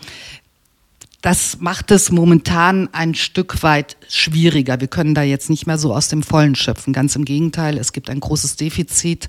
das 1.27 1.57
macht 1.59 1.91
es 1.91 2.09
momentan 2.09 2.87
ein 2.93 3.13
Stück 3.13 3.61
weit 3.61 3.97
schwieriger. 4.07 4.79
Wir 4.79 4.87
können 4.87 5.13
da 5.13 5.23
jetzt 5.23 5.49
nicht 5.49 5.67
mehr 5.67 5.77
so 5.77 5.93
aus 5.93 6.07
dem 6.07 6.23
Vollen 6.23 6.55
schöpfen. 6.55 6.93
Ganz 6.93 7.17
im 7.17 7.25
Gegenteil, 7.25 7.77
es 7.77 7.91
gibt 7.91 8.09
ein 8.09 8.21
großes 8.21 8.55
Defizit 8.55 9.27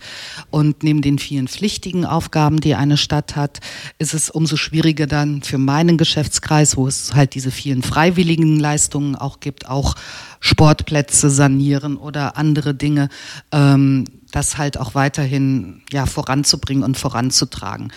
und 0.50 0.84
neben 0.84 1.02
den 1.02 1.18
vielen 1.18 1.48
pflichtigen 1.48 2.04
Aufgaben, 2.04 2.61
die 2.61 2.76
eine 2.76 2.96
Stadt 2.96 3.34
hat, 3.34 3.58
ist 3.98 4.14
es 4.14 4.30
umso 4.30 4.56
schwieriger 4.56 5.08
dann 5.08 5.42
für 5.42 5.58
meinen 5.58 5.98
Geschäftskreis, 5.98 6.76
wo 6.76 6.87
es 6.87 7.14
halt 7.16 7.34
diese 7.34 7.50
vielen 7.50 7.82
freiwilligen 7.82 8.61
Leistungen 8.61 9.16
auch 9.16 9.40
gibt, 9.40 9.68
auch 9.68 9.96
Sportplätze 10.38 11.30
sanieren 11.30 11.96
oder 11.96 12.37
andere 12.37 12.74
Dinge, 12.74 13.08
ähm, 13.50 14.04
das 14.30 14.56
halt 14.56 14.78
auch 14.78 14.94
weiterhin 14.94 15.82
ja, 15.90 16.06
voranzubringen 16.06 16.84
und 16.84 16.96
voranzutragen. 16.96 17.92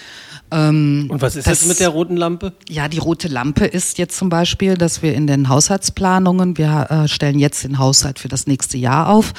Ähm, 0.52 1.08
und 1.10 1.22
was 1.22 1.36
ist 1.36 1.48
das, 1.48 1.62
jetzt 1.62 1.68
mit 1.68 1.80
der 1.80 1.90
roten 1.90 2.18
Lampe? 2.18 2.54
Ja, 2.70 2.88
die 2.88 2.98
rote 2.98 3.28
Lampe 3.28 3.66
ist 3.66 3.98
jetzt 3.98 4.18
zum 4.18 4.30
Beispiel, 4.30 4.76
dass 4.76 5.02
wir 5.02 5.14
in 5.14 5.28
den 5.28 5.50
Haushaltsplanungen, 5.50 6.58
wir 6.58 6.88
äh, 6.90 7.08
stellen 7.08 7.40
jetzt 7.40 7.64
den 7.64 7.80
Haushalt 7.80 8.20
für 8.20 8.28
das 8.28 8.48
nächste 8.48 8.78
Jahr 8.78 9.10
auf, 9.10 9.34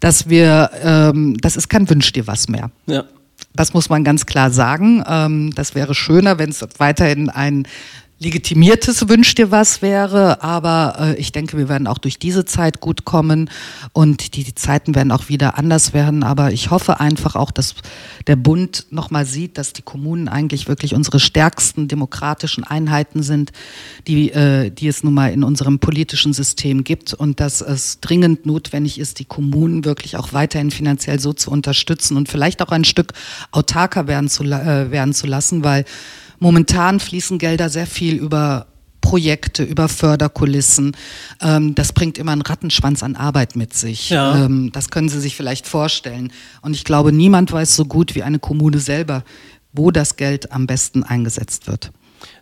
dass 0.00 0.28
wir, 0.28 0.70
ähm, 0.82 1.36
das 1.40 1.56
ist 1.56 1.68
kein 1.68 1.88
Wünsch 1.88 2.12
dir 2.12 2.26
was 2.26 2.48
mehr. 2.48 2.70
Ja. 2.86 3.04
Das 3.54 3.74
muss 3.74 3.88
man 3.88 4.04
ganz 4.04 4.26
klar 4.26 4.50
sagen. 4.50 5.02
Ähm, 5.08 5.52
das 5.54 5.74
wäre 5.74 5.94
schöner, 5.94 6.38
wenn 6.38 6.50
es 6.50 6.64
weiterhin 6.78 7.30
ein 7.30 7.66
legitimiertes 8.20 9.08
Wünsch 9.08 9.34
dir 9.34 9.50
was 9.50 9.80
wäre, 9.80 10.42
aber 10.42 10.96
äh, 11.00 11.14
ich 11.14 11.32
denke, 11.32 11.56
wir 11.56 11.70
werden 11.70 11.86
auch 11.86 11.96
durch 11.96 12.18
diese 12.18 12.44
Zeit 12.44 12.80
gut 12.80 13.06
kommen 13.06 13.48
und 13.94 14.36
die, 14.36 14.44
die 14.44 14.54
Zeiten 14.54 14.94
werden 14.94 15.10
auch 15.10 15.30
wieder 15.30 15.56
anders 15.56 15.94
werden. 15.94 16.22
Aber 16.22 16.52
ich 16.52 16.70
hoffe 16.70 17.00
einfach 17.00 17.34
auch, 17.34 17.50
dass 17.50 17.74
der 18.26 18.36
Bund 18.36 18.86
nochmal 18.90 19.24
sieht, 19.24 19.56
dass 19.56 19.72
die 19.72 19.80
Kommunen 19.80 20.28
eigentlich 20.28 20.68
wirklich 20.68 20.94
unsere 20.94 21.18
stärksten 21.18 21.88
demokratischen 21.88 22.62
Einheiten 22.62 23.22
sind, 23.22 23.52
die, 24.06 24.30
äh, 24.32 24.70
die 24.70 24.88
es 24.88 25.02
nun 25.02 25.14
mal 25.14 25.32
in 25.32 25.42
unserem 25.42 25.78
politischen 25.78 26.34
System 26.34 26.84
gibt 26.84 27.14
und 27.14 27.40
dass 27.40 27.62
es 27.62 28.00
dringend 28.00 28.44
notwendig 28.44 29.00
ist, 29.00 29.18
die 29.18 29.24
Kommunen 29.24 29.86
wirklich 29.86 30.18
auch 30.18 30.34
weiterhin 30.34 30.70
finanziell 30.70 31.20
so 31.20 31.32
zu 31.32 31.50
unterstützen 31.50 32.18
und 32.18 32.28
vielleicht 32.28 32.60
auch 32.60 32.70
ein 32.70 32.84
Stück 32.84 33.14
autarker 33.50 34.06
werden 34.08 34.28
zu, 34.28 34.44
äh, 34.44 34.90
werden 34.90 35.14
zu 35.14 35.26
lassen, 35.26 35.64
weil 35.64 35.86
Momentan 36.40 36.98
fließen 36.98 37.38
Gelder 37.38 37.68
sehr 37.68 37.86
viel 37.86 38.16
über 38.16 38.66
Projekte, 39.00 39.62
über 39.62 39.88
Förderkulissen. 39.88 40.96
Ähm, 41.40 41.74
das 41.74 41.92
bringt 41.92 42.18
immer 42.18 42.32
einen 42.32 42.42
Rattenschwanz 42.42 43.02
an 43.02 43.16
Arbeit 43.16 43.56
mit 43.56 43.74
sich. 43.74 44.10
Ja. 44.10 44.44
Ähm, 44.44 44.70
das 44.72 44.90
können 44.90 45.08
Sie 45.08 45.20
sich 45.20 45.36
vielleicht 45.36 45.66
vorstellen. 45.66 46.32
Und 46.62 46.74
ich 46.74 46.84
glaube, 46.84 47.12
niemand 47.12 47.52
weiß 47.52 47.76
so 47.76 47.84
gut 47.84 48.14
wie 48.14 48.22
eine 48.22 48.38
Kommune 48.38 48.78
selber, 48.78 49.22
wo 49.72 49.90
das 49.90 50.16
Geld 50.16 50.52
am 50.52 50.66
besten 50.66 51.02
eingesetzt 51.02 51.66
wird. 51.66 51.92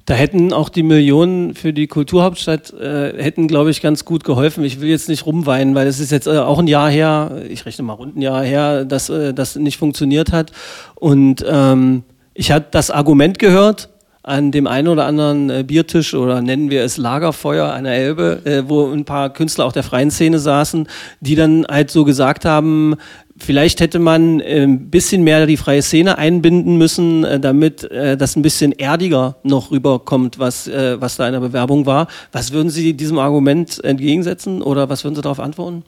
Da 0.06 0.14
hätten 0.14 0.52
auch 0.52 0.70
die 0.70 0.82
Millionen 0.82 1.54
für 1.54 1.72
die 1.72 1.86
Kulturhauptstadt, 1.86 2.72
äh, 2.72 3.22
hätten, 3.22 3.46
glaube 3.46 3.70
ich, 3.70 3.80
ganz 3.80 4.04
gut 4.04 4.24
geholfen. 4.24 4.64
Ich 4.64 4.80
will 4.80 4.88
jetzt 4.88 5.08
nicht 5.08 5.26
rumweinen, 5.26 5.74
weil 5.74 5.86
es 5.86 6.00
ist 6.00 6.10
jetzt 6.10 6.26
äh, 6.26 6.38
auch 6.38 6.58
ein 6.58 6.66
Jahr 6.66 6.90
her, 6.90 7.42
ich 7.48 7.66
rechne 7.66 7.84
mal 7.84 7.92
rund 7.92 8.16
ein 8.16 8.22
Jahr 8.22 8.42
her, 8.42 8.84
dass 8.84 9.08
äh, 9.08 9.34
das 9.34 9.56
nicht 9.56 9.76
funktioniert 9.76 10.32
hat. 10.32 10.52
Und 10.94 11.44
ähm, 11.46 12.04
ich 12.38 12.52
hatte 12.52 12.68
das 12.70 12.92
Argument 12.92 13.40
gehört 13.40 13.88
an 14.22 14.52
dem 14.52 14.66
einen 14.66 14.88
oder 14.88 15.06
anderen 15.06 15.50
äh, 15.50 15.64
Biertisch 15.66 16.14
oder 16.14 16.40
nennen 16.40 16.70
wir 16.70 16.84
es 16.84 16.98
Lagerfeuer 16.98 17.72
an 17.72 17.84
der 17.84 17.94
Elbe, 17.94 18.42
äh, 18.44 18.68
wo 18.68 18.92
ein 18.92 19.04
paar 19.04 19.32
Künstler 19.32 19.64
auch 19.64 19.72
der 19.72 19.82
freien 19.82 20.10
Szene 20.10 20.38
saßen, 20.38 20.86
die 21.20 21.34
dann 21.34 21.66
halt 21.68 21.90
so 21.90 22.04
gesagt 22.04 22.44
haben, 22.44 22.94
vielleicht 23.38 23.80
hätte 23.80 23.98
man 23.98 24.38
äh, 24.38 24.62
ein 24.62 24.88
bisschen 24.88 25.24
mehr 25.24 25.46
die 25.46 25.56
freie 25.56 25.82
Szene 25.82 26.16
einbinden 26.16 26.76
müssen, 26.76 27.24
äh, 27.24 27.40
damit 27.40 27.90
äh, 27.90 28.16
das 28.16 28.36
ein 28.36 28.42
bisschen 28.42 28.70
erdiger 28.70 29.36
noch 29.42 29.72
rüberkommt, 29.72 30.38
was, 30.38 30.68
was 30.68 31.16
da 31.16 31.26
in 31.26 31.32
der 31.32 31.40
Bewerbung 31.40 31.86
war. 31.86 32.06
Was 32.30 32.52
würden 32.52 32.70
Sie 32.70 32.94
diesem 32.94 33.18
Argument 33.18 33.82
entgegensetzen 33.82 34.62
oder 34.62 34.88
was 34.88 35.02
würden 35.02 35.16
Sie 35.16 35.22
darauf 35.22 35.40
antworten? 35.40 35.82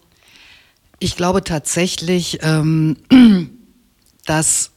Ich 0.99 1.17
glaube 1.17 1.45
tatsächlich, 1.45 2.41
ähm, 2.43 2.97
dass 4.27 4.70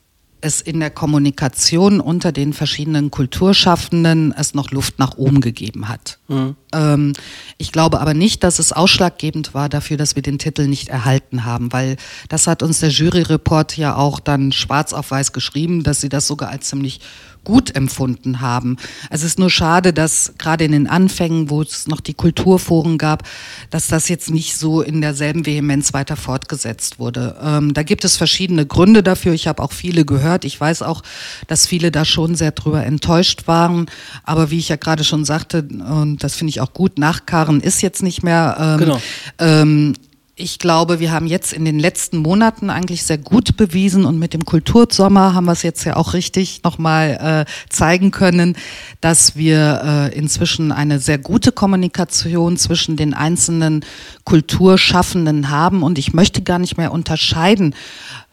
es 0.43 0.59
in 0.59 0.79
der 0.81 0.89
Kommunikation 0.89 2.01
unter 2.01 2.31
den 2.33 2.51
verschiedenen 2.51 3.11
Kulturschaffenden 3.11 4.33
es 4.37 4.53
noch 4.53 4.71
Luft 4.71 4.99
nach 4.99 5.17
oben 5.17 5.39
gegeben 5.39 5.87
hat. 5.87 6.19
Mhm. 6.27 6.55
Ähm, 6.73 7.13
ich 7.57 7.71
glaube 7.71 8.01
aber 8.01 8.13
nicht, 8.13 8.43
dass 8.43 8.59
es 8.59 8.73
ausschlaggebend 8.73 9.53
war 9.53 9.69
dafür, 9.69 9.95
dass 9.95 10.15
wir 10.15 10.21
den 10.21 10.39
Titel 10.39 10.67
nicht 10.67 10.89
erhalten 10.89 11.45
haben, 11.45 11.71
weil 11.71 11.95
das 12.27 12.47
hat 12.47 12.61
uns 12.61 12.81
der 12.81 12.89
Juryreport 12.89 13.77
ja 13.77 13.95
auch 13.95 14.19
dann 14.19 14.51
schwarz 14.51 14.91
auf 14.91 15.11
weiß 15.11 15.31
geschrieben, 15.31 15.83
dass 15.83 16.01
sie 16.01 16.09
das 16.09 16.27
sogar 16.27 16.49
als 16.49 16.67
ziemlich 16.67 16.99
gut 17.43 17.75
empfunden 17.75 18.41
haben. 18.41 18.77
Es 19.09 19.23
ist 19.23 19.39
nur 19.39 19.49
schade, 19.49 19.93
dass 19.93 20.33
gerade 20.37 20.63
in 20.63 20.71
den 20.71 20.87
Anfängen, 20.87 21.49
wo 21.49 21.61
es 21.61 21.87
noch 21.87 21.99
die 21.99 22.13
Kulturforen 22.13 22.97
gab, 22.97 23.23
dass 23.69 23.87
das 23.87 24.09
jetzt 24.09 24.29
nicht 24.29 24.55
so 24.57 24.81
in 24.81 25.01
derselben 25.01 25.45
Vehemenz 25.45 25.93
weiter 25.93 26.15
fortgesetzt 26.15 26.99
wurde. 26.99 27.35
Ähm, 27.41 27.73
da 27.73 27.83
gibt 27.83 28.05
es 28.05 28.17
verschiedene 28.17 28.65
Gründe 28.65 29.03
dafür. 29.03 29.33
Ich 29.33 29.47
habe 29.47 29.61
auch 29.61 29.71
viele 29.71 30.05
gehört. 30.05 30.45
Ich 30.45 30.59
weiß 30.59 30.81
auch, 30.81 31.01
dass 31.47 31.67
viele 31.67 31.91
da 31.91 32.05
schon 32.05 32.35
sehr 32.35 32.51
drüber 32.51 32.85
enttäuscht 32.85 33.47
waren. 33.47 33.87
Aber 34.23 34.51
wie 34.51 34.59
ich 34.59 34.69
ja 34.69 34.75
gerade 34.75 35.03
schon 35.03 35.25
sagte, 35.25 35.63
und 35.63 36.23
das 36.23 36.35
finde 36.35 36.49
ich 36.49 36.61
auch 36.61 36.73
gut, 36.73 36.97
Nachkarren 36.97 37.61
ist 37.61 37.81
jetzt 37.81 38.03
nicht 38.03 38.23
mehr. 38.23 38.57
Ähm, 38.59 38.77
genau. 38.77 39.01
Ähm, 39.39 39.93
ich 40.35 40.57
glaube, 40.57 40.99
wir 40.99 41.11
haben 41.11 41.27
jetzt 41.27 41.53
in 41.53 41.63
den 41.63 41.77
letzten 41.77 42.17
Monaten 42.17 42.71
eigentlich 42.71 43.03
sehr 43.03 43.19
gut 43.19 43.55
bewiesen 43.55 44.03
und 44.03 44.17
mit 44.17 44.33
dem 44.33 44.45
Kultursommer 44.45 45.35
haben 45.35 45.45
wir 45.45 45.51
es 45.51 45.61
jetzt 45.61 45.83
ja 45.83 45.95
auch 45.95 46.13
richtig 46.13 46.61
nochmal 46.63 47.45
äh, 47.47 47.71
zeigen 47.71 48.09
können, 48.09 48.55
dass 48.99 49.35
wir 49.35 50.09
äh, 50.11 50.17
inzwischen 50.17 50.71
eine 50.71 50.99
sehr 50.99 51.19
gute 51.19 51.51
Kommunikation 51.51 52.57
zwischen 52.57 52.97
den 52.97 53.13
einzelnen 53.13 53.85
Kulturschaffenden 54.23 55.51
haben 55.51 55.83
und 55.83 55.99
ich 55.99 56.13
möchte 56.13 56.41
gar 56.41 56.57
nicht 56.57 56.77
mehr 56.77 56.91
unterscheiden, 56.91 57.75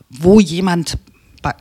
wo 0.08 0.40
jemand 0.40 0.96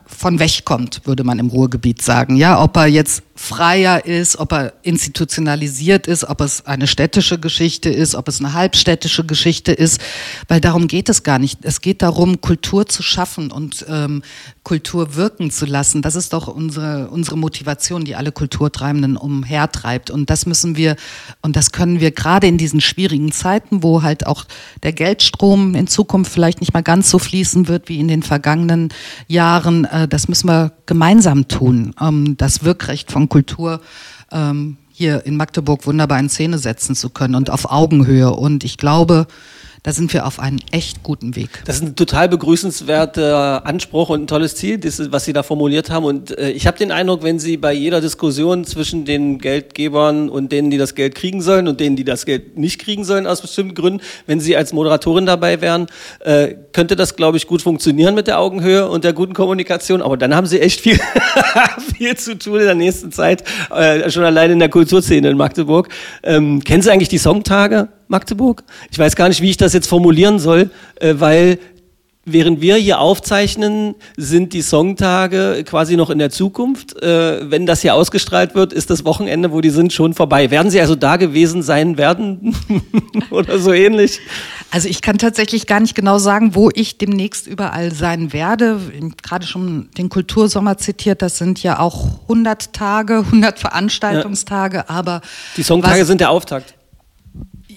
von 0.06 0.38
weg 0.38 0.64
kommt, 0.64 1.06
würde 1.06 1.24
man 1.24 1.38
im 1.38 1.48
Ruhrgebiet 1.48 2.02
sagen. 2.02 2.36
Ja, 2.36 2.62
ob 2.62 2.76
er 2.76 2.86
jetzt 2.86 3.22
freier 3.40 4.04
ist, 4.04 4.38
ob 4.38 4.52
er 4.52 4.74
institutionalisiert 4.82 6.06
ist, 6.06 6.24
ob 6.24 6.42
es 6.42 6.66
eine 6.66 6.86
städtische 6.86 7.40
Geschichte 7.40 7.88
ist, 7.88 8.14
ob 8.14 8.28
es 8.28 8.38
eine 8.38 8.52
halbstädtische 8.52 9.24
Geschichte 9.24 9.72
ist, 9.72 9.98
weil 10.46 10.60
darum 10.60 10.88
geht 10.88 11.08
es 11.08 11.22
gar 11.22 11.38
nicht. 11.38 11.60
Es 11.62 11.80
geht 11.80 12.02
darum, 12.02 12.42
Kultur 12.42 12.86
zu 12.86 13.02
schaffen 13.02 13.50
und 13.50 13.86
ähm, 13.88 14.22
Kultur 14.62 15.16
wirken 15.16 15.50
zu 15.50 15.64
lassen. 15.64 16.02
Das 16.02 16.16
ist 16.16 16.34
doch 16.34 16.48
unsere, 16.48 17.08
unsere 17.08 17.38
Motivation, 17.38 18.04
die 18.04 18.14
alle 18.14 18.30
Kulturtreibenden 18.30 19.16
umhertreibt. 19.16 20.10
Und 20.10 20.28
das 20.28 20.44
müssen 20.44 20.76
wir, 20.76 20.96
und 21.40 21.56
das 21.56 21.72
können 21.72 21.98
wir 21.98 22.10
gerade 22.10 22.46
in 22.46 22.58
diesen 22.58 22.82
schwierigen 22.82 23.32
Zeiten, 23.32 23.82
wo 23.82 24.02
halt 24.02 24.26
auch 24.26 24.44
der 24.82 24.92
Geldstrom 24.92 25.74
in 25.74 25.86
Zukunft 25.86 26.30
vielleicht 26.30 26.60
nicht 26.60 26.74
mal 26.74 26.82
ganz 26.82 27.08
so 27.08 27.18
fließen 27.18 27.68
wird 27.68 27.88
wie 27.88 28.00
in 28.00 28.06
den 28.06 28.22
vergangenen 28.22 28.90
Jahren, 29.28 29.86
äh, 29.86 30.06
das 30.06 30.28
müssen 30.28 30.46
wir 30.46 30.72
gemeinsam 30.84 31.48
tun. 31.48 31.94
Ähm, 31.98 32.36
das 32.36 32.64
Wirkrecht 32.64 33.10
von 33.10 33.29
Kultur 33.30 33.80
ähm, 34.30 34.76
hier 34.92 35.24
in 35.24 35.36
Magdeburg 35.36 35.86
wunderbar 35.86 36.18
in 36.18 36.28
Szene 36.28 36.58
setzen 36.58 36.94
zu 36.94 37.08
können 37.08 37.34
und 37.34 37.48
auf 37.48 37.70
Augenhöhe. 37.70 38.30
Und 38.30 38.64
ich 38.64 38.76
glaube, 38.76 39.26
da 39.82 39.92
sind 39.92 40.12
wir 40.12 40.26
auf 40.26 40.38
einem 40.38 40.58
echt 40.72 41.02
guten 41.02 41.36
Weg. 41.36 41.48
Das 41.64 41.76
ist 41.76 41.82
ein 41.82 41.96
total 41.96 42.28
begrüßenswerter 42.28 43.64
Anspruch 43.64 44.10
und 44.10 44.22
ein 44.22 44.26
tolles 44.26 44.54
Ziel, 44.54 44.76
das, 44.76 45.00
was 45.10 45.24
Sie 45.24 45.32
da 45.32 45.42
formuliert 45.42 45.90
haben. 45.90 46.04
Und 46.04 46.36
äh, 46.38 46.50
ich 46.50 46.66
habe 46.66 46.76
den 46.76 46.92
Eindruck, 46.92 47.22
wenn 47.22 47.38
Sie 47.38 47.56
bei 47.56 47.72
jeder 47.72 48.02
Diskussion 48.02 48.64
zwischen 48.64 49.06
den 49.06 49.38
Geldgebern 49.38 50.28
und 50.28 50.52
denen, 50.52 50.70
die 50.70 50.76
das 50.76 50.94
Geld 50.94 51.14
kriegen 51.14 51.40
sollen 51.40 51.66
und 51.66 51.80
denen, 51.80 51.96
die 51.96 52.04
das 52.04 52.26
Geld 52.26 52.58
nicht 52.58 52.78
kriegen 52.78 53.04
sollen 53.04 53.26
aus 53.26 53.40
bestimmten 53.40 53.74
Gründen, 53.74 54.02
wenn 54.26 54.40
Sie 54.40 54.54
als 54.54 54.74
Moderatorin 54.74 55.24
dabei 55.24 55.62
wären, 55.62 55.86
äh, 56.20 56.54
könnte 56.72 56.94
das, 56.94 57.16
glaube 57.16 57.38
ich, 57.38 57.46
gut 57.46 57.62
funktionieren 57.62 58.14
mit 58.14 58.26
der 58.26 58.38
Augenhöhe 58.38 58.88
und 58.88 59.04
der 59.04 59.14
guten 59.14 59.32
Kommunikation. 59.32 60.02
Aber 60.02 60.18
dann 60.18 60.34
haben 60.34 60.46
Sie 60.46 60.60
echt 60.60 60.80
viel, 60.80 61.00
viel 61.96 62.16
zu 62.16 62.38
tun 62.38 62.60
in 62.60 62.66
der 62.66 62.74
nächsten 62.74 63.12
Zeit, 63.12 63.44
äh, 63.70 64.10
schon 64.10 64.24
allein 64.24 64.50
in 64.50 64.58
der 64.58 64.68
Kulturszene 64.68 65.30
in 65.30 65.38
Magdeburg. 65.38 65.88
Ähm, 66.22 66.62
kennen 66.64 66.82
Sie 66.82 66.90
eigentlich 66.90 67.08
die 67.08 67.18
Songtage? 67.18 67.88
Magdeburg. 68.10 68.64
Ich 68.90 68.98
weiß 68.98 69.14
gar 69.16 69.28
nicht, 69.28 69.40
wie 69.40 69.50
ich 69.50 69.56
das 69.56 69.72
jetzt 69.72 69.86
formulieren 69.86 70.38
soll, 70.38 70.70
äh, 70.96 71.14
weil 71.18 71.58
während 72.24 72.60
wir 72.60 72.76
hier 72.76 73.00
aufzeichnen, 73.00 73.94
sind 74.16 74.52
die 74.52 74.62
Songtage 74.62 75.64
quasi 75.64 75.96
noch 75.96 76.10
in 76.10 76.18
der 76.18 76.30
Zukunft. 76.30 77.00
Äh, 77.02 77.50
wenn 77.50 77.66
das 77.66 77.82
hier 77.82 77.94
ausgestrahlt 77.94 78.54
wird, 78.54 78.72
ist 78.72 78.90
das 78.90 79.04
Wochenende, 79.04 79.52
wo 79.52 79.60
die 79.60 79.70
sind, 79.70 79.92
schon 79.92 80.14
vorbei. 80.14 80.50
Werden 80.50 80.70
Sie 80.70 80.80
also 80.80 80.96
da 80.96 81.16
gewesen 81.16 81.62
sein 81.62 81.98
werden 81.98 82.54
oder 83.30 83.58
so 83.58 83.72
ähnlich? 83.72 84.20
Also 84.70 84.88
ich 84.88 85.02
kann 85.02 85.18
tatsächlich 85.18 85.66
gar 85.66 85.80
nicht 85.80 85.94
genau 85.94 86.18
sagen, 86.18 86.54
wo 86.54 86.68
ich 86.74 86.98
demnächst 86.98 87.46
überall 87.46 87.92
sein 87.92 88.32
werde. 88.32 88.80
Gerade 89.22 89.46
schon 89.46 89.88
den 89.96 90.08
Kultursommer 90.08 90.78
zitiert, 90.78 91.22
das 91.22 91.38
sind 91.38 91.62
ja 91.62 91.78
auch 91.78 92.20
100 92.22 92.72
Tage, 92.72 93.18
100 93.26 93.58
Veranstaltungstage, 93.58 94.78
ja. 94.78 94.84
aber... 94.88 95.22
Die 95.56 95.62
Songtage 95.62 96.04
sind 96.04 96.20
der 96.20 96.30
Auftakt. 96.30 96.74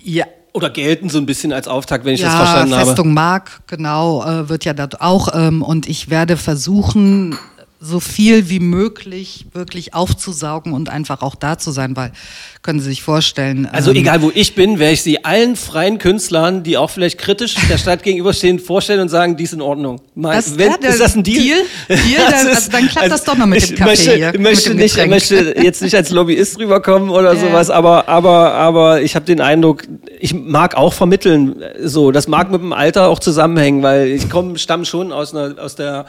Ja. 0.04 0.26
Oder 0.54 0.70
gelten 0.70 1.10
so 1.10 1.18
ein 1.18 1.26
bisschen 1.26 1.52
als 1.52 1.68
Auftakt, 1.68 2.06
wenn 2.06 2.14
ich 2.14 2.22
ja, 2.22 2.28
das 2.28 2.36
verstanden 2.36 2.68
Festung 2.68 2.80
habe. 2.80 2.90
Festung 2.90 3.14
Mark, 3.14 3.62
genau, 3.66 4.24
äh, 4.24 4.50
wird 4.50 4.66
ja 4.66 4.74
dort 4.74 5.02
auch. 5.02 5.30
Ähm, 5.34 5.64
und 5.64 5.90
ich 5.90 6.12
werde 6.12 6.38
versuchen, 6.38 7.36
so 7.84 8.00
viel 8.00 8.50
wie 8.50 8.62
möglich 8.62 9.46
wirklich 9.52 9.94
aufzusaugen 9.94 10.72
und 10.72 10.90
einfach 10.90 11.22
auch 11.22 11.36
da 11.36 11.58
zu 11.58 11.72
sein, 11.72 11.98
weil 11.98 12.14
können 12.62 12.80
Sie 12.80 12.88
sich 12.88 13.04
vorstellen. 13.04 13.66
Also 13.66 13.92
ähm, 13.92 13.98
egal 13.98 14.22
wo 14.22 14.32
ich 14.34 14.56
bin, 14.56 14.80
werde 14.80 14.94
ich 14.94 15.04
Sie 15.04 15.26
allen 15.26 15.58
freien 15.58 15.98
Künstlern, 15.98 16.64
die 16.64 16.78
auch 16.78 16.90
vielleicht 16.90 17.18
kritisch 17.18 17.56
der 17.70 17.78
Stadt 17.78 18.02
gegenüberstehen, 18.02 18.60
vorstellen 18.60 19.02
und 19.02 19.10
sagen, 19.10 19.36
dies 19.36 19.52
in 19.52 19.62
Ordnung. 19.62 20.00
Mal, 20.16 20.34
das, 20.34 20.58
wenn, 20.58 20.72
ja, 20.82 20.90
ist 20.90 21.02
das 21.02 21.16
ein 21.16 21.24
Deal? 21.24 21.44
Deal? 21.44 21.60
Deal 21.90 22.22
dann, 22.32 22.48
also 22.48 22.72
dann 22.72 22.88
klappt 22.88 22.98
also, 22.98 23.16
das 23.16 23.24
doch 23.26 23.38
noch 23.38 23.48
mit 23.48 23.70
dem 23.70 23.76
Kaffee 23.76 23.90
möchte, 23.90 24.16
hier. 24.16 24.40
Möchte, 24.40 24.76
nicht, 24.76 25.08
möchte 25.08 25.56
jetzt 25.62 25.82
nicht 25.82 25.96
als 25.96 26.10
Lobbyist 26.10 26.60
rüberkommen 26.60 27.10
oder 27.10 27.34
äh. 27.34 27.38
sowas, 27.38 27.70
aber, 27.70 28.08
aber, 28.08 28.54
aber 28.54 29.02
ich 29.02 29.16
habe 29.16 29.26
den 29.26 29.42
Eindruck, 29.42 29.84
ich 30.22 30.34
mag 30.34 30.76
auch 30.76 30.94
vermitteln, 30.94 31.62
so, 31.84 32.12
das 32.12 32.30
mag 32.30 32.50
mit 32.50 32.62
dem 32.62 32.72
Alter 32.72 33.10
auch 33.10 33.20
zusammenhängen, 33.20 33.84
weil 33.84 34.08
ich 34.08 34.30
komme, 34.30 34.58
stamme 34.58 34.86
schon 34.86 35.12
aus, 35.12 35.36
einer, 35.36 35.62
aus 35.62 35.76
der 35.76 36.06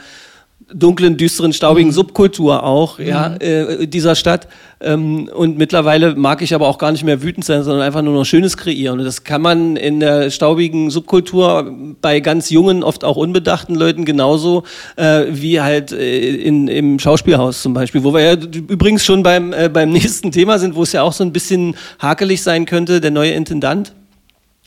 dunklen, 0.73 1.17
düsteren, 1.17 1.53
staubigen 1.53 1.89
mhm. 1.89 1.93
Subkultur 1.93 2.63
auch, 2.63 2.97
mhm. 2.97 3.07
ja, 3.07 3.35
äh, 3.35 3.87
dieser 3.87 4.15
Stadt. 4.15 4.47
Ähm, 4.81 5.29
und 5.33 5.57
mittlerweile 5.57 6.15
mag 6.15 6.41
ich 6.41 6.53
aber 6.53 6.67
auch 6.67 6.77
gar 6.77 6.91
nicht 6.91 7.03
mehr 7.03 7.21
wütend 7.21 7.45
sein, 7.45 7.63
sondern 7.63 7.83
einfach 7.83 8.01
nur 8.01 8.13
noch 8.13 8.25
Schönes 8.25 8.57
kreieren. 8.57 8.99
Und 8.99 9.05
das 9.05 9.23
kann 9.23 9.41
man 9.41 9.75
in 9.75 9.99
der 9.99 10.29
staubigen 10.31 10.89
Subkultur 10.89 11.73
bei 12.01 12.19
ganz 12.19 12.49
jungen, 12.49 12.83
oft 12.83 13.03
auch 13.03 13.15
unbedachten 13.15 13.75
Leuten 13.75 14.05
genauso 14.05 14.63
äh, 14.95 15.25
wie 15.29 15.61
halt 15.61 15.91
äh, 15.91 16.35
in, 16.35 16.67
im 16.67 16.99
Schauspielhaus 16.99 17.61
zum 17.61 17.73
Beispiel, 17.73 18.03
wo 18.03 18.13
wir 18.13 18.21
ja 18.21 18.33
übrigens 18.33 19.05
schon 19.05 19.23
beim, 19.23 19.53
äh, 19.53 19.69
beim 19.69 19.89
nächsten 19.91 20.31
Thema 20.31 20.59
sind, 20.59 20.75
wo 20.75 20.83
es 20.83 20.91
ja 20.91 21.03
auch 21.03 21.13
so 21.13 21.23
ein 21.23 21.31
bisschen 21.31 21.75
hakelig 21.99 22.41
sein 22.41 22.65
könnte, 22.65 23.01
der 23.01 23.11
neue 23.11 23.31
Intendant. 23.31 23.93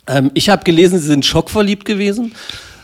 Ähm, 0.07 0.31
ich 0.35 0.49
habe 0.49 0.65
gelesen, 0.65 0.99
Sie 0.99 1.07
sind 1.07 1.27
schockverliebt 1.27 1.85
gewesen. 1.85 2.33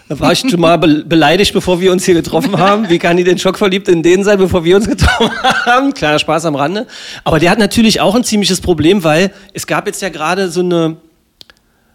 Da 0.08 0.20
war 0.20 0.32
ich 0.32 0.40
schon 0.40 0.60
mal 0.60 0.76
beleidigt, 0.76 1.54
bevor 1.54 1.80
wir 1.80 1.90
uns 1.90 2.04
hier 2.04 2.14
getroffen 2.14 2.58
haben. 2.58 2.90
Wie 2.90 2.98
kann 2.98 3.16
die 3.16 3.24
denn 3.24 3.38
schockverliebt 3.38 3.88
in 3.88 4.02
den 4.02 4.22
sein, 4.22 4.38
bevor 4.38 4.62
wir 4.62 4.76
uns 4.76 4.86
getroffen 4.86 5.30
haben? 5.64 5.94
Kleiner 5.94 6.18
Spaß 6.18 6.44
am 6.44 6.56
Rande. 6.56 6.86
Aber 7.24 7.38
der 7.38 7.50
hat 7.50 7.58
natürlich 7.58 8.00
auch 8.00 8.14
ein 8.14 8.22
ziemliches 8.22 8.60
Problem, 8.60 9.02
weil 9.02 9.32
es 9.54 9.66
gab 9.66 9.86
jetzt 9.86 10.02
ja 10.02 10.10
gerade 10.10 10.50
so 10.50 10.60
eine, 10.60 10.96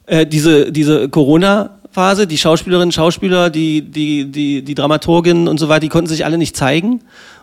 äh, 0.08 0.26
diese, 0.26 0.72
diese 0.72 1.08
Corona-Phase, 1.08 2.26
die 2.26 2.40
Schauspielerinnen, 2.40 2.92
Schauspieler, 2.92 3.52
die, 3.52 3.84
die, 3.84 4.26
die, 4.26 4.64
die 4.64 4.76
Dramaturginnen 4.76 5.48
und 5.48 5.60
so 5.60 5.70
weiter, 5.70 5.82
die 5.82 5.90
konnten 5.90 6.10
sich 6.10 6.26
alle 6.26 6.40
nicht 6.40 6.58
zeigen. 6.58 7.02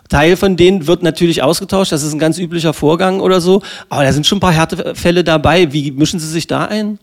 Teil 0.09 0.35
von 0.35 0.57
denen 0.57 0.85
wird 0.85 1.01
natürlich 1.01 1.43
ausgetauscht, 1.43 1.93
das 1.93 2.03
ist 2.03 2.11
ein 2.11 2.19
ganz 2.19 2.37
üblicher 2.39 2.73
Vorgang 2.73 3.21
oder 3.21 3.39
so. 3.39 3.61
Aber 3.87 4.03
da 4.03 4.11
sind 4.11 4.27
schon 4.27 4.39
ein 4.39 4.41
paar 4.41 4.53
Härtefälle 4.53 5.23
dabei. 5.23 5.71
Wie 5.71 5.91
mischen 5.91 6.19
Sie 6.19 6.27
sich 6.27 6.45
da 6.45 6.65
ein? 6.65 6.99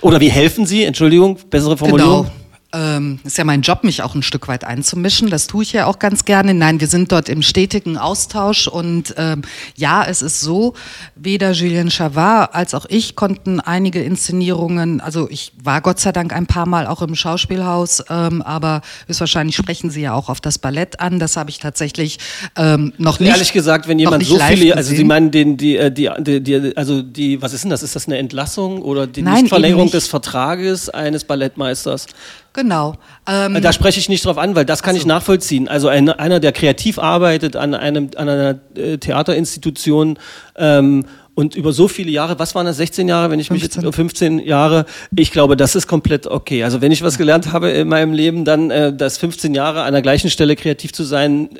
Oder 0.00 0.18
wie 0.20 0.28
helfen 0.28 0.66
Sie? 0.66 0.82
Entschuldigung, 0.82 1.38
bessere 1.50 1.76
Formulierung. 1.76 2.24
Genau 2.24 2.39
ähm, 2.72 3.18
ist 3.24 3.38
ja 3.38 3.44
mein 3.44 3.62
Job, 3.62 3.84
mich 3.84 4.02
auch 4.02 4.14
ein 4.14 4.22
Stück 4.22 4.48
weit 4.48 4.64
einzumischen. 4.64 5.30
Das 5.30 5.46
tue 5.46 5.62
ich 5.62 5.72
ja 5.72 5.86
auch 5.86 5.98
ganz 5.98 6.24
gerne. 6.24 6.54
Nein, 6.54 6.80
wir 6.80 6.86
sind 6.86 7.12
dort 7.12 7.28
im 7.28 7.42
stetigen 7.42 7.96
Austausch 7.96 8.68
und 8.68 9.14
ähm, 9.16 9.42
ja, 9.76 10.04
es 10.04 10.22
ist 10.22 10.40
so, 10.40 10.74
weder 11.16 11.52
Julien 11.52 11.90
Chavard 11.90 12.54
als 12.54 12.74
auch 12.74 12.86
ich 12.88 13.16
konnten 13.16 13.60
einige 13.60 14.02
Inszenierungen, 14.02 15.00
also 15.00 15.28
ich 15.30 15.52
war 15.62 15.80
Gott 15.80 16.00
sei 16.00 16.12
Dank 16.12 16.32
ein 16.32 16.46
paar 16.46 16.66
Mal 16.66 16.86
auch 16.86 17.02
im 17.02 17.14
Schauspielhaus, 17.14 18.04
ähm, 18.08 18.42
aber 18.42 18.82
höchstwahrscheinlich 19.06 19.56
sprechen 19.56 19.90
Sie 19.90 20.02
ja 20.02 20.14
auch 20.14 20.28
auf 20.28 20.40
das 20.40 20.58
Ballett 20.58 21.00
an. 21.00 21.18
Das 21.18 21.36
habe 21.36 21.50
ich 21.50 21.58
tatsächlich 21.58 22.18
ähm, 22.56 22.92
noch 22.98 23.20
nicht. 23.20 23.30
Ehrlich 23.30 23.52
gesagt, 23.52 23.88
wenn 23.88 23.98
jemand 23.98 24.24
so 24.24 24.38
viele, 24.38 24.76
also 24.76 24.94
Sie 24.94 25.04
meinen 25.04 25.30
den, 25.30 25.56
die, 25.56 25.76
äh, 25.76 25.90
die, 25.90 26.10
die, 26.20 26.40
die, 26.40 26.76
also 26.76 27.02
die, 27.02 27.42
was 27.42 27.52
ist 27.52 27.64
denn 27.64 27.70
das? 27.70 27.82
Ist 27.82 27.96
das 27.96 28.06
eine 28.06 28.18
Entlassung 28.18 28.82
oder 28.82 29.06
die 29.06 29.22
Nein, 29.22 29.42
Nichtverlängerung 29.42 29.90
des 29.90 30.06
Vertrages 30.06 30.88
eines 30.88 31.24
Ballettmeisters? 31.24 32.06
Genau. 32.52 32.94
Ähm, 33.28 33.60
da 33.62 33.72
spreche 33.72 34.00
ich 34.00 34.08
nicht 34.08 34.24
drauf 34.24 34.36
an, 34.36 34.56
weil 34.56 34.64
das 34.64 34.82
kann 34.82 34.94
so. 34.94 35.00
ich 35.00 35.06
nachvollziehen. 35.06 35.68
Also 35.68 35.88
ein, 35.88 36.08
einer, 36.08 36.40
der 36.40 36.52
kreativ 36.52 36.98
arbeitet 36.98 37.54
an, 37.54 37.74
einem, 37.74 38.10
an 38.16 38.28
einer 38.28 38.58
äh, 38.74 38.98
Theaterinstitution 38.98 40.18
ähm, 40.56 41.04
und 41.34 41.54
über 41.54 41.72
so 41.72 41.86
viele 41.86 42.10
Jahre, 42.10 42.38
was 42.38 42.54
waren 42.54 42.66
das, 42.66 42.76
16 42.78 43.08
Jahre, 43.08 43.30
wenn 43.30 43.38
ich 43.38 43.48
15. 43.48 43.80
mich 43.80 43.84
jetzt, 43.84 43.96
15 43.96 44.38
Jahre, 44.40 44.84
ich 45.16 45.30
glaube, 45.30 45.56
das 45.56 45.76
ist 45.76 45.86
komplett 45.86 46.26
okay. 46.26 46.64
Also 46.64 46.80
wenn 46.80 46.90
ich 46.90 47.02
was 47.02 47.18
gelernt 47.18 47.52
habe 47.52 47.70
in 47.70 47.88
meinem 47.88 48.12
Leben, 48.12 48.44
dann, 48.44 48.70
äh, 48.70 48.92
dass 48.92 49.18
15 49.18 49.54
Jahre 49.54 49.82
an 49.82 49.92
der 49.92 50.02
gleichen 50.02 50.28
Stelle 50.28 50.56
kreativ 50.56 50.92
zu 50.92 51.04
sein, 51.04 51.50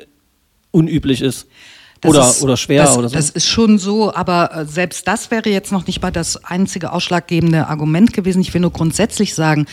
unüblich 0.71 1.21
ist. 1.21 1.47
Oder, 2.03 2.29
ist, 2.29 2.41
oder 2.41 2.57
schwer 2.57 2.83
das, 2.83 2.97
oder 2.97 3.09
so. 3.09 3.15
Das 3.15 3.29
ist 3.29 3.47
schon 3.47 3.77
so, 3.77 4.13
aber 4.13 4.55
äh, 4.55 4.65
selbst 4.65 5.07
das 5.07 5.29
wäre 5.29 5.49
jetzt 5.49 5.71
noch 5.71 5.85
nicht 5.85 6.01
mal 6.01 6.11
das 6.11 6.43
einzige 6.43 6.91
ausschlaggebende 6.93 7.67
Argument 7.67 8.11
gewesen. 8.13 8.41
Ich 8.41 8.53
will 8.53 8.61
nur 8.61 8.71
grundsätzlich 8.71 9.35
sagen, 9.35 9.67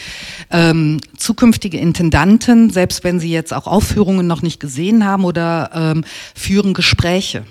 ähm, 0.51 1.01
zukünftige 1.17 1.79
Intendanten, 1.79 2.71
selbst 2.71 3.03
wenn 3.03 3.19
sie 3.19 3.31
jetzt 3.31 3.55
auch 3.55 3.67
Aufführungen 3.67 4.27
noch 4.27 4.43
nicht 4.43 4.61
gesehen 4.61 5.07
haben 5.07 5.25
oder 5.25 5.71
ähm, 5.75 6.05
führen 6.35 6.75
Gespräche. 6.75 7.45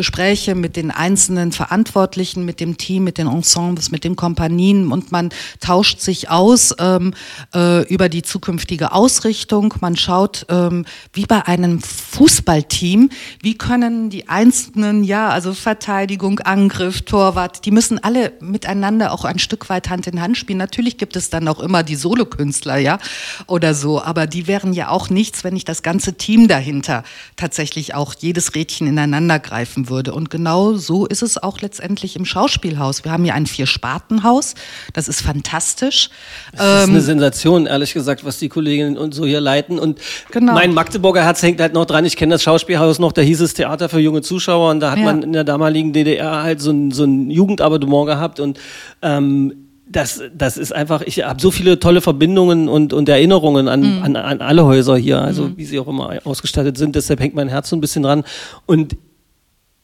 Gespräche 0.00 0.54
mit 0.54 0.76
den 0.76 0.90
einzelnen 0.90 1.52
Verantwortlichen, 1.52 2.46
mit 2.46 2.58
dem 2.58 2.78
Team, 2.78 3.04
mit 3.04 3.18
den 3.18 3.26
Ensembles, 3.26 3.90
mit 3.90 4.02
den 4.02 4.16
Kompanien 4.16 4.90
und 4.90 5.12
man 5.12 5.28
tauscht 5.60 6.00
sich 6.00 6.30
aus 6.30 6.74
ähm, 6.78 7.12
äh, 7.54 7.86
über 7.92 8.08
die 8.08 8.22
zukünftige 8.22 8.92
Ausrichtung. 8.92 9.74
Man 9.82 9.96
schaut, 9.96 10.46
ähm, 10.48 10.86
wie 11.12 11.26
bei 11.26 11.46
einem 11.46 11.82
Fußballteam, 11.82 13.10
wie 13.42 13.58
können 13.58 14.08
die 14.08 14.26
einzelnen, 14.26 15.04
ja, 15.04 15.28
also 15.28 15.52
Verteidigung, 15.52 16.40
Angriff, 16.40 17.02
Torwart, 17.02 17.66
die 17.66 17.70
müssen 17.70 18.02
alle 18.02 18.32
miteinander 18.40 19.12
auch 19.12 19.26
ein 19.26 19.38
Stück 19.38 19.68
weit 19.68 19.90
Hand 19.90 20.06
in 20.06 20.22
Hand 20.22 20.38
spielen. 20.38 20.56
Natürlich 20.56 20.96
gibt 20.96 21.14
es 21.14 21.28
dann 21.28 21.46
auch 21.46 21.60
immer 21.60 21.82
die 21.82 21.96
Solokünstler, 21.96 22.78
ja, 22.78 22.98
oder 23.46 23.74
so, 23.74 24.00
aber 24.00 24.26
die 24.26 24.46
wären 24.46 24.72
ja 24.72 24.88
auch 24.88 25.10
nichts, 25.10 25.44
wenn 25.44 25.52
nicht 25.52 25.68
das 25.68 25.82
ganze 25.82 26.14
Team 26.14 26.48
dahinter 26.48 27.04
tatsächlich 27.36 27.94
auch 27.94 28.14
jedes 28.18 28.54
Rädchen 28.54 28.86
ineinander 28.86 29.38
greifen 29.38 29.88
würde. 29.88 29.89
Und 29.90 30.30
genau 30.30 30.74
so 30.74 31.04
ist 31.06 31.22
es 31.22 31.42
auch 31.42 31.60
letztendlich 31.60 32.14
im 32.16 32.24
Schauspielhaus. 32.24 33.04
Wir 33.04 33.10
haben 33.12 33.24
hier 33.24 33.34
ein 33.34 33.46
Vier-Sparten-Haus. 33.46 34.54
Das 34.92 35.08
ist 35.08 35.20
fantastisch. 35.20 36.10
Das 36.52 36.60
ist 36.82 36.84
Ähm, 36.84 36.90
eine 36.90 37.00
Sensation, 37.00 37.66
ehrlich 37.66 37.92
gesagt, 37.92 38.24
was 38.24 38.38
die 38.38 38.48
Kolleginnen 38.48 38.96
und 38.96 39.14
so 39.14 39.26
hier 39.26 39.40
leiten. 39.40 39.78
Und 39.78 39.98
Genau. 40.30 40.54
mein 40.54 40.72
Magdeburger 40.74 41.22
Herz 41.24 41.42
hängt 41.42 41.60
halt 41.60 41.72
noch 41.74 41.84
dran. 41.86 42.04
Ich 42.04 42.16
kenne 42.16 42.34
das 42.34 42.42
Schauspielhaus 42.42 42.98
noch, 42.98 43.12
da 43.12 43.22
hieß 43.22 43.40
es 43.40 43.54
Theater 43.54 43.88
für 43.88 43.98
junge 44.00 44.22
Zuschauer 44.22 44.70
und 44.70 44.80
da 44.80 44.92
hat 44.92 44.98
Ja. 44.98 45.04
man 45.04 45.22
in 45.22 45.32
der 45.32 45.44
damaligen 45.44 45.92
DDR 45.92 46.42
halt 46.42 46.60
so 46.60 46.70
ein, 46.70 46.90
so 46.92 47.04
ein 47.04 47.30
Jugendabonnement 47.30 48.06
gehabt 48.06 48.40
und 48.40 48.58
ähm, 49.02 49.66
das, 49.92 50.22
das 50.32 50.56
ist 50.56 50.72
einfach, 50.72 51.02
ich 51.02 51.24
habe 51.24 51.40
so 51.42 51.50
viele 51.50 51.80
tolle 51.80 52.00
Verbindungen 52.00 52.68
und, 52.68 52.92
und 52.92 53.08
Erinnerungen 53.08 53.66
an, 53.66 53.80
Mhm. 53.98 54.02
an, 54.04 54.14
an 54.16 54.40
alle 54.40 54.64
Häuser 54.64 54.96
hier, 54.96 55.20
also 55.20 55.56
wie 55.56 55.64
sie 55.64 55.80
auch 55.80 55.88
immer 55.88 56.16
ausgestattet 56.24 56.78
sind. 56.78 56.94
Deshalb 56.94 57.18
hängt 57.18 57.34
mein 57.34 57.48
Herz 57.48 57.70
so 57.70 57.74
ein 57.76 57.80
bisschen 57.80 58.04
dran. 58.04 58.22
Und 58.66 58.96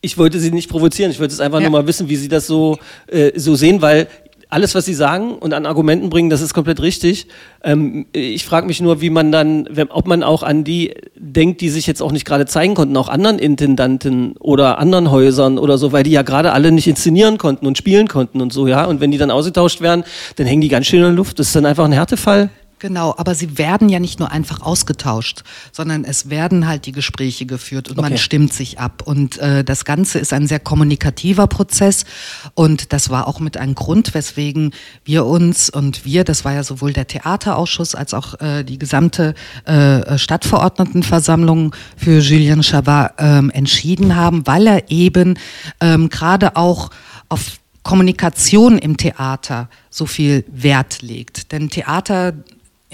ich 0.07 0.17
wollte 0.17 0.39
sie 0.41 0.51
nicht 0.53 0.71
provozieren, 0.71 1.11
ich 1.11 1.21
wollte 1.21 1.35
es 1.35 1.41
einfach 1.41 1.61
Ja. 1.61 1.69
nur 1.69 1.81
mal 1.83 1.87
wissen, 1.87 2.09
wie 2.09 2.17
sie 2.17 2.29
das 2.29 2.47
so, 2.47 2.79
äh, 3.09 3.33
so 3.39 3.55
sehen, 3.57 3.83
weil 3.83 4.07
alles, 4.49 4.77
was 4.77 4.85
sie 4.85 4.95
sagen 4.95 5.33
und 5.35 5.53
an 5.53 5.67
Argumenten 5.67 6.09
bringen, 6.09 6.31
das 6.31 6.41
ist 6.41 6.55
komplett 6.55 6.81
richtig. 6.81 7.27
Ähm, 7.65 8.07
ich 8.13 8.45
frage 8.45 8.69
mich 8.69 8.81
nur, 8.81 9.01
wie 9.01 9.11
man 9.11 9.33
dann, 9.33 9.67
wenn, 9.73 9.89
ob 9.91 10.07
man 10.07 10.23
auch 10.23 10.45
an 10.45 10.63
die 10.63 10.95
denkt, 11.17 11.61
die 11.61 11.69
sich 11.69 11.89
jetzt 11.89 12.01
auch 12.01 12.13
nicht 12.13 12.25
gerade 12.25 12.47
zeigen 12.47 12.75
konnten, 12.75 12.97
auch 12.97 13.09
anderen 13.09 13.41
Intendanten 13.41 14.37
oder 14.39 14.79
anderen 14.79 15.11
Häusern 15.11 15.59
oder 15.59 15.79
so, 15.79 15.91
weil 15.91 16.05
die 16.05 16.13
ja 16.13 16.23
gerade 16.23 16.53
alle 16.53 16.71
nicht 16.71 16.87
inszenieren 16.87 17.39
konnten 17.39 17.67
und 17.67 17.77
spielen 17.77 18.07
konnten 18.07 18.41
und 18.41 18.53
so, 18.53 18.69
ja. 18.69 18.85
Und 18.85 19.01
wenn 19.01 19.11
die 19.11 19.19
dann 19.19 19.33
ausgetauscht 19.33 19.81
werden, 19.81 20.05
dann 20.37 20.47
hängen 20.47 20.61
die 20.63 20.69
ganz 20.69 20.87
schön 20.87 21.01
in 21.01 21.07
der 21.07 21.13
Luft. 21.13 21.41
Das 21.41 21.49
ist 21.49 21.57
dann 21.57 21.67
einfach 21.67 21.85
ein 21.85 21.93
Härtefall. 21.93 22.49
Genau, 22.79 23.15
aber 23.17 23.35
sie 23.35 23.57
werden 23.57 23.89
ja 23.89 23.99
nicht 23.99 24.19
nur 24.19 24.31
einfach 24.31 24.61
ausgetauscht, 24.61 25.45
sondern 25.73 26.05
es 26.05 26.29
werden 26.29 26.67
halt 26.67 26.85
die 26.85 26.93
Gespräche 26.93 27.47
geführt 27.47 27.89
und 27.89 27.99
Okay. 27.99 28.11
man 28.11 28.19
stimmt 28.19 28.53
sich 28.53 28.79
ab. 28.79 29.03
Und 29.03 29.39
äh, 29.39 29.65
das 29.65 29.87
Ganze 29.87 30.19
ist 30.19 30.35
ein 30.35 30.47
sehr 30.47 30.61
kommunikativer 30.61 31.47
Prozess 31.47 32.05
und 32.53 32.93
das 32.93 33.09
war 33.09 33.29
auch 33.29 33.41
mit 33.41 33.57
einem 33.57 33.75
Grund, 33.75 34.13
weswegen 34.13 34.73
wir 35.05 35.25
uns 35.25 35.71
und 35.71 36.05
wir, 36.05 36.25
das 36.25 36.45
war 36.45 36.53
ja 36.53 36.63
sowohl 36.63 36.93
der 36.93 37.07
Theaterausschuss 37.07 37.95
als 37.95 38.13
auch 38.13 38.39
äh, 38.41 38.63
die 38.63 38.79
gesamte 38.79 39.35
äh, 39.65 40.19
Stadtverordnetenversammlung 40.19 41.75
für 41.97 42.19
Julien 42.21 42.63
Chabat 42.63 43.15
ähm, 43.19 43.49
entschieden 43.51 44.17
haben, 44.17 44.47
weil 44.47 44.67
er 44.67 44.91
eben 44.91 45.39
ähm, 45.81 46.11
gerade 46.11 46.57
auch 46.57 46.91
auf 47.31 47.59
Kommunikation 47.83 48.79
im 48.79 48.97
Theater 48.97 49.69
so 49.91 50.07
viel 50.07 50.45
Wert 50.49 51.03
legt. 51.03 51.53
Denn 51.53 51.71
Theater 51.71 52.33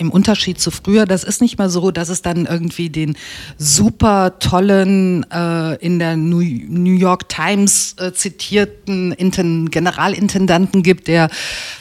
im 0.03 0.11
Unterschied 0.11 0.61
zu 0.61 0.71
früher, 0.71 1.07
das 1.07 1.25
ist 1.25 1.41
nicht 1.41 1.59
mehr 1.59 1.71
so, 1.71 1.91
dass 1.91 2.09
es 2.11 2.21
dann 2.21 2.45
irgendwie 2.45 2.91
den 2.91 3.17
super 3.57 4.39
tollen, 4.39 5.25
äh, 5.31 5.77
in 5.77 5.99
der 5.99 6.17
New, 6.17 6.43
New 6.43 6.93
York 6.93 7.29
Times 7.29 7.95
äh, 7.99 8.13
zitierten 8.13 9.13
Inten 9.13 9.71
Generalintendanten 9.71 10.83
gibt, 10.83 11.09
der 11.09 11.31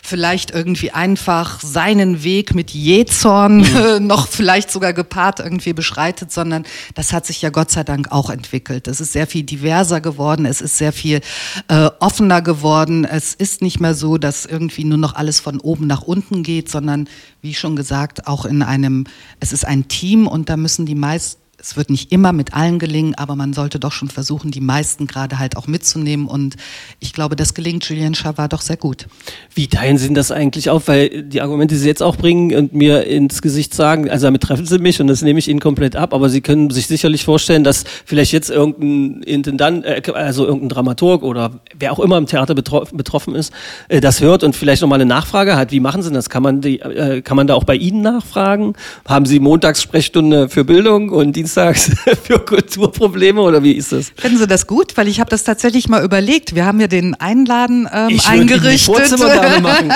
vielleicht 0.03 0.51
irgendwie 0.51 0.91
einfach 0.91 1.59
seinen 1.61 2.23
Weg 2.23 2.53
mit 2.53 2.71
Jezorn 2.71 3.65
äh, 3.75 3.99
noch 3.99 4.27
vielleicht 4.27 4.71
sogar 4.71 4.93
gepaart 4.93 5.39
irgendwie 5.39 5.73
beschreitet, 5.73 6.31
sondern 6.31 6.63
das 6.93 7.11
hat 7.11 7.25
sich 7.25 7.41
ja 7.41 7.49
Gott 7.49 7.71
sei 7.71 7.83
Dank 7.83 8.11
auch 8.11 8.29
entwickelt. 8.29 8.87
Es 8.87 9.01
ist 9.01 9.13
sehr 9.13 9.27
viel 9.27 9.43
diverser 9.43 9.99
geworden, 9.99 10.45
es 10.45 10.61
ist 10.61 10.77
sehr 10.77 10.93
viel 10.93 11.21
äh, 11.67 11.89
offener 11.99 12.41
geworden. 12.41 13.03
Es 13.03 13.33
ist 13.33 13.61
nicht 13.61 13.79
mehr 13.79 13.95
so, 13.95 14.17
dass 14.17 14.45
irgendwie 14.45 14.83
nur 14.83 14.99
noch 14.99 15.15
alles 15.15 15.39
von 15.39 15.59
oben 15.59 15.87
nach 15.87 16.03
unten 16.03 16.43
geht, 16.43 16.69
sondern 16.69 17.07
wie 17.41 17.53
schon 17.53 17.75
gesagt, 17.75 18.27
auch 18.27 18.45
in 18.45 18.61
einem, 18.61 19.05
es 19.39 19.51
ist 19.51 19.65
ein 19.65 19.87
Team 19.87 20.27
und 20.27 20.49
da 20.49 20.57
müssen 20.57 20.85
die 20.85 20.95
meisten 20.95 21.40
es 21.61 21.77
wird 21.77 21.91
nicht 21.91 22.11
immer 22.11 22.33
mit 22.33 22.53
allen 22.55 22.79
gelingen, 22.79 23.13
aber 23.15 23.35
man 23.35 23.53
sollte 23.53 23.79
doch 23.79 23.91
schon 23.91 24.09
versuchen, 24.09 24.49
die 24.49 24.61
meisten 24.61 25.05
gerade 25.05 25.37
halt 25.37 25.57
auch 25.57 25.67
mitzunehmen. 25.67 26.27
Und 26.27 26.55
ich 26.99 27.13
glaube, 27.13 27.35
das 27.35 27.53
gelingt 27.53 27.87
Julien 27.87 28.15
Chavat 28.15 28.51
doch 28.51 28.61
sehr 28.61 28.77
gut. 28.77 29.05
Wie 29.53 29.67
teilen 29.67 29.99
Sie 29.99 30.07
denn 30.07 30.15
das 30.15 30.31
eigentlich 30.31 30.71
auf? 30.71 30.87
Weil 30.87 31.23
die 31.23 31.39
Argumente, 31.39 31.75
die 31.75 31.79
Sie 31.79 31.87
jetzt 31.87 32.01
auch 32.01 32.15
bringen 32.15 32.55
und 32.55 32.73
mir 32.73 33.05
ins 33.05 33.43
Gesicht 33.43 33.75
sagen, 33.75 34.09
also 34.09 34.25
damit 34.25 34.41
treffen 34.41 34.65
Sie 34.65 34.79
mich 34.79 34.99
und 34.99 35.07
das 35.07 35.21
nehme 35.21 35.37
ich 35.37 35.47
Ihnen 35.47 35.59
komplett 35.59 35.95
ab, 35.95 36.15
aber 36.15 36.29
Sie 36.29 36.41
können 36.41 36.71
sich 36.71 36.87
sicherlich 36.87 37.23
vorstellen, 37.23 37.63
dass 37.63 37.83
vielleicht 38.05 38.31
jetzt 38.31 38.49
irgendein 38.49 39.21
Intendant, 39.21 39.85
äh, 39.85 40.01
also 40.15 40.45
irgendein 40.45 40.69
Dramaturg 40.69 41.21
oder 41.21 41.61
wer 41.77 41.91
auch 41.91 41.99
immer 41.99 42.17
im 42.17 42.25
Theater 42.25 42.55
betro 42.55 42.85
betroffen 42.91 43.35
ist, 43.35 43.53
äh, 43.87 44.01
das 44.01 44.19
hört 44.19 44.43
und 44.43 44.55
vielleicht 44.55 44.81
nochmal 44.81 44.99
eine 44.99 45.07
Nachfrage 45.07 45.55
hat. 45.55 45.71
Wie 45.71 45.79
machen 45.79 46.01
Sie 46.01 46.11
das? 46.11 46.31
Kann 46.31 46.41
man, 46.41 46.61
die, 46.61 46.79
äh, 46.79 47.21
kann 47.21 47.37
man 47.37 47.45
da 47.45 47.53
auch 47.53 47.65
bei 47.65 47.75
Ihnen 47.75 48.01
nachfragen? 48.01 48.73
Haben 49.07 49.27
Sie 49.27 49.39
montags 49.39 49.81
Sprechstunde 49.81 50.49
für 50.49 50.65
Bildung 50.65 51.09
und 51.09 51.37
dienstags 51.51 51.91
für 52.23 52.39
Kulturprobleme 52.39 53.41
oder 53.41 53.61
wie 53.61 53.73
ist 53.73 53.91
das? 53.91 54.11
Finden 54.15 54.37
Sie 54.37 54.47
das 54.47 54.67
gut? 54.67 54.95
Weil 54.95 55.07
ich 55.07 55.19
habe 55.19 55.29
das 55.29 55.43
tatsächlich 55.43 55.89
mal 55.89 56.03
überlegt. 56.03 56.55
Wir 56.55 56.65
haben 56.65 56.79
ja 56.79 56.87
den 56.87 57.15
Einladen 57.15 57.87
ähm, 57.91 58.09
Ich 58.09 58.25
würde 58.27 58.37
Ihnen 58.37 58.47
die 58.47 58.53
eingerichtet. 58.53 58.95
Vorzimmerdame 58.95 59.61
machen. 59.61 59.93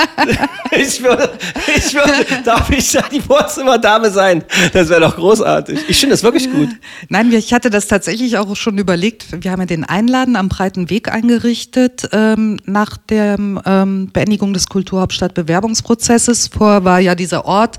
Ich 0.72 1.02
würde, 1.02 1.30
ich 1.76 1.94
würde, 1.94 2.12
darf 2.44 2.70
ich 2.70 2.92
da 2.92 3.02
die 3.10 3.20
Vorzimmerdame 3.20 4.10
sein? 4.10 4.44
Das 4.72 4.88
wäre 4.88 5.00
doch 5.00 5.16
großartig. 5.16 5.80
Ich 5.88 5.98
finde 5.98 6.14
das 6.14 6.22
wirklich 6.22 6.50
gut. 6.50 6.68
Nein, 7.08 7.32
ich 7.32 7.52
hatte 7.52 7.70
das 7.70 7.86
tatsächlich 7.86 8.36
auch 8.38 8.54
schon 8.56 8.78
überlegt. 8.78 9.42
Wir 9.42 9.50
haben 9.50 9.60
ja 9.60 9.66
den 9.66 9.84
Einladen 9.84 10.36
am 10.36 10.48
Breiten 10.48 10.90
Weg 10.90 11.12
eingerichtet 11.12 12.08
ähm, 12.12 12.58
nach 12.64 12.96
der 12.96 13.38
ähm, 13.38 14.10
Beendigung 14.12 14.52
des 14.52 14.68
Kulturhauptstadt-Bewerbungsprozesses. 14.68 16.48
Vorher 16.48 16.84
war 16.84 17.00
ja 17.00 17.14
dieser 17.14 17.44
Ort 17.44 17.78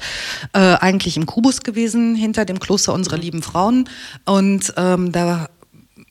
äh, 0.53 0.59
eigentlich 0.59 1.17
im 1.17 1.25
Kubus 1.25 1.61
gewesen, 1.61 2.15
hinter 2.15 2.45
dem 2.45 2.59
Kloster 2.59 2.93
unserer 2.93 3.17
lieben 3.17 3.41
Frauen. 3.67 3.89
Und 4.25 4.73
ähm, 4.77 5.11
da 5.11 5.47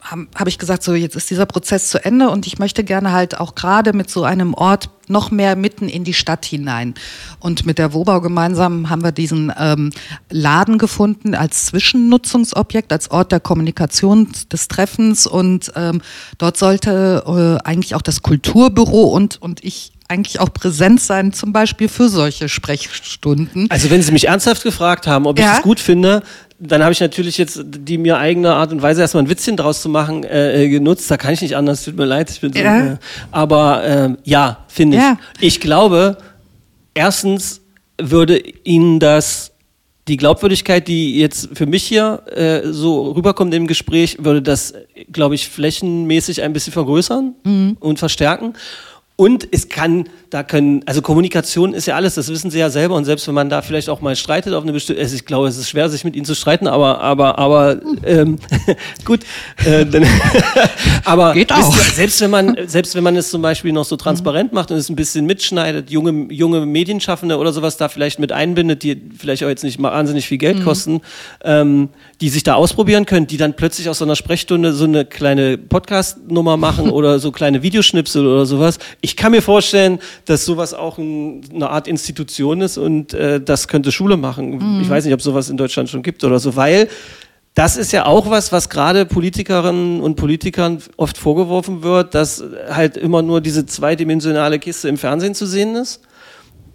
habe 0.02 0.26
hab 0.36 0.46
ich 0.46 0.58
gesagt, 0.58 0.84
so 0.84 0.94
jetzt 0.94 1.16
ist 1.16 1.30
dieser 1.30 1.46
Prozess 1.46 1.88
zu 1.88 2.04
Ende 2.04 2.30
und 2.30 2.46
ich 2.46 2.58
möchte 2.58 2.84
gerne 2.84 3.12
halt 3.12 3.40
auch 3.40 3.54
gerade 3.56 3.92
mit 3.92 4.08
so 4.08 4.22
einem 4.22 4.54
Ort 4.54 4.90
noch 5.08 5.30
mehr 5.30 5.56
mitten 5.56 5.88
in 5.88 6.04
die 6.04 6.14
Stadt 6.14 6.44
hinein. 6.44 6.94
Und 7.40 7.66
mit 7.66 7.78
der 7.78 7.92
Wobau 7.92 8.20
gemeinsam 8.20 8.88
haben 8.90 9.02
wir 9.02 9.12
diesen 9.12 9.52
ähm, 9.58 9.90
Laden 10.30 10.78
gefunden 10.78 11.34
als 11.34 11.66
Zwischennutzungsobjekt, 11.66 12.92
als 12.92 13.10
Ort 13.10 13.32
der 13.32 13.40
Kommunikation, 13.40 14.28
des 14.52 14.68
Treffens 14.68 15.26
und 15.26 15.72
ähm, 15.76 16.00
dort 16.38 16.56
sollte 16.56 17.24
äh, 17.62 17.66
eigentlich 17.66 17.94
auch 17.94 18.02
das 18.02 18.22
Kulturbüro 18.22 19.04
und, 19.04 19.40
und 19.42 19.64
ich 19.64 19.92
eigentlich 20.08 20.38
auch 20.40 20.52
präsent 20.52 21.00
sein, 21.00 21.32
zum 21.32 21.52
Beispiel 21.52 21.88
für 21.88 22.08
solche 22.08 22.48
Sprechstunden. 22.48 23.68
Also 23.70 23.90
wenn 23.90 24.02
Sie 24.02 24.12
mich 24.12 24.28
ernsthaft 24.28 24.62
gefragt 24.62 25.06
haben, 25.06 25.26
ob 25.26 25.38
ich 25.38 25.44
Ja. 25.44 25.54
das 25.54 25.62
gut 25.62 25.80
finde, 25.80 26.22
dann 26.58 26.82
habe 26.82 26.92
ich 26.92 27.00
natürlich 27.00 27.36
jetzt 27.38 27.60
die 27.66 27.98
mir 27.98 28.18
eigene 28.18 28.54
Art 28.54 28.72
und 28.72 28.80
Weise 28.82 29.00
erstmal 29.02 29.24
ein 29.24 29.28
Witzchen 29.28 29.56
draus 29.56 29.82
zu 29.82 29.88
machen 29.88 30.24
äh, 30.24 30.64
äh, 30.64 30.68
genutzt. 30.68 31.10
Da 31.10 31.16
kann 31.16 31.34
ich 31.34 31.42
nicht 31.42 31.56
anders. 31.56 31.84
Tut 31.84 31.96
mir 31.96 32.06
leid. 32.06 32.30
Ich 32.30 32.40
bin 32.40 32.52
so, 32.52 32.58
Ja. 32.58 32.92
äh, 32.92 32.96
aber 33.30 33.84
ähm, 33.84 34.18
ja, 34.24 34.64
finde 34.68 34.96
ich. 34.96 35.02
Ja. 35.02 35.18
Ich 35.40 35.60
glaube, 35.60 36.16
erstens 36.94 37.60
würde 38.00 38.38
Ihnen 38.64 39.00
das 39.00 39.52
die 40.08 40.16
Glaubwürdigkeit, 40.16 40.86
die 40.86 41.18
jetzt 41.18 41.48
für 41.54 41.66
mich 41.66 41.82
hier 41.82 42.22
äh, 42.34 42.60
so 42.72 43.10
rüberkommt 43.10 43.52
im 43.54 43.66
Gespräch, 43.66 44.18
würde 44.20 44.40
das, 44.40 44.72
glaube 45.10 45.34
ich, 45.34 45.48
flächenmäßig 45.48 46.42
ein 46.42 46.52
bisschen 46.52 46.72
vergrößern 46.72 47.34
und 47.80 47.98
verstärken. 47.98 48.54
Und 49.18 49.48
es 49.50 49.70
kann, 49.70 50.10
da 50.28 50.42
können, 50.42 50.82
also 50.84 51.00
Kommunikation 51.00 51.72
ist 51.72 51.86
ja 51.86 51.96
alles, 51.96 52.16
das 52.16 52.28
wissen 52.28 52.50
Sie 52.50 52.58
ja 52.58 52.68
selber. 52.68 52.96
Und 52.96 53.06
selbst 53.06 53.26
wenn 53.26 53.34
man 53.34 53.48
da 53.48 53.62
vielleicht 53.62 53.88
auch 53.88 54.02
mal 54.02 54.14
streitet 54.14 54.52
auf 54.52 54.62
eine 54.62 54.74
bestimmte, 54.74 55.00
ich 55.00 55.24
glaube, 55.24 55.48
es 55.48 55.56
ist 55.56 55.70
schwer, 55.70 55.88
sich 55.88 56.04
mit 56.04 56.14
Ihnen 56.14 56.26
zu 56.26 56.34
streiten, 56.34 56.66
aber, 56.66 57.00
aber, 57.00 57.38
aber, 57.38 57.80
ähm, 58.04 58.36
gut, 59.06 59.20
äh, 59.64 59.86
dann, 59.86 60.06
aber 61.06 61.32
Geht 61.32 61.50
auch. 61.50 61.72
Sie, 61.72 61.94
selbst 61.94 62.20
wenn 62.20 62.30
man, 62.30 62.58
selbst 62.66 62.94
wenn 62.94 63.02
man 63.02 63.16
es 63.16 63.30
zum 63.30 63.40
Beispiel 63.40 63.72
noch 63.72 63.86
so 63.86 63.96
transparent 63.96 64.52
macht 64.52 64.70
und 64.70 64.76
es 64.76 64.90
ein 64.90 64.96
bisschen 64.96 65.24
mitschneidet, 65.24 65.90
junge, 65.90 66.30
junge 66.30 66.66
Medienschaffende 66.66 67.38
oder 67.38 67.54
sowas 67.54 67.78
da 67.78 67.88
vielleicht 67.88 68.18
mit 68.18 68.32
einbindet, 68.32 68.82
die 68.82 69.00
vielleicht 69.16 69.42
auch 69.44 69.48
jetzt 69.48 69.64
nicht 69.64 69.80
mal 69.80 69.92
wahnsinnig 69.92 70.26
viel 70.26 70.36
Geld 70.36 70.62
kosten, 70.62 71.00
ähm, 71.42 71.88
die 72.20 72.28
sich 72.28 72.42
da 72.42 72.54
ausprobieren 72.54 73.06
können, 73.06 73.26
die 73.26 73.38
dann 73.38 73.54
plötzlich 73.54 73.88
aus 73.88 73.98
so 73.98 74.04
einer 74.04 74.16
Sprechstunde 74.16 74.74
so 74.74 74.84
eine 74.84 75.06
kleine 75.06 75.56
Podcast-Nummer 75.56 76.58
machen 76.58 76.90
oder 76.90 77.18
so 77.18 77.32
kleine 77.32 77.62
Videoschnipsel 77.62 78.26
oder 78.26 78.44
sowas. 78.44 78.78
Ich 79.06 79.14
kann 79.16 79.30
mir 79.30 79.40
vorstellen, 79.40 80.00
dass 80.24 80.44
sowas 80.44 80.74
auch 80.74 80.98
ein, 80.98 81.42
eine 81.54 81.70
Art 81.70 81.86
Institution 81.86 82.60
ist 82.60 82.76
und 82.76 83.14
äh, 83.14 83.40
das 83.40 83.68
könnte 83.68 83.92
Schule 83.92 84.16
machen. 84.16 84.80
Ich 84.82 84.90
weiß 84.90 85.04
nicht, 85.04 85.14
ob 85.14 85.22
sowas 85.22 85.48
in 85.48 85.56
Deutschland 85.56 85.88
schon 85.88 86.02
gibt 86.02 86.24
oder 86.24 86.40
so, 86.40 86.56
weil 86.56 86.88
das 87.54 87.76
ist 87.76 87.92
ja 87.92 88.04
auch 88.04 88.30
was, 88.30 88.50
was 88.50 88.68
gerade 88.68 89.06
Politikerinnen 89.06 90.00
und 90.00 90.16
Politikern 90.16 90.82
oft 90.96 91.18
vorgeworfen 91.18 91.84
wird, 91.84 92.16
dass 92.16 92.42
halt 92.68 92.96
immer 92.96 93.22
nur 93.22 93.40
diese 93.40 93.64
zweidimensionale 93.64 94.58
Kiste 94.58 94.88
im 94.88 94.98
Fernsehen 94.98 95.36
zu 95.36 95.46
sehen 95.46 95.76
ist. 95.76 96.00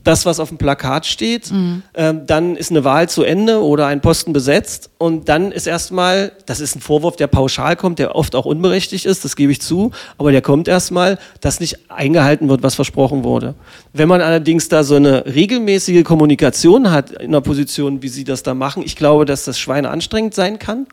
Das, 0.03 0.25
was 0.25 0.39
auf 0.39 0.49
dem 0.49 0.57
Plakat 0.57 1.05
steht, 1.05 1.51
ähm, 1.93 2.21
dann 2.25 2.55
ist 2.55 2.71
eine 2.71 2.83
Wahl 2.83 3.07
zu 3.07 3.23
Ende 3.23 3.63
oder 3.63 3.85
ein 3.87 4.01
Posten 4.01 4.33
besetzt 4.33 4.89
und 4.97 5.29
dann 5.29 5.51
ist 5.51 5.67
erstmal, 5.67 6.31
das 6.45 6.59
ist 6.59 6.75
ein 6.75 6.81
Vorwurf, 6.81 7.15
der 7.17 7.27
pauschal 7.27 7.75
kommt, 7.75 7.99
der 7.99 8.15
oft 8.15 8.35
auch 8.35 8.45
unberechtigt 8.45 9.05
ist, 9.05 9.23
das 9.23 9.35
gebe 9.35 9.51
ich 9.51 9.61
zu, 9.61 9.91
aber 10.17 10.31
der 10.31 10.41
kommt 10.41 10.67
erstmal, 10.67 11.19
dass 11.39 11.59
nicht 11.59 11.91
eingehalten 11.91 12.49
wird, 12.49 12.63
was 12.63 12.75
versprochen 12.75 13.23
wurde. 13.23 13.53
Wenn 13.93 14.07
man 14.07 14.21
allerdings 14.21 14.69
da 14.69 14.83
so 14.83 14.95
eine 14.95 15.25
regelmäßige 15.25 16.03
Kommunikation 16.03 16.91
hat 16.91 17.11
in 17.11 17.27
einer 17.27 17.41
Position, 17.41 18.01
wie 18.01 18.07
Sie 18.09 18.23
das 18.23 18.43
da 18.43 18.53
machen, 18.53 18.83
ich 18.83 18.95
glaube, 18.95 19.25
dass 19.25 19.45
das 19.45 19.59
Schweine 19.59 19.89
anstrengend 19.89 20.33
sein 20.33 20.57
kann. 20.57 20.87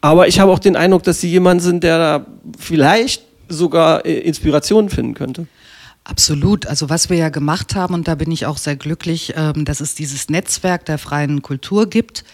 Aber 0.00 0.28
ich 0.28 0.40
habe 0.40 0.52
auch 0.52 0.58
den 0.58 0.76
Eindruck, 0.76 1.02
dass 1.02 1.20
Sie 1.20 1.30
jemand 1.30 1.62
sind, 1.62 1.84
der 1.84 1.98
da 1.98 2.26
vielleicht 2.58 3.22
sogar 3.48 4.06
äh, 4.06 4.18
Inspirationen 4.20 4.88
finden 4.88 5.14
könnte. 5.14 5.46
Absolut. 6.04 6.66
Also 6.66 6.88
was 6.88 7.10
wir 7.10 7.16
ja 7.16 7.28
gemacht 7.28 7.74
haben, 7.74 7.94
und 7.94 8.08
da 8.08 8.14
bin 8.14 8.30
ich 8.30 8.46
auch 8.46 8.56
sehr 8.56 8.76
glücklich, 8.76 9.34
ähm, 9.36 9.64
dass 9.64 9.80
es 9.80 9.94
dieses 9.94 10.28
Netzwerk 10.28 10.84
der 10.86 10.98
freien 10.98 11.42
Kultur 11.42 11.88
gibt. 11.88 12.24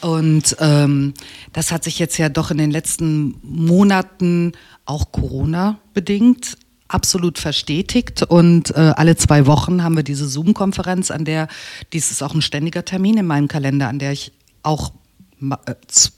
Und 0.00 0.56
ähm, 0.58 1.14
das 1.52 1.70
hat 1.70 1.84
sich 1.84 1.98
jetzt 1.98 2.16
ja 2.16 2.28
doch 2.28 2.50
in 2.50 2.58
den 2.58 2.70
letzten 2.70 3.36
Monaten 3.42 4.52
auch 4.86 5.12
Corona 5.12 5.78
bedingt 5.92 6.56
absolut 6.88 7.38
verstetigt 7.38 8.22
und 8.24 8.74
äh, 8.74 8.92
alle 8.96 9.16
zwei 9.16 9.46
Wochen 9.46 9.82
haben 9.84 9.96
wir 9.96 10.02
diese 10.02 10.28
Zoom-Konferenz, 10.28 11.10
an 11.10 11.24
der 11.24 11.48
dies 11.92 12.10
ist 12.10 12.22
auch 12.22 12.34
ein 12.34 12.42
ständiger 12.42 12.84
Termin 12.84 13.18
in 13.18 13.26
meinem 13.26 13.48
Kalender, 13.48 13.88
an 13.88 13.98
der 13.98 14.12
ich 14.12 14.32
auch 14.62 14.92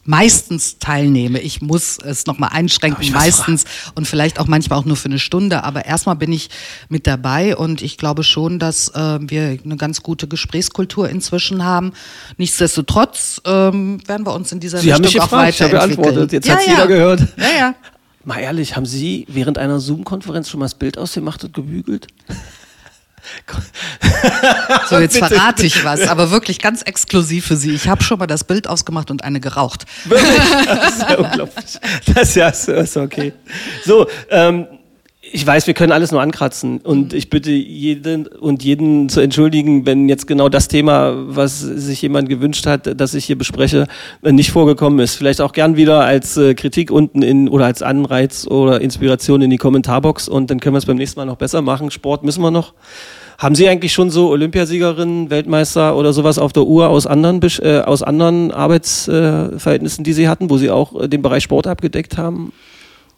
meistens 0.04 0.78
teilnehme. 0.78 1.40
Ich 1.40 1.62
muss 1.62 1.98
es 1.98 2.26
nochmal 2.26 2.50
einschränken, 2.52 3.12
meistens 3.12 3.64
und 3.94 4.06
vielleicht 4.06 4.38
auch 4.38 4.46
manchmal 4.46 4.78
auch 4.78 4.84
nur 4.84 4.96
für 4.96 5.06
eine 5.06 5.18
Stunde. 5.18 5.64
Aber 5.64 5.84
erstmal 5.84 6.16
bin 6.16 6.32
ich 6.32 6.50
mit 6.88 7.06
dabei 7.06 7.56
und 7.56 7.82
ich 7.82 7.98
glaube 7.98 8.24
schon, 8.24 8.58
dass 8.58 8.88
äh, 8.88 9.18
wir 9.20 9.58
eine 9.64 9.76
ganz 9.76 10.02
gute 10.02 10.28
Gesprächskultur 10.28 11.08
inzwischen 11.08 11.64
haben. 11.64 11.92
Nichtsdestotrotz 12.36 13.40
ähm, 13.44 14.06
werden 14.06 14.26
wir 14.26 14.34
uns 14.34 14.52
in 14.52 14.60
dieser 14.60 14.78
Sie 14.78 14.90
Richtung 14.90 15.04
haben 15.04 15.12
mich 15.12 15.20
auch 15.20 15.32
weiterentwickeln. 15.32 16.28
Jetzt 16.30 16.46
ja, 16.46 16.54
hat's 16.54 16.66
ja. 16.66 16.72
jeder 16.72 16.86
gehört. 16.86 17.20
Ja, 17.36 17.58
ja. 17.58 17.74
Mal 18.24 18.38
ehrlich, 18.38 18.76
haben 18.76 18.86
Sie 18.86 19.26
während 19.28 19.58
einer 19.58 19.80
Zoom-Konferenz 19.80 20.48
schon 20.48 20.60
mal 20.60 20.66
das 20.66 20.74
Bild 20.74 20.96
ausgemacht 20.96 21.42
und 21.42 21.54
gebügelt? 21.54 22.06
So, 24.88 24.98
jetzt 24.98 25.18
verrate 25.18 25.64
ich 25.64 25.84
was, 25.84 26.06
aber 26.08 26.30
wirklich 26.30 26.58
ganz 26.58 26.82
exklusiv 26.82 27.46
für 27.46 27.56
Sie. 27.56 27.72
Ich 27.74 27.88
habe 27.88 28.02
schon 28.02 28.18
mal 28.18 28.26
das 28.26 28.44
Bild 28.44 28.68
ausgemacht 28.68 29.10
und 29.10 29.24
eine 29.24 29.40
geraucht. 29.40 29.84
Wirklich? 30.04 30.30
Das 30.66 30.96
ist 30.96 31.10
ja 31.10 31.18
unglaublich. 31.18 31.80
Das 32.14 32.36
ist 32.36 32.94
ja 32.96 33.02
okay. 33.02 33.32
So, 33.84 34.06
ähm, 34.30 34.66
ich 35.32 35.46
weiß, 35.46 35.66
wir 35.66 35.74
können 35.74 35.92
alles 35.92 36.12
nur 36.12 36.20
ankratzen 36.20 36.78
und 36.82 37.14
ich 37.14 37.30
bitte 37.30 37.50
jeden 37.50 38.26
und 38.26 38.62
jeden 38.62 39.08
zu 39.08 39.20
entschuldigen, 39.20 39.86
wenn 39.86 40.08
jetzt 40.08 40.26
genau 40.26 40.50
das 40.50 40.68
Thema, 40.68 41.14
was 41.16 41.60
sich 41.60 42.02
jemand 42.02 42.28
gewünscht 42.28 42.66
hat, 42.66 43.00
dass 43.00 43.14
ich 43.14 43.24
hier 43.24 43.38
bespreche, 43.38 43.86
nicht 44.22 44.50
vorgekommen 44.50 44.98
ist. 44.98 45.14
Vielleicht 45.14 45.40
auch 45.40 45.52
gern 45.52 45.76
wieder 45.76 46.04
als 46.04 46.36
äh, 46.36 46.54
Kritik 46.54 46.90
unten 46.90 47.22
in 47.22 47.48
oder 47.48 47.64
als 47.64 47.82
Anreiz 47.82 48.46
oder 48.46 48.82
Inspiration 48.82 49.40
in 49.40 49.48
die 49.48 49.56
Kommentarbox 49.56 50.28
und 50.28 50.50
dann 50.50 50.60
können 50.60 50.74
wir 50.74 50.78
es 50.78 50.86
beim 50.86 50.98
nächsten 50.98 51.18
Mal 51.18 51.24
noch 51.24 51.36
besser 51.36 51.62
machen. 51.62 51.90
Sport 51.90 52.24
müssen 52.24 52.42
wir 52.42 52.50
noch. 52.50 52.74
Haben 53.38 53.54
Sie 53.54 53.68
eigentlich 53.68 53.92
schon 53.92 54.10
so 54.10 54.28
Olympiasiegerinnen, 54.28 55.30
Weltmeister 55.30 55.96
oder 55.96 56.12
sowas 56.12 56.38
auf 56.38 56.52
der 56.52 56.64
Uhr 56.64 56.88
aus 56.88 57.06
anderen, 57.06 57.40
äh, 57.60 57.80
aus 57.80 58.02
anderen 58.02 58.52
Arbeitsverhältnissen, 58.52 59.58
Verhältnissen, 59.58 60.04
die 60.04 60.12
Sie 60.12 60.28
hatten, 60.28 60.50
wo 60.50 60.58
Sie 60.58 60.70
auch 60.70 61.00
äh, 61.00 61.08
den 61.08 61.22
Bereich 61.22 61.42
Sport 61.42 61.66
abgedeckt 61.66 62.18
haben? 62.18 62.52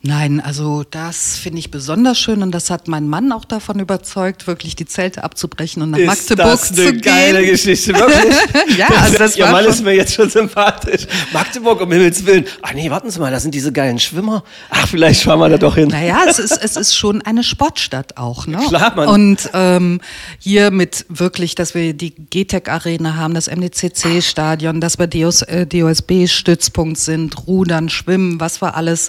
Nein, 0.07 0.42
also 0.42 0.84
das 0.90 1.38
finde 1.38 1.61
ich 1.61 1.70
besonders 1.70 2.18
schön 2.18 2.42
und 2.42 2.52
das 2.52 2.68
hat 2.68 2.88
mein 2.88 3.09
Mann 3.09 3.32
auch 3.32 3.46
davon 3.46 3.80
überzeugt, 3.80 4.46
wirklich 4.46 4.76
die 4.76 4.84
Zelte 4.84 5.24
abzubrechen 5.24 5.82
und 5.82 5.92
nach 5.92 5.98
Magdeburg 5.98 6.46
das 6.46 6.74
zu 6.74 6.82
eine 6.88 6.98
geile 6.98 7.40
gehen. 7.40 7.52
Geschichte, 7.52 7.94
wirklich? 7.94 8.36
Ja, 8.76 8.88
also 8.88 9.16
das 9.16 9.36
Ihr 9.36 9.44
war 9.44 9.52
Mann 9.52 9.64
ist 9.64 9.82
mir 9.82 9.94
jetzt 9.94 10.12
schon 10.12 10.28
sympathisch. 10.28 11.07
Magdeburg, 11.32 11.80
um 11.80 11.90
Himmels 11.90 12.26
Willen. 12.26 12.44
Ach 12.61 12.74
nee, 12.74 12.90
warten 12.90 13.11
Sie 13.11 13.18
mal, 13.18 13.30
da 13.30 13.40
sind 13.40 13.55
diese 13.55 13.72
geilen 13.72 13.98
Schwimmer. 13.98 14.44
Ach, 14.68 14.86
vielleicht 14.86 15.22
fahren 15.22 15.38
wir 15.38 15.48
da 15.48 15.57
doch 15.57 15.74
hin. 15.74 15.88
Naja, 15.88 16.24
es 16.28 16.38
ist, 16.38 16.59
es 16.62 16.76
ist 16.76 16.94
schon 16.94 17.22
eine 17.22 17.42
Sportstadt 17.42 18.18
auch. 18.18 18.46
Ne? 18.46 18.59
Klar, 18.68 18.94
Mann. 18.96 19.09
Und 19.09 19.48
ähm, 19.55 20.02
hier 20.38 20.70
mit 20.70 21.07
wirklich, 21.09 21.55
dass 21.55 21.74
wir 21.74 21.94
die 21.94 22.14
GTEC 22.14 22.68
Arena 22.68 23.16
haben, 23.16 23.32
das 23.32 23.46
MDCC-Stadion, 23.46 24.82
dass 24.82 24.98
wir 24.98 25.07
DOS, 25.07 25.40
äh, 25.42 25.66
DOSB-Stützpunkt 25.66 26.98
sind, 26.98 27.46
Rudern, 27.46 27.88
Schwimmen, 27.88 28.38
was 28.38 28.61
wir 28.61 28.74
alles 28.74 29.09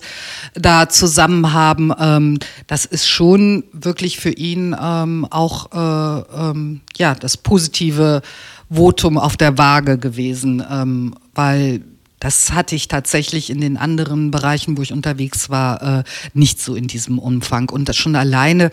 da 0.53 0.84
zusammen 0.89 1.53
haben, 1.53 1.91
ähm, 1.99 2.39
das 2.67 2.86
ist 2.86 3.07
schon 3.07 3.63
wirklich 3.71 4.19
für 4.19 4.31
ihn 4.31 4.75
ähm, 4.79 5.25
auch 5.29 5.71
äh, 5.71 6.49
ähm, 6.49 6.81
ja, 6.97 7.15
das 7.15 7.38
positive 7.38 8.21
Votum 8.69 9.17
auf 9.17 9.38
der 9.38 9.57
Waage 9.57 9.97
gewesen, 9.97 10.63
ähm, 10.69 11.15
weil 11.33 11.81
das 12.19 12.53
hatte 12.53 12.75
ich 12.75 12.88
tatsächlich 12.88 13.49
in 13.49 13.61
den 13.61 13.77
anderen 13.77 14.31
Bereichen, 14.31 14.77
wo 14.77 14.81
ich 14.81 14.93
unterwegs 14.93 15.49
war, 15.49 15.99
äh, 15.99 16.03
nicht 16.33 16.59
so 16.59 16.75
in 16.75 16.88
diesem 16.88 17.19
Umfang. 17.19 17.69
Und 17.69 17.88
das 17.88 17.97
schon 17.97 18.15
alleine, 18.15 18.71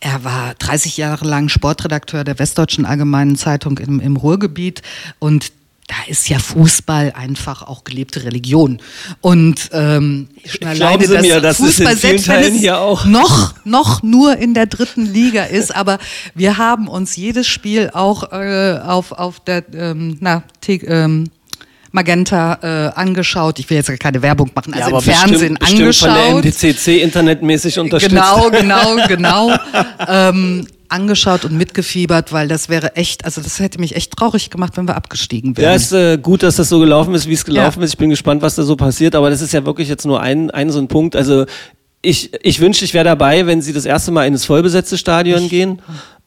er 0.00 0.24
war 0.24 0.54
30 0.54 0.96
Jahre 0.96 1.26
lang 1.26 1.48
Sportredakteur 1.48 2.24
der 2.24 2.38
Westdeutschen 2.38 2.86
Allgemeinen 2.86 3.36
Zeitung 3.36 3.78
im, 3.78 4.00
im 4.00 4.16
Ruhrgebiet 4.16 4.82
und 5.18 5.52
da 5.90 5.96
ist 6.06 6.28
ja 6.28 6.38
Fußball 6.38 7.14
einfach 7.16 7.62
auch 7.62 7.82
gelebte 7.82 8.22
Religion. 8.22 8.80
Und 9.20 9.70
ähm, 9.72 10.28
Glauben 10.60 10.66
alleine, 10.68 11.04
Sie 11.04 11.14
dass 11.14 11.22
mir, 11.22 11.40
das 11.40 11.58
ist 11.58 11.80
in 11.80 11.86
Fußball, 11.86 11.96
vielen 11.96 12.18
selbst 12.18 12.28
wenn 12.28 12.54
es 12.54 12.60
hier 12.60 12.78
auch. 12.78 13.04
noch, 13.06 13.54
noch 13.64 14.00
nur 14.04 14.36
in 14.36 14.54
der 14.54 14.66
dritten 14.66 15.04
Liga 15.04 15.42
ist, 15.42 15.74
aber 15.74 15.98
wir 16.36 16.58
haben 16.58 16.86
uns 16.86 17.16
jedes 17.16 17.48
Spiel 17.48 17.90
auch 17.92 18.30
äh, 18.32 18.78
auf, 18.84 19.10
auf 19.10 19.40
der 19.40 19.64
ähm, 19.74 20.16
na, 20.20 20.44
ähm, 20.68 21.28
Magenta 21.90 22.58
äh, 22.62 22.92
angeschaut. 22.94 23.58
Ich 23.58 23.68
will 23.68 23.78
jetzt 23.78 23.90
keine 23.98 24.22
Werbung 24.22 24.52
machen, 24.54 24.72
also 24.74 24.96
im 24.96 25.02
Fernsehen 25.02 25.56
bestimmt, 25.58 25.58
bestimmt 25.58 25.80
angeschaut. 25.80 26.08
von 26.08 26.42
der 26.42 26.52
MDCC 26.52 27.02
internetmäßig 27.02 27.78
unterstützt. 27.80 28.14
Genau, 28.14 28.48
genau, 28.50 28.96
genau. 29.08 29.58
ähm, 30.06 30.68
angeschaut 30.92 31.44
und 31.44 31.56
mitgefiebert, 31.56 32.32
weil 32.32 32.48
das 32.48 32.68
wäre 32.68 32.96
echt, 32.96 33.24
also 33.24 33.40
das 33.40 33.58
hätte 33.60 33.78
mich 33.80 33.96
echt 33.96 34.16
traurig 34.16 34.50
gemacht, 34.50 34.76
wenn 34.76 34.86
wir 34.88 34.96
abgestiegen 34.96 35.54
Ja, 35.56 35.62
wären. 35.62 35.76
ist 35.76 35.92
äh, 35.92 36.18
gut, 36.18 36.42
dass 36.42 36.56
das 36.56 36.68
so 36.68 36.78
gelaufen 36.80 37.14
ist, 37.14 37.26
wie 37.28 37.32
es 37.34 37.44
gelaufen 37.44 37.80
Ja. 37.80 37.84
ist. 37.84 37.92
Ich 37.92 37.98
bin 37.98 38.10
gespannt, 38.10 38.42
was 38.42 38.54
da 38.54 38.62
so 38.62 38.76
passiert, 38.76 39.14
aber 39.14 39.30
das 39.30 39.40
ist 39.40 39.52
ja 39.52 39.64
wirklich 39.64 39.88
jetzt 39.88 40.06
nur 40.06 40.20
ein, 40.20 40.50
ein 40.50 40.70
so 40.70 40.78
ein 40.78 40.88
Punkt. 40.88 41.16
Also 41.16 41.46
ich, 42.02 42.30
ich 42.42 42.60
wünschte, 42.60 42.84
ich 42.84 42.94
wäre 42.94 43.04
dabei, 43.04 43.46
wenn 43.46 43.60
Sie 43.62 43.72
das 43.72 43.84
erste 43.84 44.10
Mal 44.10 44.26
in 44.26 44.32
das 44.32 44.44
vollbesetzte 44.44 44.96
Stadion 44.98 45.48
gehen. 45.48 45.80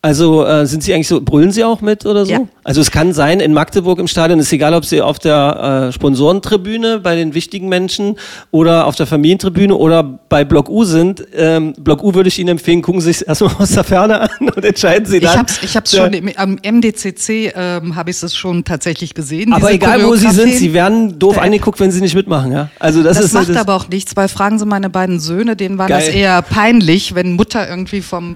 Also 0.05 0.45
äh, 0.45 0.65
sind 0.65 0.83
Sie 0.83 0.93
eigentlich 0.93 1.07
so, 1.07 1.21
brüllen 1.21 1.53
Sie 1.53 1.63
auch 1.63 1.79
mit 1.79 2.05
oder 2.05 2.25
so? 2.25 2.31
Ja. 2.33 2.39
Also 2.65 2.81
es 2.81 2.91
kann 2.91 3.13
sein, 3.13 3.39
in 3.39 3.53
Magdeburg 3.53 3.99
im 3.99 4.07
Stadion 4.07 4.37
ist 4.37 4.51
egal, 4.51 4.73
ob 4.73 4.83
Sie 4.83 5.01
auf 5.01 5.17
der 5.17 5.87
äh, 5.87 5.93
Sponsorentribüne 5.93 6.99
bei 6.99 7.15
den 7.15 7.33
wichtigen 7.33 7.69
Menschen 7.69 8.17
oder 8.51 8.85
auf 8.85 8.95
der 8.97 9.05
Familientribüne 9.07 9.73
oder 9.73 10.03
bei 10.03 10.43
Block 10.43 10.67
U 10.69 10.83
sind. 10.83 11.23
Ähm, 11.33 11.73
Block 11.79 12.03
U 12.03 12.13
würde 12.15 12.27
ich 12.27 12.37
Ihnen 12.37 12.49
empfehlen, 12.49 12.81
gucken 12.81 12.99
Sie 12.99 13.13
sich 13.13 13.25
erstmal 13.27 13.55
aus 13.57 13.71
der 13.71 13.85
Ferne 13.85 14.19
an 14.21 14.29
und 14.53 14.65
entscheiden 14.65 15.05
Sie 15.05 15.17
Ich 15.17 15.23
dann. 15.23 15.39
hab's, 15.39 15.59
ich 15.63 15.73
hab's 15.77 15.93
Ja. 15.93 16.03
schon, 16.03 16.11
im, 16.13 16.29
am 16.35 16.57
MDCC 16.61 17.53
ähm, 17.55 17.95
habe 17.95 18.09
ich 18.11 18.21
es 18.21 18.35
schon 18.35 18.65
tatsächlich 18.65 19.13
gesehen. 19.13 19.53
Aber 19.53 19.71
egal, 19.71 20.03
wo 20.05 20.15
Sie 20.17 20.29
sind. 20.31 20.53
Sie 20.53 20.73
werden 20.73 21.17
doof 21.17 21.37
angeguckt, 21.37 21.79
wenn 21.79 21.91
Sie 21.91 22.01
nicht 22.01 22.15
mitmachen. 22.15 22.51
Ja? 22.51 22.69
Also 22.77 23.03
das, 23.03 23.15
Das, 23.15 23.27
ist 23.27 23.33
macht 23.33 23.47
das, 23.47 23.55
aber 23.55 23.75
auch 23.75 23.87
nichts, 23.87 24.17
weil 24.17 24.27
fragen 24.27 24.59
Sie 24.59 24.65
meine 24.65 24.89
beiden 24.89 25.21
Söhne, 25.21 25.55
denen 25.55 25.77
war 25.77 25.87
Geil. 25.87 26.05
das 26.05 26.13
eher 26.13 26.41
peinlich, 26.41 27.15
wenn 27.15 27.31
Mutter 27.33 27.69
irgendwie 27.69 28.01
vom 28.01 28.35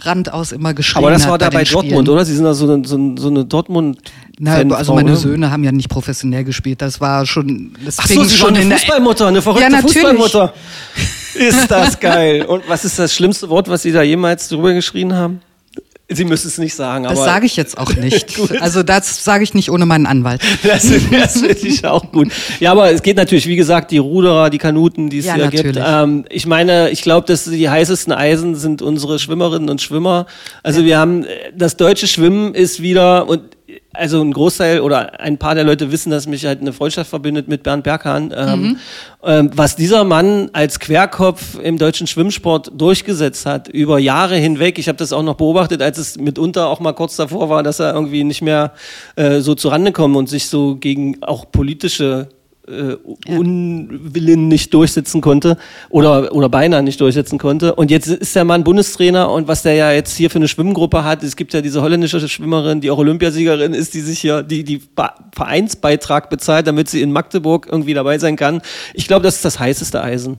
Rand 0.00 0.30
aus 0.30 0.52
immer 0.52 0.74
geschrien 0.74 1.05
Aber 1.06 1.14
das 1.14 1.28
war 1.28 1.38
da 1.38 1.50
bei 1.50 1.64
den 1.64 1.72
Dortmund, 1.72 2.08
oder? 2.08 2.24
Sie 2.24 2.34
sind 2.34 2.44
da 2.44 2.54
so 2.54 2.70
eine, 2.70 2.86
so 2.86 2.96
eine, 2.96 3.14
so 3.18 3.28
eine 3.28 3.44
Dortmund. 3.44 3.98
Na, 4.38 4.56
also 4.56 4.94
meine 4.94 5.10
ne? 5.10 5.16
Söhne 5.16 5.50
haben 5.50 5.64
ja 5.64 5.72
nicht 5.72 5.88
professionell 5.88 6.44
gespielt. 6.44 6.82
Das 6.82 7.00
war 7.00 7.24
schon, 7.24 7.74
das 7.84 7.98
Ach 7.98 8.06
so, 8.06 8.24
Sie 8.24 8.36
schon 8.36 8.56
eine 8.56 8.76
Fußballmutter, 8.76 9.28
eine 9.28 9.40
verrückte 9.40 9.72
Ja. 9.72 9.80
Fußballmutter. 9.80 10.52
Ist 11.34 11.70
das 11.70 12.00
geil. 12.00 12.44
Und 12.46 12.66
was 12.66 12.84
ist 12.86 12.98
das 12.98 13.14
schlimmste 13.14 13.50
Wort, 13.50 13.68
was 13.68 13.82
Sie 13.82 13.92
da 13.92 14.02
jemals 14.02 14.48
drüber 14.48 14.72
geschrien 14.72 15.12
haben? 15.12 15.40
Sie 16.08 16.24
müssen 16.24 16.46
es 16.46 16.58
nicht 16.58 16.74
sagen, 16.74 17.02
Das 17.04 17.14
aber 17.18 17.24
sage 17.24 17.46
ich 17.46 17.56
jetzt 17.56 17.76
auch 17.78 17.92
nicht. 17.96 18.38
Also 18.60 18.84
das 18.84 19.24
sage 19.24 19.42
ich 19.42 19.54
nicht 19.54 19.70
ohne 19.70 19.86
meinen 19.86 20.06
Anwalt. 20.06 20.40
das, 20.62 20.88
das 21.10 21.40
finde 21.40 21.66
ich 21.66 21.84
auch 21.84 22.12
gut. 22.12 22.28
Ja, 22.60 22.70
aber 22.72 22.92
es 22.92 23.02
geht 23.02 23.16
natürlich, 23.16 23.48
wie 23.48 23.56
gesagt, 23.56 23.90
die 23.90 23.98
Ruderer, 23.98 24.48
die 24.50 24.58
Kanuten, 24.58 25.10
die 25.10 25.18
es 25.18 25.26
Ja, 25.26 25.34
hier 25.34 25.48
gibt. 25.48 25.64
natürlich. 25.64 25.84
Ähm, 25.84 26.24
ich 26.30 26.46
meine, 26.46 26.90
ich 26.90 27.02
glaube, 27.02 27.26
dass 27.26 27.44
die 27.44 27.68
heißesten 27.68 28.12
Eisen 28.12 28.54
sind 28.54 28.82
unsere 28.82 29.18
Schwimmerinnen 29.18 29.68
und 29.68 29.82
Schwimmer. 29.82 30.26
Also 30.62 30.84
wir 30.84 30.96
haben, 30.98 31.24
äh, 31.24 31.28
das 31.56 31.76
deutsche 31.76 32.06
Schwimmen 32.06 32.54
ist 32.54 32.80
wieder, 32.80 33.28
und 33.28 33.55
also 33.92 34.20
ein 34.20 34.32
Großteil 34.32 34.80
oder 34.80 35.20
ein 35.20 35.38
paar 35.38 35.54
der 35.54 35.64
Leute 35.64 35.90
wissen, 35.90 36.10
dass 36.10 36.26
mich 36.26 36.44
halt 36.44 36.60
eine 36.60 36.72
Freundschaft 36.72 37.10
verbindet 37.10 37.48
mit 37.48 37.62
Bernd 37.62 37.84
Berghahn. 37.84 38.32
Ähm, 38.36 38.60
Mhm. 38.60 38.76
ähm, 39.24 39.50
was 39.54 39.76
dieser 39.76 40.04
Mann 40.04 40.50
als 40.52 40.78
Querkopf 40.80 41.58
im 41.62 41.78
deutschen 41.78 42.06
Schwimmsport 42.06 42.70
durchgesetzt 42.76 43.46
hat, 43.46 43.68
über 43.68 43.98
Jahre 43.98 44.36
hinweg. 44.36 44.78
Ich 44.78 44.88
habe 44.88 44.98
das 44.98 45.12
auch 45.12 45.22
noch 45.22 45.34
beobachtet, 45.36 45.82
als 45.82 45.98
es 45.98 46.18
mitunter 46.18 46.68
auch 46.68 46.80
mal 46.80 46.92
kurz 46.92 47.16
davor 47.16 47.48
war, 47.48 47.62
dass 47.62 47.80
er 47.80 47.94
irgendwie 47.94 48.24
nicht 48.24 48.42
mehr 48.42 48.72
äh, 49.16 49.40
so 49.40 49.54
zurande 49.54 49.92
kommt 49.92 50.16
und 50.16 50.28
sich 50.28 50.48
so 50.48 50.76
gegen 50.76 51.22
auch 51.22 51.50
politische 51.50 52.28
äh, 52.68 52.96
Unwillen 53.28 54.48
nicht 54.48 54.72
durchsetzen 54.74 55.20
konnte 55.20 55.56
oder, 55.88 56.32
oder 56.34 56.48
beinahe 56.48 56.82
nicht 56.82 57.00
durchsetzen 57.00 57.38
konnte. 57.38 57.74
Und 57.74 57.90
jetzt 57.90 58.08
ist 58.08 58.34
der 58.34 58.44
Mann 58.44 58.64
Bundestrainer 58.64 59.30
und 59.30 59.48
was 59.48 59.62
der 59.62 59.74
ja 59.74 59.92
jetzt 59.92 60.16
hier 60.16 60.30
für 60.30 60.36
eine 60.36 60.48
Schwimmgruppe 60.48 61.04
hat, 61.04 61.22
es 61.22 61.36
gibt 61.36 61.54
ja 61.54 61.60
diese 61.60 61.82
holländische 61.82 62.28
Schwimmerin, 62.28 62.80
die 62.80 62.90
auch 62.90 62.98
Olympiasiegerin 62.98 63.72
ist, 63.72 63.94
die 63.94 64.00
sich 64.00 64.18
hier, 64.20 64.42
die, 64.42 64.64
die 64.64 64.82
Vereinsbeitrag 65.34 66.30
bezahlt, 66.30 66.66
damit 66.66 66.88
sie 66.88 67.02
in 67.02 67.12
Magdeburg 67.12 67.68
irgendwie 67.70 67.94
dabei 67.94 68.18
sein 68.18 68.36
kann. 68.36 68.62
Ich 68.94 69.06
glaube, 69.06 69.22
das 69.22 69.36
ist 69.36 69.44
das 69.44 69.58
heißeste 69.58 70.02
Eisen. 70.02 70.38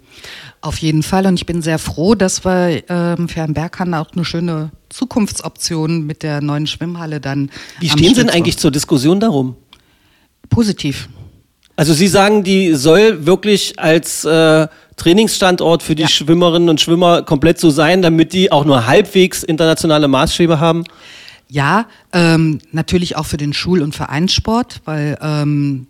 Auf 0.62 0.78
jeden 0.80 1.04
Fall. 1.04 1.26
Und 1.28 1.36
ich 1.36 1.46
bin 1.46 1.62
sehr 1.62 1.80
froh, 1.80 2.16
dass 2.16 2.44
wir 2.44 2.84
ähm, 2.90 3.30
für 3.30 3.36
Herrn 3.36 3.54
Berghahn 3.54 3.94
auch 3.94 4.12
eine 4.12 4.26
schöne 4.26 4.72
Zukunftsoption 4.90 6.06
mit 6.06 6.24
der 6.24 6.42
neuen 6.42 6.68
Schwimmhalle 6.68 7.20
dann. 7.22 7.52
Wie 7.80 7.90
stehen 7.90 8.16
Sie 8.16 8.22
denn 8.22 8.30
eigentlich 8.30 8.58
zur 8.58 8.72
Diskussion 8.72 9.20
darum? 9.20 9.56
Positiv. 10.50 11.10
Also 11.78 11.94
Sie 11.94 12.08
sagen, 12.08 12.44
die 12.44 12.74
soll 12.74 13.28
wirklich 13.28 13.80
als 13.80 14.26
äh, 14.26 14.68
Trainingsstandort 14.98 15.84
für 15.84 15.94
die 15.94 16.02
Ja. 16.02 16.08
Schwimmerinnen 16.10 16.70
und 16.70 16.82
Schwimmer 16.82 17.22
komplett 17.22 17.60
so 17.60 17.70
sein, 17.70 18.02
damit 18.02 18.34
die 18.34 18.52
auch 18.52 18.66
nur 18.66 18.88
halbwegs 18.88 19.44
internationale 19.44 20.08
Maßstäbe 20.08 20.60
haben? 20.60 20.84
Ja, 21.50 21.86
ähm, 22.14 22.60
natürlich 22.72 23.16
auch 23.16 23.28
für 23.28 23.38
den 23.38 23.54
Schul- 23.54 23.84
und 23.84 23.96
Vereinssport, 23.96 24.82
weil 24.86 25.18
ähm, 25.22 25.86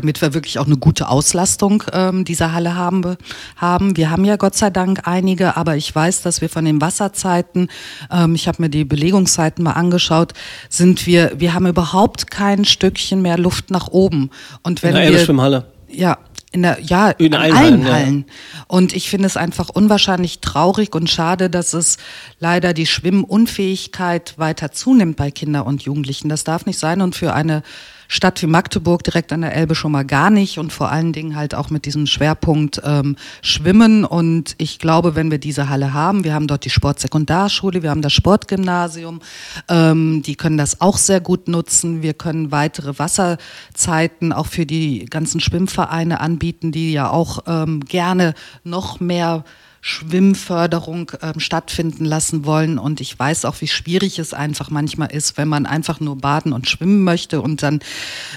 damit 0.00 0.22
wir 0.22 0.32
wirklich 0.32 0.60
auch 0.60 0.66
eine 0.66 0.76
gute 0.76 1.08
Auslastung 1.08 1.82
ähm, 1.92 2.24
dieser 2.24 2.52
Halle 2.52 2.76
haben, 2.76 3.00
be- 3.00 3.18
haben. 3.56 3.96
Wir 3.96 4.10
haben 4.10 4.24
ja 4.24 4.36
Gott 4.36 4.54
sei 4.54 4.70
Dank 4.70 5.08
einige, 5.08 5.56
aber 5.56 5.76
ich 5.76 5.92
weiß, 5.92 6.22
dass 6.22 6.40
wir 6.40 6.48
von 6.48 6.64
den 6.64 6.80
Wasserzeiten, 6.80 7.68
ähm, 8.12 8.36
ich 8.36 8.46
habe 8.46 8.62
mir 8.62 8.68
die 8.70 8.84
Belegungszeiten 8.84 9.64
mal 9.64 9.72
angeschaut, 9.72 10.34
sind 10.68 11.04
wir, 11.06 11.32
wir 11.38 11.52
haben 11.52 11.66
überhaupt 11.66 12.30
kein 12.30 12.64
Stückchen 12.64 13.22
mehr 13.22 13.38
Luft 13.38 13.70
nach 13.72 13.88
oben. 13.88 14.30
Und 14.62 14.82
wenn 14.84 14.90
In 14.90 14.94
der 14.96 15.02
wir 15.04 15.10
Elbe-Schwimmhalle. 15.10 15.66
ja, 15.90 16.18
in 16.52 16.62
der, 16.62 16.78
ja, 16.80 17.10
In 17.10 17.34
allen 17.34 17.52
allen, 17.52 17.58
Hallen, 17.58 17.82
ja. 17.86 17.92
Hallen. 17.92 18.24
Und 18.68 18.94
ich 18.94 19.10
finde 19.10 19.26
es 19.26 19.36
einfach 19.36 19.68
unwahrscheinlich 19.68 20.40
traurig 20.40 20.94
und 20.94 21.10
schade, 21.10 21.50
dass 21.50 21.74
es 21.74 21.98
leider 22.40 22.72
die 22.72 22.86
Schwimmunfähigkeit 22.86 24.34
weiter 24.38 24.72
zunimmt 24.72 25.16
bei 25.16 25.30
Kindern 25.30 25.62
und 25.64 25.82
Jugendlichen. 25.82 26.28
Das 26.28 26.44
darf 26.44 26.64
nicht 26.66 26.78
sein 26.78 27.02
und 27.02 27.14
für 27.16 27.34
eine 27.34 27.62
Stadt 28.10 28.40
wie 28.40 28.46
Magdeburg 28.46 29.04
direkt 29.04 29.32
an 29.34 29.42
der 29.42 29.54
Elbe 29.54 29.74
schon 29.74 29.92
mal 29.92 30.04
gar 30.04 30.30
nicht 30.30 30.58
und 30.58 30.72
vor 30.72 30.90
allen 30.90 31.12
Dingen 31.12 31.36
halt 31.36 31.54
auch 31.54 31.68
mit 31.68 31.84
diesem 31.84 32.06
Schwerpunkt 32.06 32.80
ähm, 32.82 33.16
Schwimmen. 33.42 34.04
Und 34.06 34.54
ich 34.56 34.78
glaube, 34.78 35.14
wenn 35.14 35.30
wir 35.30 35.38
diese 35.38 35.68
Halle 35.68 35.92
haben, 35.92 36.24
wir 36.24 36.32
haben 36.32 36.46
dort 36.46 36.64
die 36.64 36.70
Sportsekundarschule, 36.70 37.82
wir 37.82 37.90
haben 37.90 38.00
das 38.00 38.14
Sportgymnasium, 38.14 39.20
ähm, 39.68 40.22
die 40.22 40.36
können 40.36 40.56
das 40.56 40.80
auch 40.80 40.96
sehr 40.96 41.20
gut 41.20 41.48
nutzen. 41.48 42.02
Wir 42.02 42.14
können 42.14 42.50
weitere 42.50 42.98
Wasserzeiten 42.98 44.32
auch 44.32 44.46
für 44.46 44.64
die 44.64 45.04
ganzen 45.04 45.40
Schwimmvereine 45.40 46.20
anbieten, 46.20 46.72
die 46.72 46.92
ja 46.92 47.10
auch 47.10 47.40
ähm, 47.46 47.84
gerne 47.84 48.34
noch 48.64 49.00
mehr 49.00 49.44
Schwimmförderung 49.80 51.12
ähm, 51.22 51.40
stattfinden 51.40 52.04
lassen 52.04 52.44
wollen. 52.44 52.78
Und 52.78 53.00
ich 53.00 53.18
weiß 53.18 53.44
auch, 53.44 53.60
wie 53.60 53.68
schwierig 53.68 54.18
es 54.18 54.34
einfach 54.34 54.70
manchmal 54.70 55.10
ist, 55.12 55.36
wenn 55.36 55.48
man 55.48 55.66
einfach 55.66 56.00
nur 56.00 56.16
baden 56.16 56.52
und 56.52 56.68
schwimmen 56.68 57.04
möchte 57.04 57.40
und 57.40 57.62
dann 57.62 57.80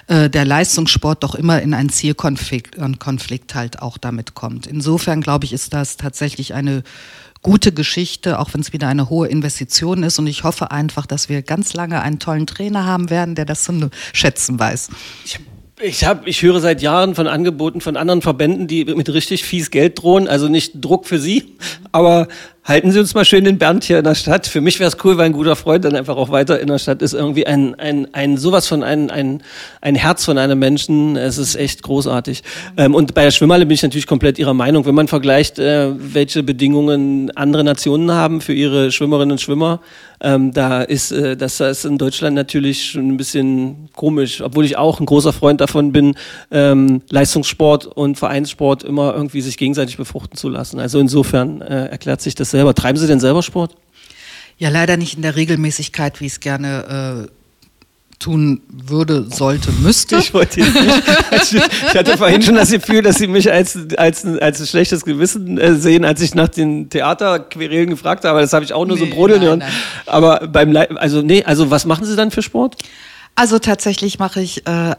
äh, 0.08 0.30
der 0.30 0.46
Leistungssport 0.46 1.24
doch 1.24 1.36
immer 1.36 1.62
in 1.62 1.74
einen 1.74 1.90
Zielkonflikt 1.90 2.80
einen 2.80 3.00
Konflikt 3.00 3.56
halt 3.56 3.82
auch 3.82 3.98
damit 3.98 4.34
kommt. 4.34 4.68
Insofern 4.68 5.22
glaube 5.22 5.46
ich, 5.46 5.54
ist 5.54 5.74
das 5.74 5.98
tatsächlich 5.98 6.54
eine 6.54 6.84
gute 7.42 7.72
Geschichte, 7.72 8.40
auch 8.40 8.54
wenn 8.54 8.62
es 8.62 8.74
wieder 8.74 8.88
eine 8.88 9.10
hohe 9.10 9.28
Investition 9.28 10.04
ist. 10.04 10.20
Und 10.20 10.28
ich 10.28 10.44
hoffe 10.44 10.72
einfach, 10.72 11.06
dass 11.06 11.30
wir 11.30 11.42
ganz 11.42 11.74
lange 11.74 12.02
einen 12.02 12.20
tollen 12.20 12.48
Trainer 12.48 12.86
haben 12.86 13.10
werden, 13.10 13.36
der 13.36 13.46
das 13.46 13.64
zu 13.64 13.90
schätzen 14.14 14.60
weiß. 14.60 14.90
Ich, 15.26 15.40
ich, 15.82 16.06
hab, 16.06 16.28
ich 16.28 16.42
höre 16.42 16.60
seit 16.60 16.82
Jahren 16.82 17.16
von 17.16 17.28
Angeboten 17.28 17.82
von 17.82 17.98
anderen 17.98 18.22
Verbänden, 18.22 18.68
die 18.68 18.86
mit 18.86 19.12
richtig 19.14 19.44
fies 19.44 19.72
Geld 19.72 20.02
drohen. 20.02 20.28
Also 20.28 20.48
nicht 20.48 20.74
Druck 20.76 21.06
für 21.06 21.20
Sie, 21.20 21.58
aber 21.92 22.28
halten 22.64 22.92
Sie 22.92 23.00
uns 23.00 23.16
mal 23.16 23.26
schön 23.26 23.44
den 23.44 23.58
Bernd 23.58 23.84
hier 23.84 23.98
in 23.98 24.04
der 24.04 24.14
Stadt. 24.14 24.46
Für 24.46 24.62
mich 24.62 24.80
wäre 24.80 24.90
es 24.90 24.98
cool, 25.04 25.18
weil 25.18 25.26
ein 25.26 25.34
guter 25.34 25.56
Freund 25.56 25.84
dann 25.84 25.96
einfach 25.96 26.16
auch 26.16 26.30
weiter 26.30 26.60
in 26.60 26.68
der 26.68 26.78
Stadt 26.78 27.02
ist. 27.02 27.14
Irgendwie 27.14 27.48
ein, 27.48 27.76
ein, 27.76 28.08
ein 28.14 28.38
sowas 28.38 28.68
von 28.68 28.84
ein, 28.84 29.10
ein, 29.10 29.42
ein 29.82 29.96
Herz 29.96 30.26
von 30.26 30.38
einem 30.38 30.60
Menschen. 30.60 31.16
Es 31.18 31.38
ist 31.38 31.56
echt 31.56 31.82
großartig. 31.82 32.44
Ähm, 32.78 32.94
und 32.94 33.16
bei 33.16 33.24
der 33.24 33.32
Schwimmhalle 33.32 33.66
bin 33.66 33.74
ich 33.74 33.84
natürlich 33.84 34.06
komplett 34.06 34.38
Ihrer 34.38 34.54
Meinung. 34.54 34.86
Wenn 34.86 34.96
man 34.96 35.08
vergleicht, 35.08 35.58
äh, 35.58 35.90
welche 35.98 36.44
Bedingungen 36.44 37.32
andere 37.36 37.64
Nationen 37.64 38.12
haben 38.12 38.42
für 38.42 38.54
ihre 38.54 38.92
Schwimmerinnen 38.92 39.32
und 39.32 39.42
Schwimmer, 39.42 39.80
ähm, 40.24 40.54
da 40.54 40.84
ist 40.84 41.12
äh, 41.12 41.36
das 41.36 41.60
ist 41.60 41.84
in 41.84 41.98
Deutschland 41.98 42.36
natürlich 42.36 42.92
schon 42.92 43.08
ein 43.08 43.18
bisschen 43.18 43.90
komisch, 43.96 44.42
obwohl 44.42 44.66
ich 44.66 44.78
auch 44.78 45.00
ein 45.00 45.08
großer 45.08 45.34
Freund 45.34 45.62
davon 45.62 45.92
bin, 45.92 46.16
ähm, 46.52 47.02
Leistungssport 47.10 47.88
und 47.88 48.20
Vereinssport 48.20 48.84
immer 48.84 49.16
irgendwie 49.16 49.42
sich 49.42 49.58
gegenseitig 49.58 49.98
befruchten 49.98 50.38
zu 50.38 50.50
lassen. 50.50 50.80
Also 50.80 51.00
insofern 51.00 51.62
äh, 51.62 51.88
erklärt 51.88 52.22
sich 52.22 52.36
das 52.36 52.52
selber. 52.62 52.74
Treiben 52.76 52.98
Sie 53.00 53.08
denn 53.08 53.20
selber 53.20 53.42
Sport? 53.44 53.76
Ja, 54.58 54.70
leider 54.70 54.96
nicht 54.98 55.16
in 55.16 55.24
der 55.24 55.36
Regelmäßigkeit, 55.36 56.20
wie 56.22 56.28
ich 56.28 56.34
es 56.34 56.40
gerne 56.40 57.28
äh, 57.28 57.32
tun 58.20 58.62
würde, 58.70 59.26
sollte, 59.32 59.72
müsste. 59.72 60.18
Ich 60.18 60.32
wollte 60.36 60.60
jetzt 60.60 60.76
nicht. 60.76 61.64
Ich 61.88 61.96
hatte 61.96 62.16
vorhin 62.18 62.44
schon 62.44 62.54
das 62.54 62.70
Gefühl, 62.70 63.02
dass 63.02 63.16
Sie 63.16 63.26
mich 63.28 63.52
als, 63.52 63.76
als, 63.98 64.24
ein- 64.24 64.38
als 64.40 64.60
ein 64.62 64.68
schlechtes 64.68 65.04
Gewissen 65.04 65.58
äh, 65.58 65.74
sehen, 65.76 66.06
als 66.06 66.22
ich 66.22 66.36
nach 66.36 66.50
den 66.50 66.90
Theaterquerelen 66.92 67.90
gefragt 67.90 68.24
habe. 68.24 68.42
Das 68.42 68.54
habe 68.54 68.64
ich 68.64 68.74
auch 68.74 68.86
nur 68.86 68.98
so 68.98 69.06
Nee, 69.06 69.12
brodeln 69.14 69.40
nein, 69.40 69.48
hören. 69.50 69.64
Aber 70.06 70.48
beim, 70.48 70.72
Le 70.72 70.88
also 70.98 71.24
nee, 71.24 71.44
also 71.44 71.72
was 71.72 71.86
machen 71.86 72.06
Sie 72.06 72.16
dann 72.16 72.30
für 72.30 72.44
Sport? 72.44 72.76
Also 73.34 73.58
tatsächlich 73.58 74.20
mache 74.20 74.42
ich 74.42 74.68
äh, 74.68 74.94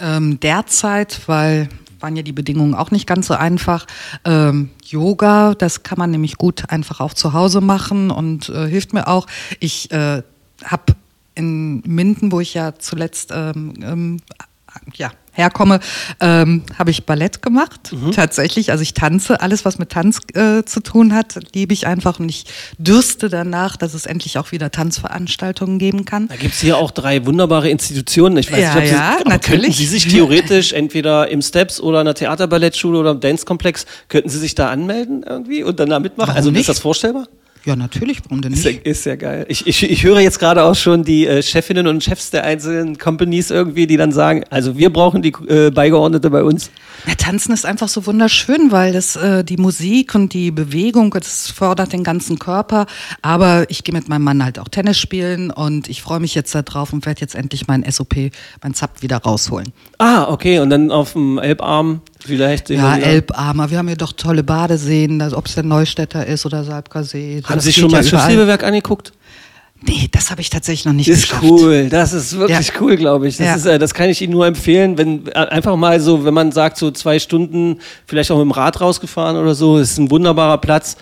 ähm, 0.00 0.40
derzeit, 0.40 1.20
weil 1.26 1.68
waren 2.02 2.16
ja 2.16 2.22
die 2.22 2.32
Bedingungen 2.32 2.74
auch 2.74 2.90
nicht 2.90 3.06
ganz 3.06 3.26
so 3.26 3.34
einfach. 3.34 3.86
Ähm, 4.24 4.70
Yoga, 4.84 5.54
das 5.54 5.82
kann 5.82 5.98
man 5.98 6.10
nämlich 6.10 6.36
gut 6.36 6.70
einfach 6.70 7.00
auch 7.00 7.14
zu 7.14 7.32
Hause 7.32 7.60
machen 7.60 8.10
und 8.10 8.48
äh, 8.48 8.66
hilft 8.68 8.92
mir 8.92 9.08
auch. 9.08 9.26
Ich 9.60 9.90
äh, 9.90 10.22
habe 10.64 10.94
in 11.34 11.80
Minden, 11.80 12.32
wo 12.32 12.40
ich 12.40 12.54
ja 12.54 12.74
zuletzt 12.78 13.30
ähm, 13.32 13.74
ähm, 13.82 14.20
ja, 14.94 15.10
herkomme, 15.32 15.80
ähm, 16.20 16.62
habe 16.78 16.90
ich 16.90 17.04
Ballett 17.04 17.42
gemacht. 17.42 17.94
Tatsächlich, 18.14 18.70
also 18.70 18.82
ich 18.82 18.94
tanze. 18.94 19.40
Alles, 19.40 19.64
was 19.64 19.78
mit 19.78 19.90
Tanz 19.90 20.18
äh, 20.34 20.62
zu 20.64 20.80
tun 20.80 21.14
hat, 21.14 21.38
liebe 21.54 21.72
ich 21.72 21.86
einfach 21.86 22.20
und 22.20 22.28
ich 22.28 22.44
dürste 22.78 23.28
danach, 23.28 23.76
dass 23.76 23.94
es 23.94 24.06
endlich 24.06 24.38
auch 24.38 24.52
wieder 24.52 24.70
Tanzveranstaltungen 24.70 25.78
geben 25.78 26.04
kann. 26.04 26.28
Da 26.28 26.36
gibt's 26.36 26.60
hier 26.60 26.76
auch 26.78 26.90
drei 26.90 27.24
wunderbare 27.26 27.68
Institutionen. 27.70 28.36
Ich 28.36 28.52
weiß 28.52 28.60
Ja, 28.60 28.74
nicht, 28.74 28.82
ob 28.82 28.84
Sie, 28.88 28.94
ja, 28.94 29.14
könnten 29.16 29.28
natürlich. 29.30 29.76
Sie 29.76 29.86
sich 29.86 30.06
theoretisch 30.08 30.72
entweder 30.72 31.28
im 31.28 31.42
Steps 31.42 31.80
oder 31.80 32.00
einer 32.00 32.14
Theaterballettschule 32.14 32.98
oder 32.98 33.12
im 33.12 33.20
Dance-Komplex, 33.20 33.86
könnten 34.08 34.28
Sie 34.28 34.38
sich 34.38 34.54
da 34.54 34.70
anmelden 34.70 35.24
irgendwie 35.26 35.62
und 35.62 35.80
dann 35.80 35.88
da 35.90 35.98
mitmachen? 35.98 36.28
Warum 36.28 36.36
also 36.36 36.50
ist 36.50 36.56
nicht? 36.56 36.68
das 36.68 36.78
vorstellbar? 36.78 37.26
Ja, 37.64 37.76
natürlich, 37.76 38.18
warum 38.24 38.42
denn 38.42 38.52
Ist 38.52 38.64
ja, 38.64 38.72
nicht? 38.72 38.86
ist 38.86 39.06
ja 39.06 39.14
geil. 39.14 39.46
Ich, 39.48 39.66
ich, 39.68 39.88
ich 39.88 40.02
höre 40.02 40.18
jetzt 40.18 40.40
gerade 40.40 40.64
auch 40.64 40.74
schon 40.74 41.04
die 41.04 41.26
äh, 41.26 41.42
Chefinnen 41.42 41.86
und 41.86 42.02
Chefs 42.02 42.30
der 42.30 42.42
einzelnen 42.42 42.98
Companies 42.98 43.52
irgendwie, 43.52 43.86
die 43.86 43.96
dann 43.96 44.10
sagen, 44.10 44.42
also 44.50 44.76
wir 44.76 44.92
brauchen 44.92 45.22
die 45.22 45.32
äh, 45.48 45.70
Beigeordnete 45.70 46.28
bei 46.30 46.42
uns. 46.42 46.72
Ja, 47.06 47.14
Tanzen 47.14 47.52
ist 47.52 47.64
einfach 47.64 47.88
so 47.88 48.04
wunderschön, 48.06 48.72
weil 48.72 48.92
das 48.92 49.14
äh, 49.14 49.44
die 49.44 49.56
Musik 49.56 50.14
und 50.16 50.32
die 50.32 50.50
Bewegung, 50.50 51.10
das 51.12 51.50
fördert 51.50 51.92
den 51.92 52.02
ganzen 52.02 52.40
Körper. 52.40 52.86
Aber 53.22 53.66
ich 53.68 53.84
gehe 53.84 53.94
mit 53.94 54.08
meinem 54.08 54.24
Mann 54.24 54.44
halt 54.44 54.58
auch 54.58 54.68
Tennis 54.68 54.98
spielen 54.98 55.50
und 55.52 55.88
ich 55.88 56.02
freue 56.02 56.18
mich 56.20 56.34
jetzt 56.34 56.54
darauf 56.54 56.92
und 56.92 57.06
werde 57.06 57.20
jetzt 57.20 57.36
endlich 57.36 57.68
mein 57.68 57.88
SOP, 57.88 58.32
mein 58.62 58.74
Zap 58.74 59.02
wieder 59.02 59.18
rausholen. 59.18 59.72
Ah, 59.98 60.24
okay, 60.28 60.58
und 60.58 60.70
dann 60.70 60.90
auf 60.90 61.12
dem 61.12 61.38
Elbarm 61.38 62.00
vielleicht. 62.22 62.70
Ja, 62.70 62.96
Elbarmer, 62.96 63.70
wir 63.70 63.78
haben 63.78 63.88
hier 63.88 63.96
doch 63.96 64.12
tolle 64.12 64.42
Badeseen, 64.42 65.20
ob 65.34 65.46
es 65.46 65.54
der 65.54 65.64
Neustädter 65.64 66.26
ist 66.26 66.46
oder 66.46 66.64
Salbkersee. 66.64 67.42
Haben 67.44 67.54
das 67.56 67.64
Sie 67.64 67.72
schon 67.72 67.90
ja 67.90 67.96
mal 67.96 68.02
das. 68.02 68.08
Schiffshebewerk 68.10 68.62
angeguckt? 68.64 69.12
Nee, 69.84 70.08
das 70.12 70.30
habe 70.30 70.40
ich 70.40 70.48
tatsächlich 70.48 70.84
noch 70.84 70.92
nicht 70.92 71.10
Das 71.10 71.16
ist 71.18 71.22
geschafft. 71.24 71.42
cool, 71.44 71.88
das 71.88 72.12
ist 72.12 72.38
wirklich 72.38 72.68
Ja. 72.68 72.74
cool, 72.80 72.96
glaube 72.96 73.26
ich. 73.26 73.36
Das, 73.38 73.46
Ja. 73.46 73.54
ist, 73.56 73.66
äh, 73.66 73.78
das 73.80 73.92
kann 73.94 74.08
ich 74.08 74.22
Ihnen 74.22 74.32
nur 74.32 74.46
empfehlen, 74.46 74.96
wenn 74.96 75.26
äh, 75.26 75.32
einfach 75.32 75.74
mal 75.74 75.98
so, 76.00 76.24
wenn 76.24 76.34
man 76.34 76.52
sagt, 76.52 76.76
so 76.76 76.92
zwei 76.92 77.18
Stunden 77.18 77.78
vielleicht 78.06 78.30
auch 78.30 78.36
mit 78.36 78.44
dem 78.44 78.52
Rad 78.52 78.80
rausgefahren 78.80 79.36
oder 79.36 79.56
so, 79.56 79.78
ist 79.78 79.98
ein 79.98 80.08
wunderbarer 80.10 80.58
Platz. 80.58 80.96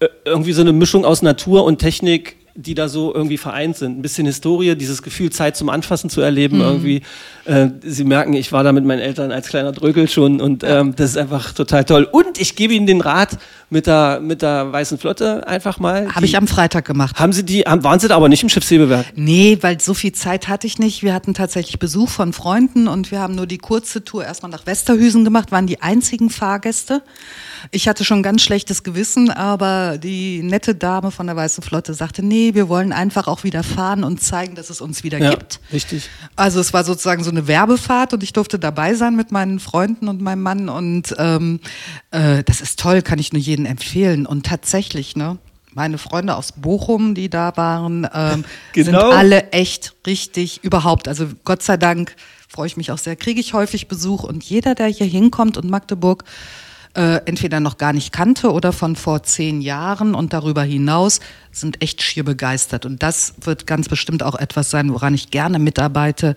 Äh, 0.00 0.08
irgendwie 0.26 0.52
so 0.52 0.60
eine 0.60 0.74
Mischung 0.74 1.06
aus 1.06 1.22
Natur 1.22 1.64
und 1.64 1.78
Technik, 1.78 2.36
die 2.56 2.74
da 2.74 2.88
so 2.88 3.14
irgendwie 3.14 3.36
vereint 3.36 3.76
sind. 3.76 3.98
Ein 3.98 4.02
bisschen 4.02 4.26
Historie, 4.26 4.74
dieses 4.74 5.02
Gefühl, 5.02 5.30
Zeit 5.30 5.56
zum 5.56 5.68
Anfassen 5.68 6.10
zu 6.10 6.20
erleben 6.20 6.60
irgendwie. 6.60 7.02
Äh, 7.44 7.68
Sie 7.82 8.04
merken, 8.04 8.32
ich 8.32 8.50
war 8.52 8.64
da 8.64 8.72
mit 8.72 8.84
meinen 8.84 9.00
Eltern 9.00 9.30
als 9.30 9.48
kleiner 9.48 9.72
Drökel 9.72 10.08
schon 10.08 10.40
und 10.40 10.64
ähm, 10.64 10.94
das 10.96 11.10
ist 11.10 11.16
einfach 11.16 11.52
total 11.52 11.84
toll. 11.84 12.08
Und 12.10 12.40
ich 12.40 12.56
gebe 12.56 12.74
Ihnen 12.74 12.86
den 12.86 13.00
Rat 13.00 13.38
mit 13.68 13.86
der, 13.86 14.20
mit 14.20 14.42
der 14.42 14.72
Weißen 14.72 14.96
Flotte 14.98 15.46
einfach 15.46 15.78
mal. 15.78 16.14
Habe 16.14 16.24
ich 16.24 16.36
am 16.36 16.46
Freitag 16.46 16.84
gemacht. 16.84 17.18
haben 17.18 17.32
Sie 17.32 17.44
die, 17.44 17.62
haben, 17.62 17.82
waren 17.82 17.98
Sie 17.98 18.06
da 18.06 18.16
aber 18.16 18.28
nicht 18.28 18.42
im 18.42 18.48
Schiffshebewerk? 18.48 19.06
Nee, 19.16 19.58
weil 19.60 19.80
so 19.80 19.92
viel 19.92 20.12
Zeit 20.12 20.46
hatte 20.46 20.66
ich 20.66 20.78
nicht. 20.78 21.02
Wir 21.02 21.12
hatten 21.12 21.34
tatsächlich 21.34 21.78
Besuch 21.78 22.08
von 22.08 22.32
Freunden 22.32 22.86
und 22.86 23.10
wir 23.10 23.20
haben 23.20 23.34
nur 23.34 23.46
die 23.46 23.58
kurze 23.58 24.04
Tour 24.04 24.24
erstmal 24.24 24.50
nach 24.52 24.66
Westerhüsen 24.66 25.24
gemacht, 25.24 25.50
waren 25.50 25.66
die 25.66 25.82
einzigen 25.82 26.30
Fahrgäste. 26.30 27.02
Ich 27.72 27.88
hatte 27.88 28.04
schon 28.04 28.22
ganz 28.22 28.42
schlechtes 28.42 28.84
Gewissen, 28.84 29.30
aber 29.30 29.98
die 29.98 30.42
nette 30.42 30.74
Dame 30.74 31.10
von 31.10 31.26
der 31.26 31.34
Weißen 31.34 31.64
Flotte 31.64 31.94
sagte, 31.94 32.24
nee, 32.24 32.54
wir 32.54 32.68
wollen 32.68 32.92
einfach 32.92 33.26
auch 33.26 33.42
wieder 33.42 33.64
fahren 33.64 34.04
und 34.04 34.22
zeigen, 34.22 34.54
dass 34.54 34.70
es 34.70 34.80
uns 34.80 35.02
wieder 35.02 35.18
gibt. 35.18 35.60
richtig. 35.72 36.08
Also 36.36 36.60
es 36.60 36.72
war 36.72 36.84
sozusagen 36.84 37.24
so 37.24 37.30
eine 37.30 37.48
Werbefahrt 37.48 38.12
und 38.12 38.22
ich 38.22 38.32
durfte 38.32 38.58
dabei 38.58 38.94
sein 38.94 39.16
mit 39.16 39.32
meinen 39.32 39.58
Freunden 39.58 40.08
und 40.08 40.20
meinem 40.20 40.42
Mann 40.42 40.68
und 40.68 41.14
ähm, 41.18 41.60
äh, 42.12 42.44
das 42.44 42.60
ist 42.60 42.78
toll, 42.78 43.02
kann 43.02 43.18
ich 43.18 43.32
nur 43.32 43.40
jedem 43.40 43.55
empfehlen. 43.64 44.26
Und 44.26 44.44
tatsächlich, 44.44 45.16
ne, 45.16 45.38
meine 45.72 45.98
Freunde 45.98 46.36
aus 46.36 46.52
Bochum, 46.52 47.14
die 47.14 47.30
da 47.30 47.56
waren, 47.56 48.06
ähm, 48.12 48.44
Genau. 48.72 49.00
sind 49.00 49.18
alle 49.18 49.52
echt 49.52 49.94
richtig 50.06 50.64
überhaupt. 50.64 51.06
Also 51.06 51.28
Gott 51.44 51.62
sei 51.62 51.76
Dank 51.76 52.16
freue 52.48 52.66
ich 52.66 52.76
mich 52.76 52.90
auch 52.90 52.98
sehr, 52.98 53.16
kriege 53.16 53.40
ich 53.40 53.52
häufig 53.54 53.86
Besuch 53.86 54.24
und 54.24 54.42
jeder, 54.42 54.74
der 54.74 54.86
hier 54.88 55.06
hinkommt 55.06 55.56
und 55.56 55.68
Magdeburg 55.68 56.24
äh, 56.96 57.20
entweder 57.26 57.60
noch 57.60 57.76
gar 57.76 57.92
nicht 57.92 58.10
kannte 58.10 58.50
oder 58.52 58.72
von 58.72 58.96
vor 58.96 59.22
zehn 59.22 59.60
Jahren 59.60 60.14
und 60.14 60.32
darüber 60.32 60.62
hinaus 60.62 61.20
sind 61.60 61.82
echt 61.82 62.02
schier 62.02 62.24
begeistert. 62.24 62.86
Und 62.86 63.02
das 63.02 63.34
wird 63.40 63.66
ganz 63.66 63.88
bestimmt 63.88 64.22
auch 64.22 64.34
etwas 64.34 64.70
sein, 64.70 64.92
woran 64.92 65.14
ich 65.14 65.30
gerne 65.30 65.58
mitarbeite. 65.58 66.34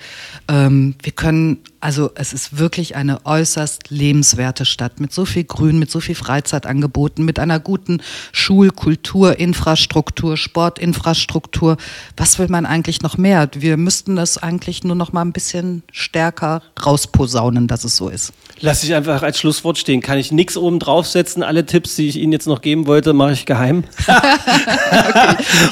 Ähm, 0.48 0.96
wir 1.02 1.12
können, 1.12 1.58
also 1.80 2.12
es 2.16 2.34
ist 2.34 2.58
wirklich 2.58 2.96
eine 2.96 3.26
äußerst 3.26 3.90
lebenswerte 3.90 4.66
Stadt 4.66 5.00
mit 5.00 5.14
so 5.14 5.26
viel 5.26 5.44
Grün, 5.44 5.80
mit 5.80 5.92
so 5.92 6.00
viel 6.00 6.16
Freizeitangeboten, 6.16 7.26
mit 7.26 7.40
einer 7.40 7.60
guten 7.60 8.02
Schul-, 8.32 8.72
Kultur-, 8.72 9.38
Infrastruktur, 9.38 10.38
Sportinfrastruktur. 10.38 11.78
Was 12.16 12.40
will 12.40 12.48
man 12.48 12.66
eigentlich 12.66 13.02
noch 13.02 13.18
mehr? 13.18 13.50
Wir 13.54 13.78
müssten 13.78 14.16
das 14.16 14.38
eigentlich 14.38 14.84
nur 14.84 14.96
noch 14.96 15.12
mal 15.12 15.22
ein 15.22 15.34
bisschen 15.34 15.84
stärker 15.92 16.62
rausposaunen, 16.84 17.68
dass 17.68 17.84
es 17.84 17.96
so 17.96 18.10
ist. 18.10 18.34
Lass 18.62 18.84
ich 18.84 18.94
einfach 18.94 19.22
als 19.22 19.40
Schlusswort 19.40 19.78
stehen. 19.78 20.02
Kann 20.02 20.18
ich 20.18 20.32
nichts 20.32 20.58
oben 20.58 20.80
draufsetzen? 20.80 21.44
Alle 21.44 21.66
Tipps, 21.66 21.96
die 21.96 22.08
ich 22.08 22.18
Ihnen 22.18 22.34
jetzt 22.34 22.48
noch 22.48 22.62
geben 22.62 22.88
wollte, 22.88 23.14
mache 23.14 23.34
ich 23.34 23.46
geheim. 23.46 23.84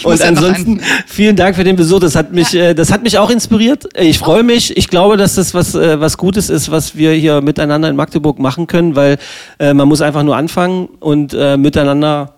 Und 0.03 0.19
ja 0.19 0.27
ansonsten 0.27 0.81
vielen 1.05 1.35
Dank 1.35 1.55
für 1.55 1.63
den 1.63 1.75
Besuch. 1.75 1.99
Das 1.99 2.15
hat 2.15 2.33
mich, 2.33 2.53
äh, 2.53 2.73
das 2.73 2.91
hat 2.91 3.03
mich 3.03 3.17
auch 3.17 3.29
inspiriert. 3.29 3.87
Ich 3.99 4.19
freue 4.19 4.43
mich. 4.43 4.75
Ich 4.77 4.87
glaube, 4.87 5.17
dass 5.17 5.35
das 5.35 5.53
was, 5.53 5.75
äh, 5.75 5.99
was 5.99 6.17
Gutes 6.17 6.49
ist, 6.49 6.71
was 6.71 6.95
wir 6.95 7.11
hier 7.11 7.41
miteinander 7.41 7.89
in 7.89 7.95
Magdeburg 7.95 8.39
machen 8.39 8.67
können, 8.67 8.95
weil 8.95 9.17
äh, 9.59 9.73
man 9.73 9.87
muss 9.87 10.01
einfach 10.01 10.23
nur 10.23 10.35
anfangen 10.35 10.87
und 10.99 11.33
äh, 11.33 11.57
miteinander 11.57 12.36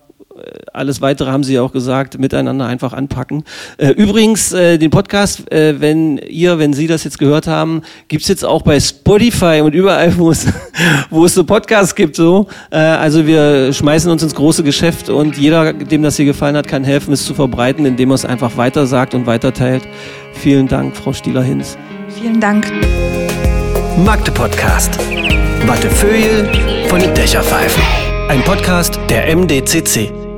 alles 0.72 1.00
weitere 1.00 1.30
haben 1.30 1.44
Sie 1.44 1.54
ja 1.54 1.62
auch 1.62 1.72
gesagt, 1.72 2.18
miteinander 2.18 2.66
einfach 2.66 2.92
anpacken. 2.92 3.44
Äh, 3.78 3.90
übrigens, 3.90 4.52
äh, 4.52 4.78
den 4.78 4.90
Podcast, 4.90 5.50
äh, 5.52 5.80
wenn 5.80 6.18
ihr, 6.18 6.58
wenn 6.58 6.72
Sie 6.72 6.86
das 6.86 7.04
jetzt 7.04 7.18
gehört 7.18 7.46
haben, 7.46 7.82
gibt's 8.08 8.28
jetzt 8.28 8.44
auch 8.44 8.62
bei 8.62 8.78
Spotify 8.78 9.60
und 9.62 9.74
überall, 9.74 10.12
wo 10.18 10.30
es, 10.30 10.46
wo 11.10 11.24
es 11.24 11.34
so 11.34 11.44
Podcasts 11.44 11.94
gibt. 11.94 12.16
So. 12.16 12.46
Äh, 12.70 12.76
also 12.78 13.26
wir 13.26 13.72
schmeißen 13.72 14.10
uns 14.10 14.22
ins 14.22 14.34
große 14.34 14.62
Geschäft 14.62 15.08
und 15.08 15.36
jeder, 15.36 15.72
dem 15.72 16.02
das 16.02 16.16
hier 16.16 16.26
gefallen 16.26 16.56
hat, 16.56 16.68
kann 16.68 16.84
helfen, 16.84 17.12
es 17.12 17.24
zu 17.24 17.34
verbreiten, 17.34 17.84
indem 17.84 18.10
er 18.10 18.14
es 18.14 18.24
einfach 18.24 18.56
weiter 18.56 18.86
sagt 18.86 19.14
und 19.14 19.26
weiterteilt. 19.26 19.82
Vielen 20.32 20.68
Dank, 20.68 20.96
Frau 20.96 21.12
Stieler-Hinz. 21.12 21.76
Vielen 22.08 22.40
Dank. 22.40 22.72
Magde 24.04 24.30
Podcast. 24.30 24.98
Wattefeuille 25.66 26.48
von 26.88 27.00
den 27.00 27.12
Dächerpfeifen. 27.14 28.09
Ein 28.30 28.44
Podcast 28.44 28.96
der 29.08 29.34
MDCC. 29.34 30.29